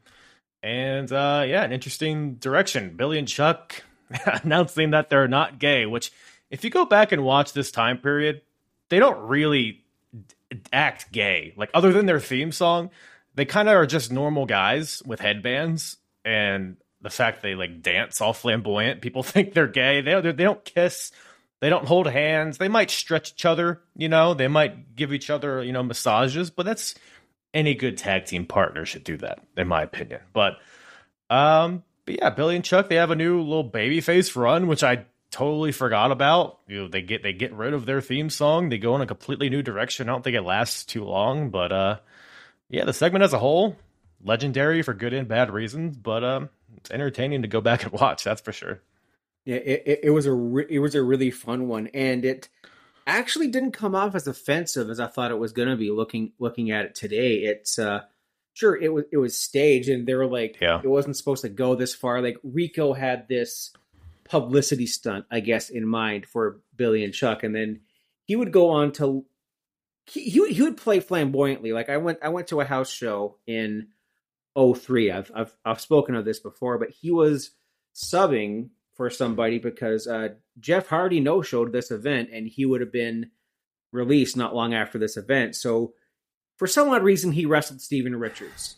And 0.63 1.11
uh, 1.13 1.45
yeah, 1.47 1.63
an 1.63 1.73
interesting 1.73 2.37
direction. 2.37 2.97
Billy 2.97 3.19
and 3.19 3.29
Chuck 3.29 3.83
announcing 4.45 4.91
that 4.91 5.11
they're 5.11 5.29
not 5.29 5.59
gay, 5.59 5.87
which, 5.87 6.13
if 6.51 6.65
you 6.65 6.71
go 6.71 6.85
back 6.85 7.13
and 7.13 7.25
watch 7.25 7.53
this 7.53 7.71
time 7.71 7.99
period, 7.99 8.43
they 8.89 8.99
don't 8.99 9.27
really 9.27 9.85
act 10.73 11.11
gay. 11.11 11.55
Like, 11.57 11.71
other 11.75 11.93
than 11.93 12.07
their 12.07 12.21
theme 12.21 12.53
song, 12.53 12.91
they 13.35 13.45
kind 13.45 13.69
of 13.69 13.75
are 13.75 13.87
just 13.87 14.13
normal 14.13 14.47
guys 14.47 15.03
with 15.05 15.21
headbands. 15.21 15.97
And 16.25 16.77
the 17.01 17.11
fact 17.11 17.43
they 17.43 17.55
like 17.55 17.83
dance 17.83 18.21
all 18.21 18.33
flamboyant, 18.33 19.01
people 19.01 19.23
think 19.25 19.53
they're 19.53 19.67
gay. 19.67 20.01
They 20.01 20.21
they 20.21 20.45
don't 20.45 20.65
kiss. 20.65 21.13
They 21.61 21.71
don't 21.71 21.87
hold 21.87 22.07
hands. 22.07 22.59
They 22.59 22.69
might 22.69 22.91
stretch 22.91 23.33
each 23.33 23.45
other, 23.47 23.81
you 23.97 24.09
know. 24.09 24.35
They 24.35 24.49
might 24.49 24.97
give 24.97 25.13
each 25.13 25.31
other, 25.31 25.63
you 25.63 25.73
know, 25.73 25.83
massages. 25.83 26.51
But 26.51 26.67
that's 26.67 26.95
any 27.55 27.75
good 27.75 27.97
tag 27.97 28.27
team 28.27 28.45
partner 28.45 28.85
should 28.85 29.05
do 29.05 29.17
that, 29.19 29.41
in 29.57 29.69
my 29.69 29.83
opinion. 29.83 30.21
But 30.33 30.59
um, 31.31 31.83
but 32.05 32.19
yeah, 32.19 32.31
Billy 32.31 32.57
and 32.57 32.65
Chuck 32.65 32.89
they 32.89 32.97
have 32.97 33.11
a 33.11 33.17
new 33.17 33.41
little 33.41 33.69
babyface 33.69 34.35
run, 34.37 34.67
which 34.67 34.83
I 34.83 35.07
totally 35.31 35.73
forgot 35.73 36.13
about. 36.13 36.61
You 36.69 36.83
know, 36.83 36.89
they 36.89 37.03
get 37.03 37.23
they 37.23 37.33
get 37.33 37.53
rid 37.53 37.75
of 37.75 37.87
their 37.87 38.01
theme 38.01 38.31
song, 38.31 38.69
they 38.69 38.79
go 38.79 38.95
in 38.95 39.03
a 39.03 39.07
completely 39.07 39.51
new 39.51 39.63
direction. 39.63 40.09
I 40.09 40.13
don't 40.13 40.23
think 40.23 40.37
it 40.37 40.43
lasts 40.43 40.85
too 40.85 41.05
long, 41.05 41.51
but 41.51 41.73
uh, 41.73 41.99
yeah, 42.69 42.85
the 42.85 42.93
segment 42.93 43.25
as 43.25 43.33
a 43.33 43.39
whole, 43.39 43.77
legendary 44.23 44.83
for 44.83 44.95
good 44.95 45.13
and 45.13 45.29
bad 45.29 45.53
reasons, 45.53 45.97
but 45.97 46.25
um, 46.25 46.51
it's 46.77 46.91
entertaining 46.91 47.43
to 47.43 47.49
go 47.49 47.61
back 47.61 47.83
and 47.85 47.93
watch. 47.93 48.25
That's 48.25 48.41
for 48.41 48.53
sure. 48.53 48.81
Yeah, 49.45 49.57
it, 49.57 49.83
it, 49.87 50.01
it 50.05 50.11
was 50.11 50.27
a 50.27 50.33
re- 50.33 50.67
it 50.69 50.79
was 50.79 50.95
a 50.95 51.03
really 51.03 51.31
fun 51.31 51.69
one, 51.69 51.89
and 51.89 52.25
it 52.25 52.49
actually 53.07 53.49
didn't 53.49 53.73
come 53.73 53.95
off 53.95 54.15
as 54.15 54.27
offensive 54.27 54.89
as 54.89 54.99
I 54.99 55.07
thought 55.07 55.31
it 55.31 55.39
was 55.39 55.53
going 55.53 55.69
to 55.69 55.77
be. 55.77 55.91
Looking 55.91 56.33
looking 56.39 56.71
at 56.71 56.87
it 56.87 56.95
today, 56.95 57.39
it's 57.39 57.79
uh, 57.79 58.03
sure 58.55 58.75
it 58.75 58.93
was 58.93 59.05
it 59.13 59.19
was 59.19 59.39
staged, 59.39 59.89
and 59.91 60.07
they 60.07 60.15
were 60.15 60.27
like, 60.27 60.57
Yeah. 60.61 60.81
it 60.83 60.89
wasn't 60.89 61.17
supposed 61.17 61.43
to 61.43 61.49
go 61.51 61.75
this 61.75 61.95
far. 61.95 62.23
Like 62.23 62.39
Rico 62.43 62.93
had 62.95 63.29
this 63.29 63.73
publicity 64.25 64.87
stunt, 64.87 65.27
I 65.31 65.41
guess, 65.41 65.69
in 65.69 65.87
mind 65.87 66.27
for 66.27 66.61
Billy 66.75 67.05
and 67.05 67.13
Chuck, 67.13 67.43
and 67.43 67.55
then 67.55 67.81
he 68.25 68.37
would 68.37 68.53
go 68.53 68.71
on 68.71 68.93
to 68.93 69.27
he 70.07 70.25
he 70.31 70.41
would, 70.41 70.51
he 70.53 70.63
would 70.63 70.77
play 70.79 71.01
flamboyantly. 71.01 71.73
Like 71.73 71.89
I 71.91 71.99
went 71.99 72.19
I 72.23 72.31
went 72.31 72.49
to 72.49 72.61
a 72.61 72.65
house 72.65 72.91
show 72.91 73.37
in 73.47 73.89
03. 74.57 75.11
I've 75.11 75.31
I've 75.35 75.57
I've 75.65 75.81
spoken 75.81 76.15
of 76.15 76.25
this 76.25 76.41
before, 76.41 76.79
but 76.79 76.91
he 76.91 77.11
was 77.11 77.51
subbing 77.95 78.71
for 78.95 79.11
somebody 79.11 79.59
because 79.59 80.07
uh, 80.07 80.29
Jeff 80.61 80.87
Hardy 80.87 81.19
no 81.21 81.43
showed 81.43 81.73
this 81.73 81.91
event 81.91 82.29
and 82.33 82.47
he 82.47 82.65
would 82.65 82.81
have 82.81 82.93
been 82.93 83.31
released 83.93 84.37
not 84.37 84.55
long 84.55 84.73
after 84.75 84.99
this 84.99 85.17
event. 85.17 85.57
So 85.57 85.95
for 86.57 86.67
some 86.67 86.89
odd 86.91 87.03
reason 87.03 87.33
he 87.33 87.47
wrestled 87.47 87.81
Steven 87.81 88.17
Richards 88.17 88.77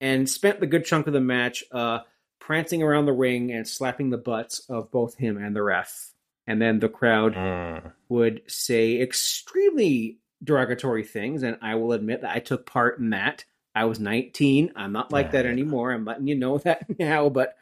and 0.00 0.28
spent 0.28 0.60
the 0.60 0.66
good 0.66 0.84
chunk 0.84 1.06
of 1.06 1.12
the 1.12 1.20
match 1.20 1.64
uh, 1.72 2.00
prancing 2.40 2.82
around 2.82 3.06
the 3.06 3.12
ring 3.12 3.50
and 3.52 3.66
slapping 3.66 4.10
the 4.10 4.18
butts 4.18 4.60
of 4.68 4.90
both 4.90 5.16
him 5.16 5.36
and 5.36 5.54
the 5.54 5.62
ref. 5.62 6.12
And 6.46 6.62
then 6.62 6.78
the 6.78 6.88
crowd 6.88 7.34
Mm. 7.34 7.92
would 8.08 8.42
say 8.46 9.00
extremely 9.02 10.18
derogatory 10.42 11.04
things, 11.04 11.42
and 11.42 11.58
I 11.60 11.74
will 11.74 11.92
admit 11.92 12.22
that 12.22 12.34
I 12.34 12.38
took 12.38 12.64
part 12.64 12.98
in 12.98 13.10
that. 13.10 13.44
I 13.74 13.84
was 13.84 14.00
19. 14.00 14.72
I'm 14.74 14.92
not 14.92 15.12
like 15.12 15.32
that 15.32 15.46
anymore. 15.46 15.92
I'm 15.92 16.04
letting 16.04 16.26
you 16.26 16.36
know 16.36 16.58
that 16.64 16.98
now. 16.98 17.28
But 17.28 17.54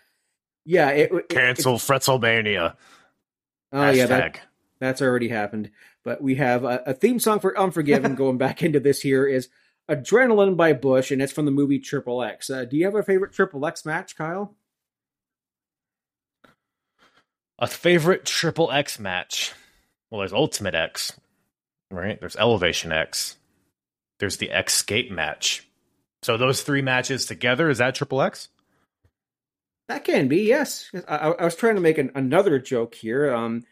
yeah, 0.65 0.91
it, 0.91 1.11
it 1.13 1.29
Cancel 1.29 1.75
It, 1.75 1.79
Fretzelmania. 1.79 2.77
oh 3.73 3.91
yeah, 3.91 4.07
that, 4.07 4.41
that's 4.79 5.03
already 5.03 5.29
happened. 5.29 5.71
But 6.07 6.23
we 6.23 6.37
have 6.37 6.63
a, 6.63 6.85
a 6.87 6.95
theme 6.95 7.19
song 7.19 7.41
for 7.41 7.59
Unforgiven. 7.59 8.15
going 8.15 8.39
back 8.39 8.63
into 8.63 8.79
this 8.79 9.01
here 9.01 9.27
is 9.27 9.49
Adrenaline 9.91 10.57
by 10.57 10.73
Bush, 10.73 11.11
and 11.11 11.21
it's 11.21 11.33
from 11.33 11.47
the 11.47 11.51
movie 11.51 11.81
Triple 11.81 12.23
X. 12.23 12.49
Uh, 12.49 12.65
do 12.65 12.77
you 12.77 12.85
have 12.85 12.95
a 12.95 13.03
favorite 13.03 13.33
Triple 13.33 13.67
X 13.67 13.85
match, 13.85 14.15
Kyle? 14.15 14.55
A 17.59 17.67
favorite 17.67 18.25
triple 18.25 18.71
X 18.71 19.01
match. 19.01 19.53
Well, 20.09 20.21
there's 20.21 20.33
Ultimate 20.33 20.77
X, 20.77 21.13
right? 21.91 22.21
There's 22.21 22.37
Elevation 22.37 22.93
X. 22.93 23.37
There's 24.21 24.37
the 24.37 24.51
Xscape 24.55 25.11
match. 25.11 25.67
So 26.23 26.37
those 26.37 26.63
three 26.63 26.83
matches 26.83 27.27
together 27.27 27.69
is 27.69 27.79
that 27.79 27.97
triple 27.97 28.23
X? 28.23 28.49
That 29.89 30.05
can 30.05 30.29
be, 30.29 30.43
yes. 30.43 30.89
I, 31.09 31.17
I 31.17 31.31
I 31.31 31.45
was 31.45 31.57
trying 31.57 31.75
to 31.75 31.81
make 31.81 31.99
an, 31.99 32.13
another 32.15 32.61
joke 32.61 32.95
here, 32.95 33.35
um, 33.35 33.65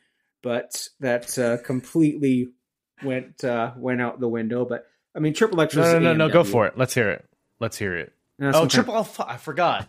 but 0.45 0.87
that 1.01 1.37
uh, 1.39 1.57
completely 1.65 2.51
went 3.03 3.43
uh, 3.43 3.73
went 3.77 4.01
out 4.01 4.21
the 4.21 4.29
window. 4.29 4.65
But 4.65 4.87
I 5.17 5.19
mean, 5.19 5.35
Triple 5.35 5.61
X 5.61 5.75
was 5.75 5.93
No, 5.95 5.99
no, 5.99 6.13
no, 6.15 6.27
no. 6.29 6.33
Go 6.33 6.45
for 6.45 6.67
it. 6.69 6.79
Let's 6.79 6.95
hear 6.95 7.11
it. 7.11 7.25
Let's 7.59 7.77
hear 7.77 7.97
it. 7.97 8.13
No, 8.39 8.49
oh, 8.49 8.53
some 8.53 8.61
kind- 8.63 8.71
triple. 8.71 8.95
Oh, 8.95 9.03
fu- 9.03 9.23
I 9.27 9.37
forgot. 9.39 9.89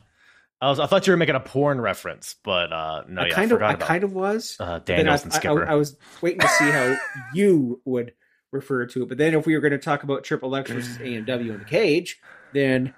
I 0.62 0.70
was. 0.70 0.80
I 0.80 0.86
thought 0.88 1.06
you 1.06 1.12
were 1.14 1.18
making 1.18 1.36
a 1.36 1.39
porn 1.41 1.80
reference, 1.82 2.36
but 2.43 2.72
uh, 2.72 3.03
no, 3.10 3.22
I 3.24 3.26
yeah, 3.28 3.34
kind 3.34 3.41
I 3.41 3.43
of, 3.43 3.49
forgot 3.60 3.70
I 3.70 3.74
about 3.74 3.88
kind 3.88 4.03
of 4.03 4.14
was. 4.14 4.56
uh, 4.60 4.64
I, 4.64 4.80
Daniels 4.80 5.24
and 5.24 5.34
I- 5.34 5.36
I- 5.36 5.39
Skipper. 5.39 5.68
I 5.68 5.76
was 5.76 5.97
waiting 6.22 6.39
to 6.39 6.47
see 6.47 6.72
how 6.72 6.97
you 7.34 7.82
would 7.86 8.14
refer 8.51 8.86
to 8.86 9.03
it. 9.03 9.10
But 9.10 9.18
then, 9.18 9.34
if 9.34 9.45
we 9.45 9.53
were 9.53 9.60
going 9.62 9.72
to 9.74 9.78
talk 9.78 10.03
about 10.03 10.24
Triple 10.24 10.56
X 10.56 10.72
versus 10.72 10.97
AMW 10.99 11.49
in 11.51 11.60
the 11.60 11.66
cage, 11.66 12.20
then 12.53 12.93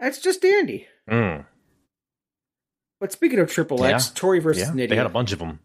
that's 0.00 0.18
just 0.18 0.42
dandy. 0.42 0.88
Mm, 1.08 1.44
But 3.00 3.12
speaking 3.12 3.38
of 3.38 3.50
Triple 3.50 3.84
X, 3.84 4.10
Yeah. 4.14 4.20
Torrie 4.20 4.42
versus 4.42 4.68
yeah, 4.68 4.74
Nidia. 4.74 4.88
they 4.88 4.96
had 4.96 5.06
a 5.06 5.10
bunch 5.10 5.32
of 5.32 5.38
them. 5.38 5.60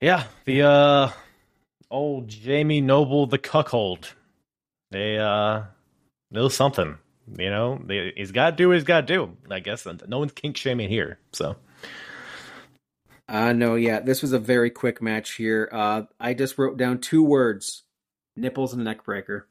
Yeah, 0.00 0.24
the 0.46 0.62
uh 0.62 1.10
old 1.90 2.28
Jamie 2.28 2.80
Noble 2.80 3.26
the 3.26 3.38
cuckold. 3.38 4.14
They 4.90 5.18
uh 5.18 5.64
know 6.30 6.48
something. 6.48 6.98
You 7.38 7.50
know, 7.50 7.80
they, 7.84 8.12
he's 8.16 8.32
got 8.32 8.50
to 8.50 8.56
do 8.56 8.68
what 8.68 8.74
he's 8.74 8.84
got 8.84 9.06
to 9.06 9.14
do. 9.14 9.36
I 9.50 9.60
guess 9.60 9.86
no 10.08 10.18
one's 10.18 10.32
kink 10.32 10.56
shaming 10.56 10.88
here. 10.88 11.18
So, 11.32 11.56
uh 13.28 13.52
no, 13.52 13.74
yeah, 13.76 14.00
this 14.00 14.22
was 14.22 14.32
a 14.32 14.38
very 14.38 14.70
quick 14.70 15.02
match 15.02 15.34
here. 15.34 15.68
Uh 15.72 16.02
I 16.18 16.34
just 16.34 16.58
wrote 16.58 16.76
down 16.78 17.00
two 17.00 17.22
words: 17.22 17.84
nipples 18.36 18.72
and 18.74 18.86
neckbreaker. 18.86 19.44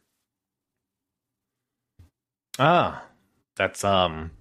ah, 2.59 3.03
that's 3.55 3.83
um 3.83 4.31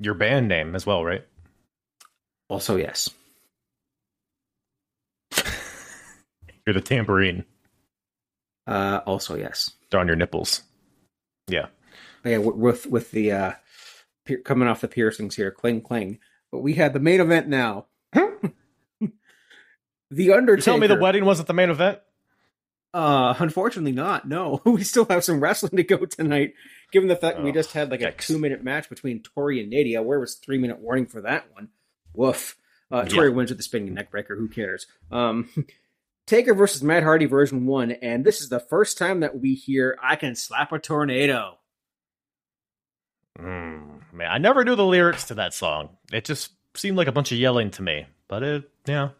your 0.00 0.14
band 0.14 0.48
name 0.48 0.74
as 0.74 0.86
well, 0.86 1.04
right? 1.04 1.24
Also, 2.48 2.76
yes. 2.76 3.10
You're 6.66 6.74
the 6.74 6.80
tambourine. 6.80 7.44
Uh 8.66 9.00
also, 9.06 9.36
yes. 9.36 9.70
They're 9.90 10.00
on 10.00 10.08
your 10.08 10.16
nipples. 10.16 10.62
Yeah. 11.48 11.66
yeah, 12.24 12.38
with 12.38 12.86
with 12.86 13.12
the 13.12 13.32
uh 13.32 13.52
coming 14.44 14.66
off 14.66 14.80
the 14.80 14.88
piercings 14.88 15.36
here, 15.36 15.50
cling 15.52 15.82
cling. 15.82 16.18
But 16.50 16.60
we 16.60 16.74
had 16.74 16.92
the 16.92 17.00
main 17.00 17.20
event 17.20 17.48
now. 17.48 17.86
the 18.12 18.52
Undertaker. 20.32 20.56
You 20.56 20.62
tell 20.62 20.78
me 20.78 20.86
the 20.86 20.96
wedding 20.98 21.24
wasn't 21.24 21.48
the 21.48 21.54
main 21.54 21.70
event? 21.70 22.00
Uh, 22.94 23.34
unfortunately 23.38 23.92
not. 23.92 24.26
No, 24.26 24.62
we 24.64 24.82
still 24.82 25.04
have 25.10 25.22
some 25.22 25.40
wrestling 25.40 25.76
to 25.76 25.82
go 25.84 25.98
tonight. 26.06 26.54
Given 26.92 27.08
the 27.08 27.16
fact 27.16 27.38
Oh, 27.38 27.42
we 27.42 27.52
just 27.52 27.72
had 27.72 27.90
like 27.90 28.00
a 28.00 28.12
two 28.12 28.38
minute 28.38 28.64
match 28.64 28.88
between 28.88 29.20
Torrie 29.22 29.62
and 29.62 29.72
Nidia, 29.72 30.02
where 30.02 30.18
was 30.18 30.34
three 30.36 30.58
minute 30.58 30.78
warning 30.80 31.06
for 31.06 31.20
that 31.20 31.52
one? 31.52 31.68
Woof. 32.14 32.56
Uh, 32.90 33.04
Yeah. 33.06 33.14
Torrie 33.16 33.34
wins 33.34 33.50
with 33.50 33.58
the 33.58 33.64
spinning 33.64 33.94
neck 33.94 34.10
breaker. 34.10 34.34
Who 34.36 34.48
cares? 34.48 34.86
Um, 35.10 35.48
Taker 36.26 36.54
versus 36.54 36.82
Matt 36.82 37.04
Hardy 37.04 37.26
version 37.26 37.66
one, 37.66 37.92
and 37.92 38.24
this 38.24 38.40
is 38.40 38.48
the 38.48 38.58
first 38.58 38.98
time 38.98 39.20
that 39.20 39.38
we 39.38 39.54
hear 39.54 39.96
"I 40.02 40.16
can 40.16 40.34
slap 40.34 40.72
a 40.72 40.78
tornado." 40.78 41.58
Mm, 43.38 44.12
man, 44.12 44.30
I 44.30 44.38
never 44.38 44.64
knew 44.64 44.74
the 44.74 44.84
lyrics 44.84 45.24
to 45.24 45.34
that 45.34 45.54
song. 45.54 45.90
It 46.12 46.24
just 46.24 46.52
seemed 46.74 46.96
like 46.96 47.06
a 47.06 47.12
bunch 47.12 47.30
of 47.32 47.38
yelling 47.38 47.70
to 47.72 47.82
me. 47.82 48.06
But 48.28 48.42
it, 48.42 48.70
yeah, 48.86 49.10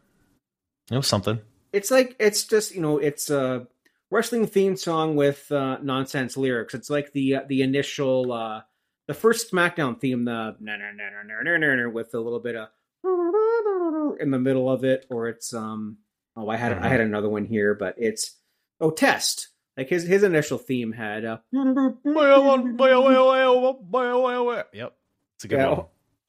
it 0.91 0.97
was 0.97 1.07
something. 1.07 1.41
it's 1.73 1.91
like 1.91 2.17
it's 2.19 2.45
just 2.45 2.75
you 2.75 2.81
know 2.81 2.99
it's 2.99 3.31
a 3.31 3.69
wrestling 4.11 4.47
theme 4.47 4.77
song 4.77 5.15
with 5.15 5.51
uh, 5.53 5.79
nonsense 5.83 6.37
lyrics. 6.37 6.75
It's 6.75 6.91
like 6.91 7.13
the 7.13 7.37
uh, 7.37 7.41
the 7.47 7.63
initial 7.63 8.33
uh, 8.33 8.63
the 9.07 9.15
first 9.15 9.53
SmackDown 9.53 10.01
theme, 10.01 10.25
the 10.25 10.57
na 10.59 10.77
na 10.77 10.91
na 10.93 11.11
na 11.23 11.43
na 11.43 11.57
na 11.59 11.75
na 11.75 11.89
with 11.89 12.15
a 12.15 12.21
little 12.21 12.41
bit 12.41 12.57
of 12.57 12.69
in 14.19 14.31
the 14.33 14.39
middle 14.39 14.69
of 14.69 14.85
it, 14.85 15.07
or 15.09 15.29
it's 15.29 15.55
um 15.55 15.99
oh 16.37 16.49
I 16.49 16.57
had 16.57 16.73
I 16.75 16.89
had 16.89 17.01
another 17.01 17.29
one 17.29 17.45
here, 17.45 17.75
but 17.75 17.95
it's 17.99 18.37
oh 18.81 18.91
test 18.91 19.49
like 19.77 19.89
his 19.89 20.05
his 20.05 20.23
initial 20.23 20.59
theme 20.59 20.93
had 20.93 21.25
uh, 21.25 21.39
Yep, 24.73 24.95
it's 25.37 25.45
a 25.45 25.49
good 25.49 25.59
Yeah, 25.59 25.69
one. 25.69 25.77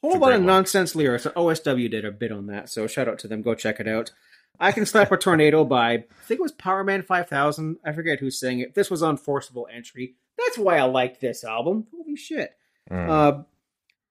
whole 0.02 0.12
It's 0.14 0.20
lot 0.22 0.34
of 0.34 0.40
one. 0.40 0.46
nonsense 0.48 0.96
lyrics. 0.96 1.26
OSW 1.26 1.90
did 1.92 2.06
a 2.06 2.12
bit 2.12 2.32
on 2.32 2.48
that, 2.48 2.70
so 2.70 2.88
shout 2.88 3.08
out 3.08 3.20
to 3.20 3.28
them. 3.28 3.42
Go 3.42 3.56
check 3.56 3.80
it 3.80 3.88
out. 3.88 4.12
I 4.60 4.72
Can 4.72 4.88
Slap 4.88 5.12
a 5.12 5.18
Tornado 5.18 5.64
by, 5.66 5.92
I 5.94 5.98
think 6.26 6.40
it 6.40 6.42
was 6.42 6.52
Power 6.52 6.84
Man 6.84 7.04
5000. 7.04 7.78
I 7.86 7.92
forget 7.92 8.20
who 8.20 8.32
sang 8.32 8.60
it. 8.60 8.74
This 8.74 8.90
was 8.90 9.04
on 9.04 9.16
Forcible 9.18 9.68
Entry. 9.72 10.16
That's 10.36 10.58
why 10.58 10.78
I 10.80 10.84
liked 10.84 11.22
this 11.22 11.44
album. 11.44 11.86
Holy 11.96 12.16
shit. 12.16 12.56
Mm. 12.90 13.10
Uh, 13.10 13.44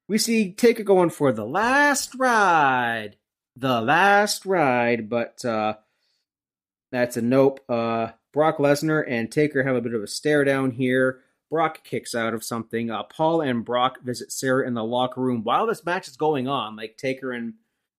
we 0.06 0.18
see 0.18 0.52
Taker 0.52 0.84
going 0.84 1.10
for 1.10 1.32
the 1.32 1.44
last 1.44 2.14
ride. 2.16 3.16
The 3.56 3.80
last 3.80 4.46
ride, 4.46 5.08
but 5.10 5.44
uh, 5.44 5.74
that's 6.96 7.16
a 7.16 7.22
nope. 7.22 7.60
Uh, 7.68 8.08
Brock 8.32 8.58
Lesnar 8.58 9.04
and 9.08 9.30
Taker 9.30 9.62
have 9.62 9.76
a 9.76 9.80
bit 9.80 9.94
of 9.94 10.02
a 10.02 10.06
stare 10.06 10.44
down 10.44 10.70
here. 10.70 11.20
Brock 11.50 11.84
kicks 11.84 12.14
out 12.14 12.34
of 12.34 12.44
something. 12.44 12.90
Uh, 12.90 13.04
Paul 13.04 13.40
and 13.40 13.64
Brock 13.64 14.02
visit 14.02 14.32
Sarah 14.32 14.66
in 14.66 14.74
the 14.74 14.84
locker 14.84 15.20
room 15.20 15.44
while 15.44 15.66
this 15.66 15.84
match 15.84 16.08
is 16.08 16.16
going 16.16 16.48
on. 16.48 16.76
Like 16.76 16.96
Taker 16.96 17.32
and 17.32 17.54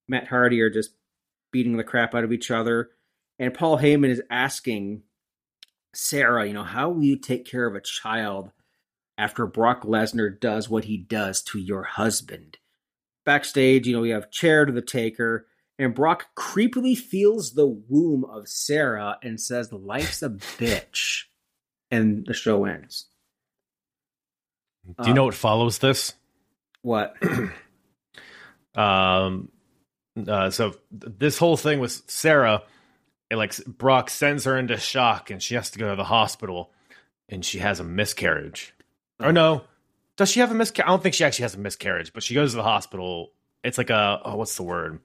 Matt 0.07 0.27
Hardy 0.27 0.61
are 0.61 0.69
just 0.69 0.91
beating 1.51 1.77
the 1.77 1.83
crap 1.83 2.13
out 2.13 2.23
of 2.23 2.33
each 2.33 2.51
other. 2.51 2.89
And 3.39 3.53
Paul 3.53 3.77
Heyman 3.77 4.09
is 4.09 4.21
asking 4.29 5.03
Sarah, 5.93 6.45
you 6.45 6.53
know, 6.53 6.63
how 6.63 6.89
will 6.89 7.03
you 7.03 7.17
take 7.17 7.45
care 7.45 7.65
of 7.65 7.75
a 7.75 7.81
child 7.81 8.51
after 9.17 9.45
Brock 9.47 9.83
Lesnar 9.83 10.39
does 10.39 10.69
what 10.69 10.85
he 10.85 10.97
does 10.97 11.41
to 11.43 11.59
your 11.59 11.83
husband? 11.83 12.57
Backstage, 13.25 13.87
you 13.87 13.95
know, 13.95 14.01
we 14.01 14.09
have 14.09 14.31
chair 14.31 14.65
to 14.65 14.71
the 14.71 14.81
Taker, 14.81 15.47
and 15.79 15.93
Brock 15.93 16.27
creepily 16.35 16.97
feels 16.97 17.53
the 17.53 17.67
womb 17.67 18.25
of 18.25 18.47
Sarah 18.47 19.17
and 19.21 19.39
says, 19.39 19.71
Life's 19.71 20.23
a 20.23 20.29
bitch. 20.29 21.23
And 21.89 22.25
the 22.25 22.33
show 22.33 22.65
ends. 22.65 23.05
Do 25.01 25.07
you 25.07 25.13
know 25.13 25.25
what 25.25 25.35
follows 25.35 25.79
this? 25.79 26.13
What? 26.81 27.15
Um, 28.77 29.49
uh, 30.27 30.51
so 30.51 30.69
th- 30.69 31.13
this 31.17 31.39
whole 31.39 31.57
thing 31.57 31.79
with 31.79 32.03
Sarah, 32.07 32.61
it, 33.31 33.35
like 33.35 33.57
Brock 33.65 34.11
sends 34.11 34.45
her 34.45 34.55
into 34.55 34.77
shock, 34.77 35.31
and 35.31 35.41
she 35.41 35.55
has 35.55 35.71
to 35.71 35.79
go 35.79 35.89
to 35.89 35.95
the 35.95 36.03
hospital, 36.03 36.71
and 37.27 37.43
she 37.43 37.57
has 37.57 37.79
a 37.79 37.83
miscarriage. 37.83 38.75
Or 39.19 39.33
no, 39.33 39.63
does 40.15 40.29
she 40.29 40.41
have 40.41 40.51
a 40.51 40.53
miscarriage? 40.53 40.87
I 40.87 40.91
don't 40.91 41.01
think 41.01 41.15
she 41.15 41.23
actually 41.23 41.43
has 41.43 41.55
a 41.55 41.59
miscarriage, 41.59 42.13
but 42.13 42.21
she 42.21 42.35
goes 42.35 42.51
to 42.51 42.57
the 42.57 42.63
hospital. 42.63 43.31
It's 43.63 43.79
like 43.79 43.89
a 43.89 44.21
oh, 44.23 44.35
what's 44.35 44.55
the 44.55 44.63
word? 44.63 44.99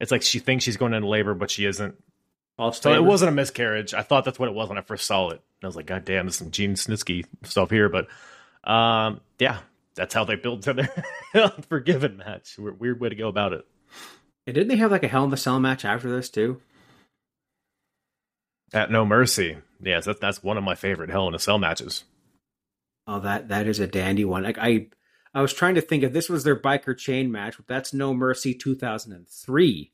It's 0.00 0.12
like 0.12 0.22
she 0.22 0.38
thinks 0.38 0.64
she's 0.64 0.76
going 0.76 0.94
into 0.94 1.08
labor, 1.08 1.34
but 1.34 1.50
she 1.50 1.64
isn't. 1.64 1.96
False 2.56 2.80
So 2.80 2.92
it 2.92 3.04
wasn't 3.04 3.30
a 3.30 3.34
miscarriage. 3.34 3.94
I 3.94 4.02
thought 4.02 4.24
that's 4.24 4.38
what 4.38 4.48
it 4.48 4.54
was 4.54 4.68
when 4.68 4.78
I 4.78 4.82
first 4.82 5.06
saw 5.06 5.28
it. 5.28 5.34
And 5.34 5.64
I 5.64 5.66
was 5.66 5.76
like, 5.76 5.86
God 5.86 6.04
damn, 6.04 6.26
this 6.26 6.34
is 6.34 6.38
some 6.38 6.50
Gene 6.50 6.74
Snitsky 6.74 7.24
stuff 7.44 7.70
here. 7.70 7.88
But 7.88 8.08
um, 8.64 9.20
yeah, 9.38 9.58
that's 9.94 10.14
how 10.14 10.24
they 10.24 10.36
built 10.36 10.62
to 10.62 10.72
their 11.32 11.44
Unforgiven 11.44 12.16
match. 12.16 12.56
Weird, 12.58 12.80
weird 12.80 13.00
way 13.00 13.08
to 13.08 13.14
go 13.14 13.28
about 13.28 13.52
it. 13.52 13.64
And 14.46 14.54
didn't 14.54 14.68
they 14.68 14.76
have 14.76 14.90
like 14.90 15.04
a 15.04 15.08
Hell 15.08 15.24
in 15.24 15.30
the 15.30 15.36
Cell 15.36 15.60
match 15.60 15.84
after 15.84 16.10
this 16.10 16.30
too? 16.30 16.60
At 18.72 18.90
No 18.90 19.04
Mercy. 19.04 19.58
Yes, 19.80 20.06
that, 20.06 20.20
that's 20.20 20.42
one 20.42 20.58
of 20.58 20.64
my 20.64 20.74
favorite 20.74 21.10
Hell 21.10 21.28
in 21.28 21.34
a 21.34 21.38
Cell 21.38 21.58
matches. 21.58 22.04
Oh, 23.06 23.20
that 23.20 23.48
that 23.48 23.66
is 23.66 23.80
a 23.80 23.86
dandy 23.86 24.24
one. 24.24 24.42
Like 24.42 24.58
I, 24.58 24.88
I 25.34 25.42
was 25.42 25.52
trying 25.52 25.74
to 25.76 25.80
think 25.80 26.02
if 26.02 26.12
this 26.12 26.28
was 26.28 26.44
their 26.44 26.56
biker 26.58 26.96
chain 26.96 27.30
match, 27.30 27.56
but 27.56 27.66
that's 27.66 27.92
No 27.94 28.14
Mercy 28.14 28.54
2003. 28.54 29.92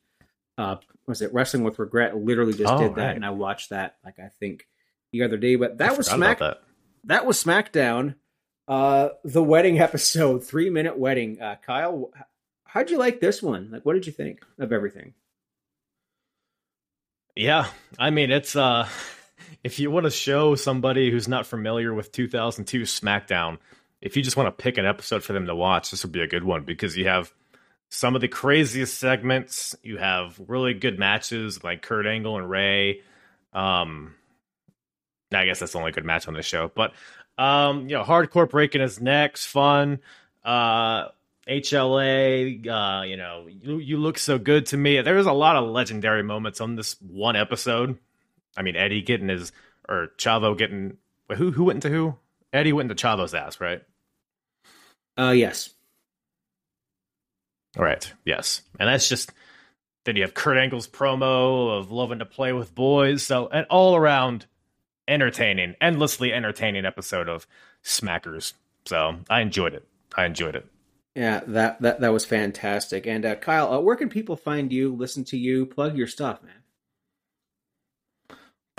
Uh, 0.56 0.76
was 1.06 1.20
it 1.22 1.32
Wrestling 1.34 1.64
with 1.64 1.78
Regret? 1.78 2.16
Literally 2.16 2.52
just 2.54 2.72
Oh, 2.72 2.78
did 2.78 2.94
that, 2.96 3.06
right. 3.08 3.16
and 3.16 3.26
I 3.26 3.30
watched 3.30 3.70
that 3.70 3.96
like 4.04 4.18
I 4.18 4.28
think 4.40 4.66
the 5.12 5.22
other 5.24 5.36
day. 5.36 5.56
But 5.56 5.78
that 5.78 5.90
I 5.92 5.96
was 5.96 6.06
Smack. 6.06 6.38
about 6.38 6.58
That. 7.04 7.26
was 7.26 7.42
SmackDown. 7.42 8.14
Uh, 8.68 9.08
the 9.24 9.42
wedding 9.42 9.78
episode, 9.80 10.44
three 10.44 10.70
minute 10.70 10.96
wedding. 10.98 11.40
Uh, 11.42 11.56
Kyle, 11.66 12.10
how'd 12.64 12.88
you 12.90 12.98
like 12.98 13.20
this 13.20 13.42
one? 13.42 13.70
Like, 13.72 13.84
what 13.84 13.94
did 13.94 14.06
you 14.06 14.12
think 14.12 14.44
of 14.58 14.72
everything? 14.72 15.14
Yeah, 17.36 17.66
I 17.98 18.10
mean 18.10 18.30
it's 18.30 18.54
uh 18.54 18.88
if 19.64 19.78
you 19.78 19.90
want 19.90 20.04
to 20.04 20.10
show 20.10 20.54
somebody 20.54 21.10
who's 21.10 21.28
not 21.28 21.46
familiar 21.46 21.92
with 21.92 22.12
2002 22.12 22.82
SmackDown, 22.82 23.58
if 24.04 24.18
you 24.18 24.22
just 24.22 24.36
want 24.36 24.46
to 24.46 24.62
pick 24.62 24.76
an 24.76 24.84
episode 24.84 25.24
for 25.24 25.32
them 25.32 25.46
to 25.46 25.56
watch, 25.56 25.90
this 25.90 26.04
would 26.04 26.12
be 26.12 26.20
a 26.20 26.28
good 26.28 26.44
one 26.44 26.62
because 26.62 26.94
you 26.94 27.08
have 27.08 27.32
some 27.88 28.14
of 28.14 28.20
the 28.20 28.28
craziest 28.28 28.98
segments, 28.98 29.74
you 29.82 29.96
have 29.96 30.38
really 30.46 30.74
good 30.74 30.98
matches 30.98 31.64
like 31.64 31.80
Kurt 31.80 32.06
Angle 32.06 32.36
and 32.36 32.48
Rey. 32.48 33.00
Um 33.54 34.14
I 35.32 35.46
guess 35.46 35.58
that's 35.58 35.72
the 35.72 35.78
only 35.78 35.90
good 35.90 36.04
match 36.04 36.28
on 36.28 36.34
the 36.34 36.42
show, 36.42 36.70
but 36.74 36.92
um 37.38 37.88
you 37.88 37.96
know, 37.96 38.04
hardcore 38.04 38.48
breaking 38.48 38.82
his 38.82 39.00
necks, 39.00 39.46
fun. 39.46 40.00
Uh 40.44 41.08
HLA, 41.48 42.66
uh, 42.66 43.02
you 43.04 43.16
know, 43.18 43.46
you, 43.48 43.78
you 43.78 43.96
look 43.98 44.18
so 44.18 44.38
good 44.38 44.66
to 44.66 44.78
me. 44.78 45.00
There 45.02 45.14
was 45.14 45.26
a 45.26 45.32
lot 45.32 45.56
of 45.56 45.68
legendary 45.68 46.22
moments 46.22 46.60
on 46.60 46.74
this 46.74 46.96
one 47.02 47.36
episode. 47.36 47.98
I 48.56 48.62
mean, 48.62 48.76
Eddie 48.76 49.02
getting 49.02 49.28
his 49.28 49.52
or 49.88 50.08
Chavo 50.18 50.56
getting 50.56 50.98
who 51.34 51.52
who 51.52 51.64
went 51.64 51.84
into 51.84 51.94
who? 51.94 52.16
Eddie 52.52 52.72
went 52.72 52.90
into 52.90 53.02
Chavo's 53.02 53.34
ass, 53.34 53.60
right? 53.60 53.82
Uh, 55.18 55.30
yes. 55.30 55.70
All 57.76 57.84
right, 57.84 58.12
yes, 58.24 58.62
and 58.78 58.88
that's 58.88 59.08
just. 59.08 59.32
Then 60.04 60.16
you 60.16 60.22
have 60.22 60.34
Kurt 60.34 60.58
Angle's 60.58 60.86
promo 60.86 61.78
of 61.78 61.90
loving 61.90 62.18
to 62.18 62.26
play 62.26 62.52
with 62.52 62.74
boys. 62.74 63.22
So 63.22 63.48
an 63.48 63.64
all 63.70 63.96
around 63.96 64.44
entertaining, 65.08 65.76
endlessly 65.80 66.30
entertaining 66.30 66.84
episode 66.84 67.26
of 67.26 67.46
Smackers. 67.82 68.52
So 68.84 69.16
I 69.30 69.40
enjoyed 69.40 69.72
it. 69.72 69.88
I 70.14 70.26
enjoyed 70.26 70.56
it. 70.56 70.66
Yeah, 71.14 71.40
that 71.46 71.80
that 71.80 72.00
that 72.00 72.12
was 72.12 72.26
fantastic. 72.26 73.06
And 73.06 73.24
uh, 73.24 73.36
Kyle, 73.36 73.72
uh, 73.72 73.80
where 73.80 73.96
can 73.96 74.10
people 74.10 74.36
find 74.36 74.70
you, 74.70 74.94
listen 74.94 75.24
to 75.24 75.38
you, 75.38 75.64
plug 75.64 75.96
your 75.96 76.06
stuff, 76.06 76.42
man? 76.42 76.52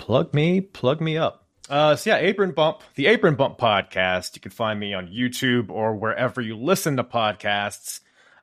plug 0.06 0.32
me, 0.32 0.60
plug 0.60 1.00
me 1.00 1.16
up. 1.16 1.45
Uh, 1.68 1.96
so 1.96 2.10
yeah, 2.10 2.16
Apron 2.18 2.52
Bump, 2.52 2.82
the 2.94 3.06
Apron 3.06 3.34
Bump 3.34 3.58
podcast. 3.58 4.34
You 4.34 4.40
can 4.40 4.52
find 4.52 4.78
me 4.78 4.94
on 4.94 5.08
YouTube 5.08 5.70
or 5.70 5.94
wherever 5.94 6.40
you 6.40 6.56
listen 6.56 6.96
to 6.96 7.04
podcasts. 7.04 8.00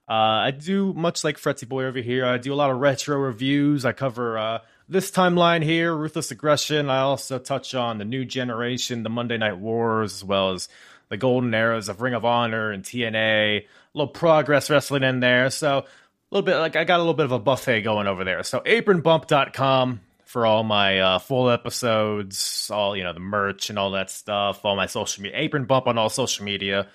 Uh, 0.08 0.12
I 0.46 0.52
do 0.52 0.94
much 0.94 1.24
like 1.24 1.38
Fretzy 1.38 1.68
Boy 1.68 1.86
over 1.86 2.00
here. 2.00 2.26
I 2.26 2.38
do 2.38 2.54
a 2.54 2.56
lot 2.56 2.72
of 2.72 2.78
retro 2.78 3.18
reviews. 3.18 3.86
I 3.86 3.94
cover 3.94 4.38
uh, 4.38 4.60
this 4.90 5.10
timeline 5.12 5.64
here, 5.64 5.96
Ruthless 5.96 6.32
Aggression. 6.32 6.90
I 6.90 7.00
also 7.00 7.40
touch 7.40 7.74
on 7.74 7.98
the 7.98 8.06
new 8.06 8.26
generation, 8.26 9.04
the 9.04 9.10
Monday 9.10 9.38
Night 9.38 9.58
Wars, 9.58 10.16
as 10.16 10.24
well 10.24 10.52
as 10.52 10.68
the 11.08 11.16
golden 11.16 11.54
eras 11.54 11.88
of 11.88 12.02
Ring 12.02 12.14
of 12.14 12.26
Honor 12.26 12.72
and 12.72 12.84
TNA. 12.84 13.60
A 13.60 13.68
little 13.94 14.12
progress 14.12 14.70
wrestling 14.70 15.04
in 15.04 15.22
there. 15.22 15.50
So 15.50 15.80
a 15.80 15.86
little 16.32 16.46
bit 16.46 16.58
like 16.58 16.76
I 16.76 16.84
got 16.84 16.98
a 16.98 17.04
little 17.04 17.14
bit 17.14 17.26
of 17.26 17.32
a 17.32 17.40
buffet 17.40 17.84
going 17.84 18.08
over 18.08 18.26
there. 18.26 18.44
So 18.44 18.60
apronbump.com 18.60 20.02
for 20.34 20.48
all 20.48 20.64
my 20.64 21.00
uh, 21.00 21.20
full 21.20 21.52
episodes, 21.52 22.72
all 22.74 22.98
you 22.98 23.04
know, 23.04 23.14
the 23.14 23.20
merch 23.20 23.70
and 23.70 23.78
all 23.78 23.92
that 23.92 24.10
stuff, 24.10 24.66
all 24.66 24.76
my 24.76 24.88
social 24.88 25.22
media, 25.22 25.38
Apron 25.38 25.66
Bump 25.66 25.86
on 25.86 26.00
all 26.00 26.10
social 26.10 26.44
media, 26.44 26.88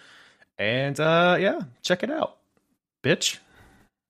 and 0.58 0.98
uh, 0.98 1.36
yeah, 1.38 1.60
check 1.82 2.02
it 2.02 2.10
out, 2.10 2.36
bitch. 3.04 3.38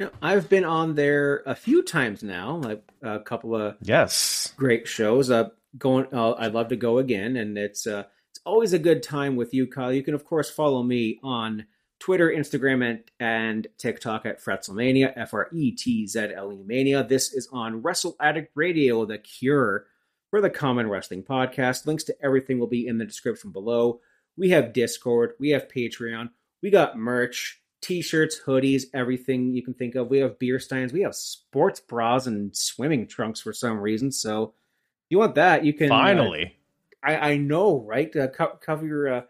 You 0.00 0.06
know, 0.06 0.12
I've 0.22 0.48
been 0.48 0.64
on 0.64 0.94
there 0.94 1.42
a 1.44 1.54
few 1.54 1.82
times 1.82 2.22
now, 2.22 2.56
like 2.56 2.82
a 3.02 3.20
couple 3.20 3.54
of 3.54 3.76
Yes, 3.82 4.54
great 4.56 4.88
shows. 4.88 5.30
Uh, 5.30 5.50
going, 5.76 6.06
uh, 6.10 6.32
I'd 6.38 6.54
love 6.54 6.68
to 6.68 6.76
go 6.76 6.96
again, 6.96 7.36
and 7.36 7.58
it's 7.58 7.86
uh, 7.86 8.04
it's 8.30 8.40
always 8.46 8.72
a 8.72 8.78
good 8.78 9.02
time 9.02 9.36
with 9.36 9.52
you, 9.52 9.66
Kyle. 9.66 9.92
You 9.92 10.02
can 10.02 10.14
of 10.14 10.24
course 10.24 10.48
follow 10.48 10.82
me 10.82 11.20
on 11.22 11.66
Twitter, 11.98 12.30
Instagram, 12.30 12.84
and, 12.88 13.00
and 13.18 13.66
TikTok 13.76 14.24
at 14.24 14.42
Fretzelmania, 14.42 15.12
F 15.16 15.34
R 15.34 15.48
E 15.52 15.72
T 15.72 16.06
Z 16.06 16.28
L 16.34 16.52
E 16.52 16.62
Mania. 16.64 17.04
This 17.04 17.32
is 17.32 17.48
on 17.52 17.82
Wrestle 17.82 18.16
Addict 18.20 18.52
Radio, 18.54 19.04
the 19.04 19.18
cure 19.18 19.86
for 20.30 20.40
the 20.40 20.50
Common 20.50 20.88
Wrestling 20.88 21.24
Podcast. 21.24 21.86
Links 21.86 22.04
to 22.04 22.16
everything 22.22 22.58
will 22.58 22.66
be 22.68 22.86
in 22.86 22.98
the 22.98 23.04
description 23.04 23.50
below. 23.50 24.00
We 24.36 24.50
have 24.50 24.72
Discord, 24.72 25.32
we 25.40 25.50
have 25.50 25.66
Patreon, 25.68 26.30
we 26.62 26.70
got 26.70 26.96
merch, 26.96 27.60
t 27.80 28.02
shirts, 28.02 28.40
hoodies, 28.44 28.84
everything 28.94 29.52
you 29.52 29.64
can 29.64 29.74
think 29.74 29.96
of. 29.96 30.08
We 30.08 30.18
have 30.18 30.38
beer 30.38 30.60
steins, 30.60 30.92
we 30.92 31.02
have 31.02 31.14
sports 31.14 31.80
bras 31.80 32.26
and 32.26 32.56
swimming 32.56 33.08
trunks 33.08 33.40
for 33.40 33.52
some 33.52 33.80
reason. 33.80 34.12
So, 34.12 34.44
if 34.44 35.10
you 35.10 35.18
want 35.18 35.34
that, 35.34 35.64
you 35.64 35.72
can. 35.72 35.90
uh, 35.90 35.96
finally. 35.96 36.54
I, 37.02 37.16
I 37.16 37.36
know, 37.36 37.80
right? 37.80 38.14
Uh, 38.14 38.28
co- 38.28 38.58
cover 38.60 38.86
your. 38.86 39.12
Uh, 39.12 39.20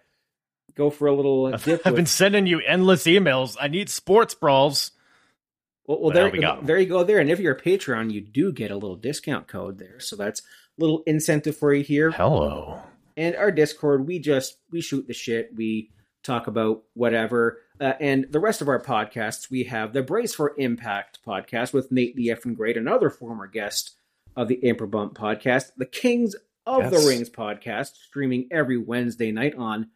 go 0.75 0.91
for 0.91 1.07
a 1.09 1.15
little 1.15 1.47
uh, 1.47 1.53
I've, 1.53 1.65
dip. 1.65 1.81
I've 1.87 1.93
with- 1.93 1.97
been 1.99 2.07
sending 2.07 2.47
you 2.47 2.61
endless 2.61 3.05
emails. 3.05 3.57
I 3.61 3.69
need 3.69 3.89
sports 3.89 4.35
brawls. 4.35 4.91
Well, 5.87 6.01
well 6.03 6.11
there, 6.13 6.27
'em. 6.35 6.67
there 6.67 6.79
you 6.79 6.87
go. 6.87 7.03
There, 7.05 7.19
and 7.19 7.31
if 7.31 7.41
you're 7.41 7.55
a 7.55 7.61
Patreon, 7.61 8.13
you 8.13 8.21
do 8.21 8.53
get 8.53 8.71
a 8.71 8.75
little 8.77 8.97
discount 8.97 9.49
code 9.49 9.79
there. 9.79 10.01
So 10.01 10.17
that's 10.17 10.41
a 10.41 10.45
little 10.81 11.03
incentive 11.07 11.57
for 11.57 11.73
you 11.73 11.83
here. 11.83 12.11
Hello. 12.11 12.81
And 13.17 13.35
our 13.37 13.51
Discord, 13.51 14.07
we 14.07 14.19
just 14.19 14.57
we 14.71 14.81
shoot 14.81 15.07
the 15.07 15.15
shit. 15.15 15.51
We 15.57 15.91
talk 16.23 16.47
about 16.47 16.83
whatever. 16.95 17.59
Uh, 17.81 17.95
and 18.01 18.27
the 18.31 18.41
rest 18.41 18.61
of 18.61 18.69
our 18.69 18.81
podcasts, 18.83 19.51
we 19.51 19.65
have 19.65 19.93
the 19.93 20.03
Brace 20.03 20.35
for 20.35 20.55
Impact 20.59 21.21
podcast 21.27 21.73
with 21.73 21.91
Nate 21.91 22.17
the 22.17 22.29
Effing 22.29 22.55
Great, 22.57 22.77
another 22.77 23.09
former 23.09 23.47
guest 23.47 23.93
of 24.37 24.49
the 24.49 24.63
Apron 24.67 24.91
Bump 24.91 25.17
podcast, 25.17 25.71
the 25.77 25.87
Kings 25.87 26.35
of 26.67 26.83
Yes. 26.83 26.91
the 26.93 27.09
Rings 27.09 27.31
podcast, 27.31 27.95
streaming 27.97 28.49
every 28.51 28.77
Wednesday 28.77 29.33
night 29.33 29.55
on 29.57 29.89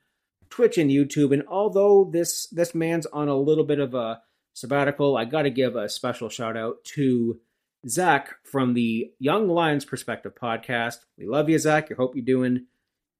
Twitch 0.52 0.76
and 0.76 0.90
YouTube. 0.90 1.32
And 1.32 1.44
although 1.48 2.08
this 2.12 2.46
this 2.48 2.74
man's 2.74 3.06
on 3.06 3.28
a 3.28 3.36
little 3.36 3.64
bit 3.64 3.80
of 3.80 3.94
a 3.94 4.20
sabbatical, 4.52 5.16
I 5.16 5.24
got 5.24 5.42
to 5.42 5.50
give 5.50 5.76
a 5.76 5.88
special 5.88 6.28
shout 6.28 6.58
out 6.58 6.84
to 6.94 7.40
Zach 7.88 8.34
from 8.44 8.74
the 8.74 9.10
Young 9.18 9.48
Lions 9.48 9.86
Perspective 9.86 10.34
podcast. 10.34 10.98
We 11.16 11.26
love 11.26 11.48
you, 11.48 11.58
Zach. 11.58 11.90
I 11.90 11.94
hope 11.94 12.14
you're 12.14 12.24
doing 12.24 12.66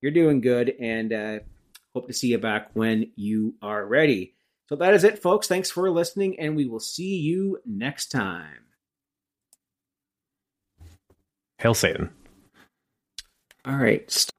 you're 0.02 0.12
doing 0.12 0.42
good, 0.42 0.74
and 0.78 1.12
uh, 1.12 1.38
hope 1.94 2.06
to 2.08 2.12
see 2.12 2.28
you 2.28 2.38
back 2.38 2.70
when 2.74 3.12
you 3.16 3.54
are 3.62 3.84
ready. 3.84 4.34
So 4.68 4.76
that 4.76 4.92
is 4.92 5.02
it, 5.02 5.22
folks. 5.22 5.48
Thanks 5.48 5.70
for 5.70 5.90
listening, 5.90 6.38
and 6.38 6.54
we 6.54 6.66
will 6.66 6.80
see 6.80 7.16
you 7.16 7.60
next 7.64 8.10
time. 8.10 8.66
Hail 11.58 11.72
Satan. 11.74 12.10
All 13.64 13.76
right. 13.76 14.10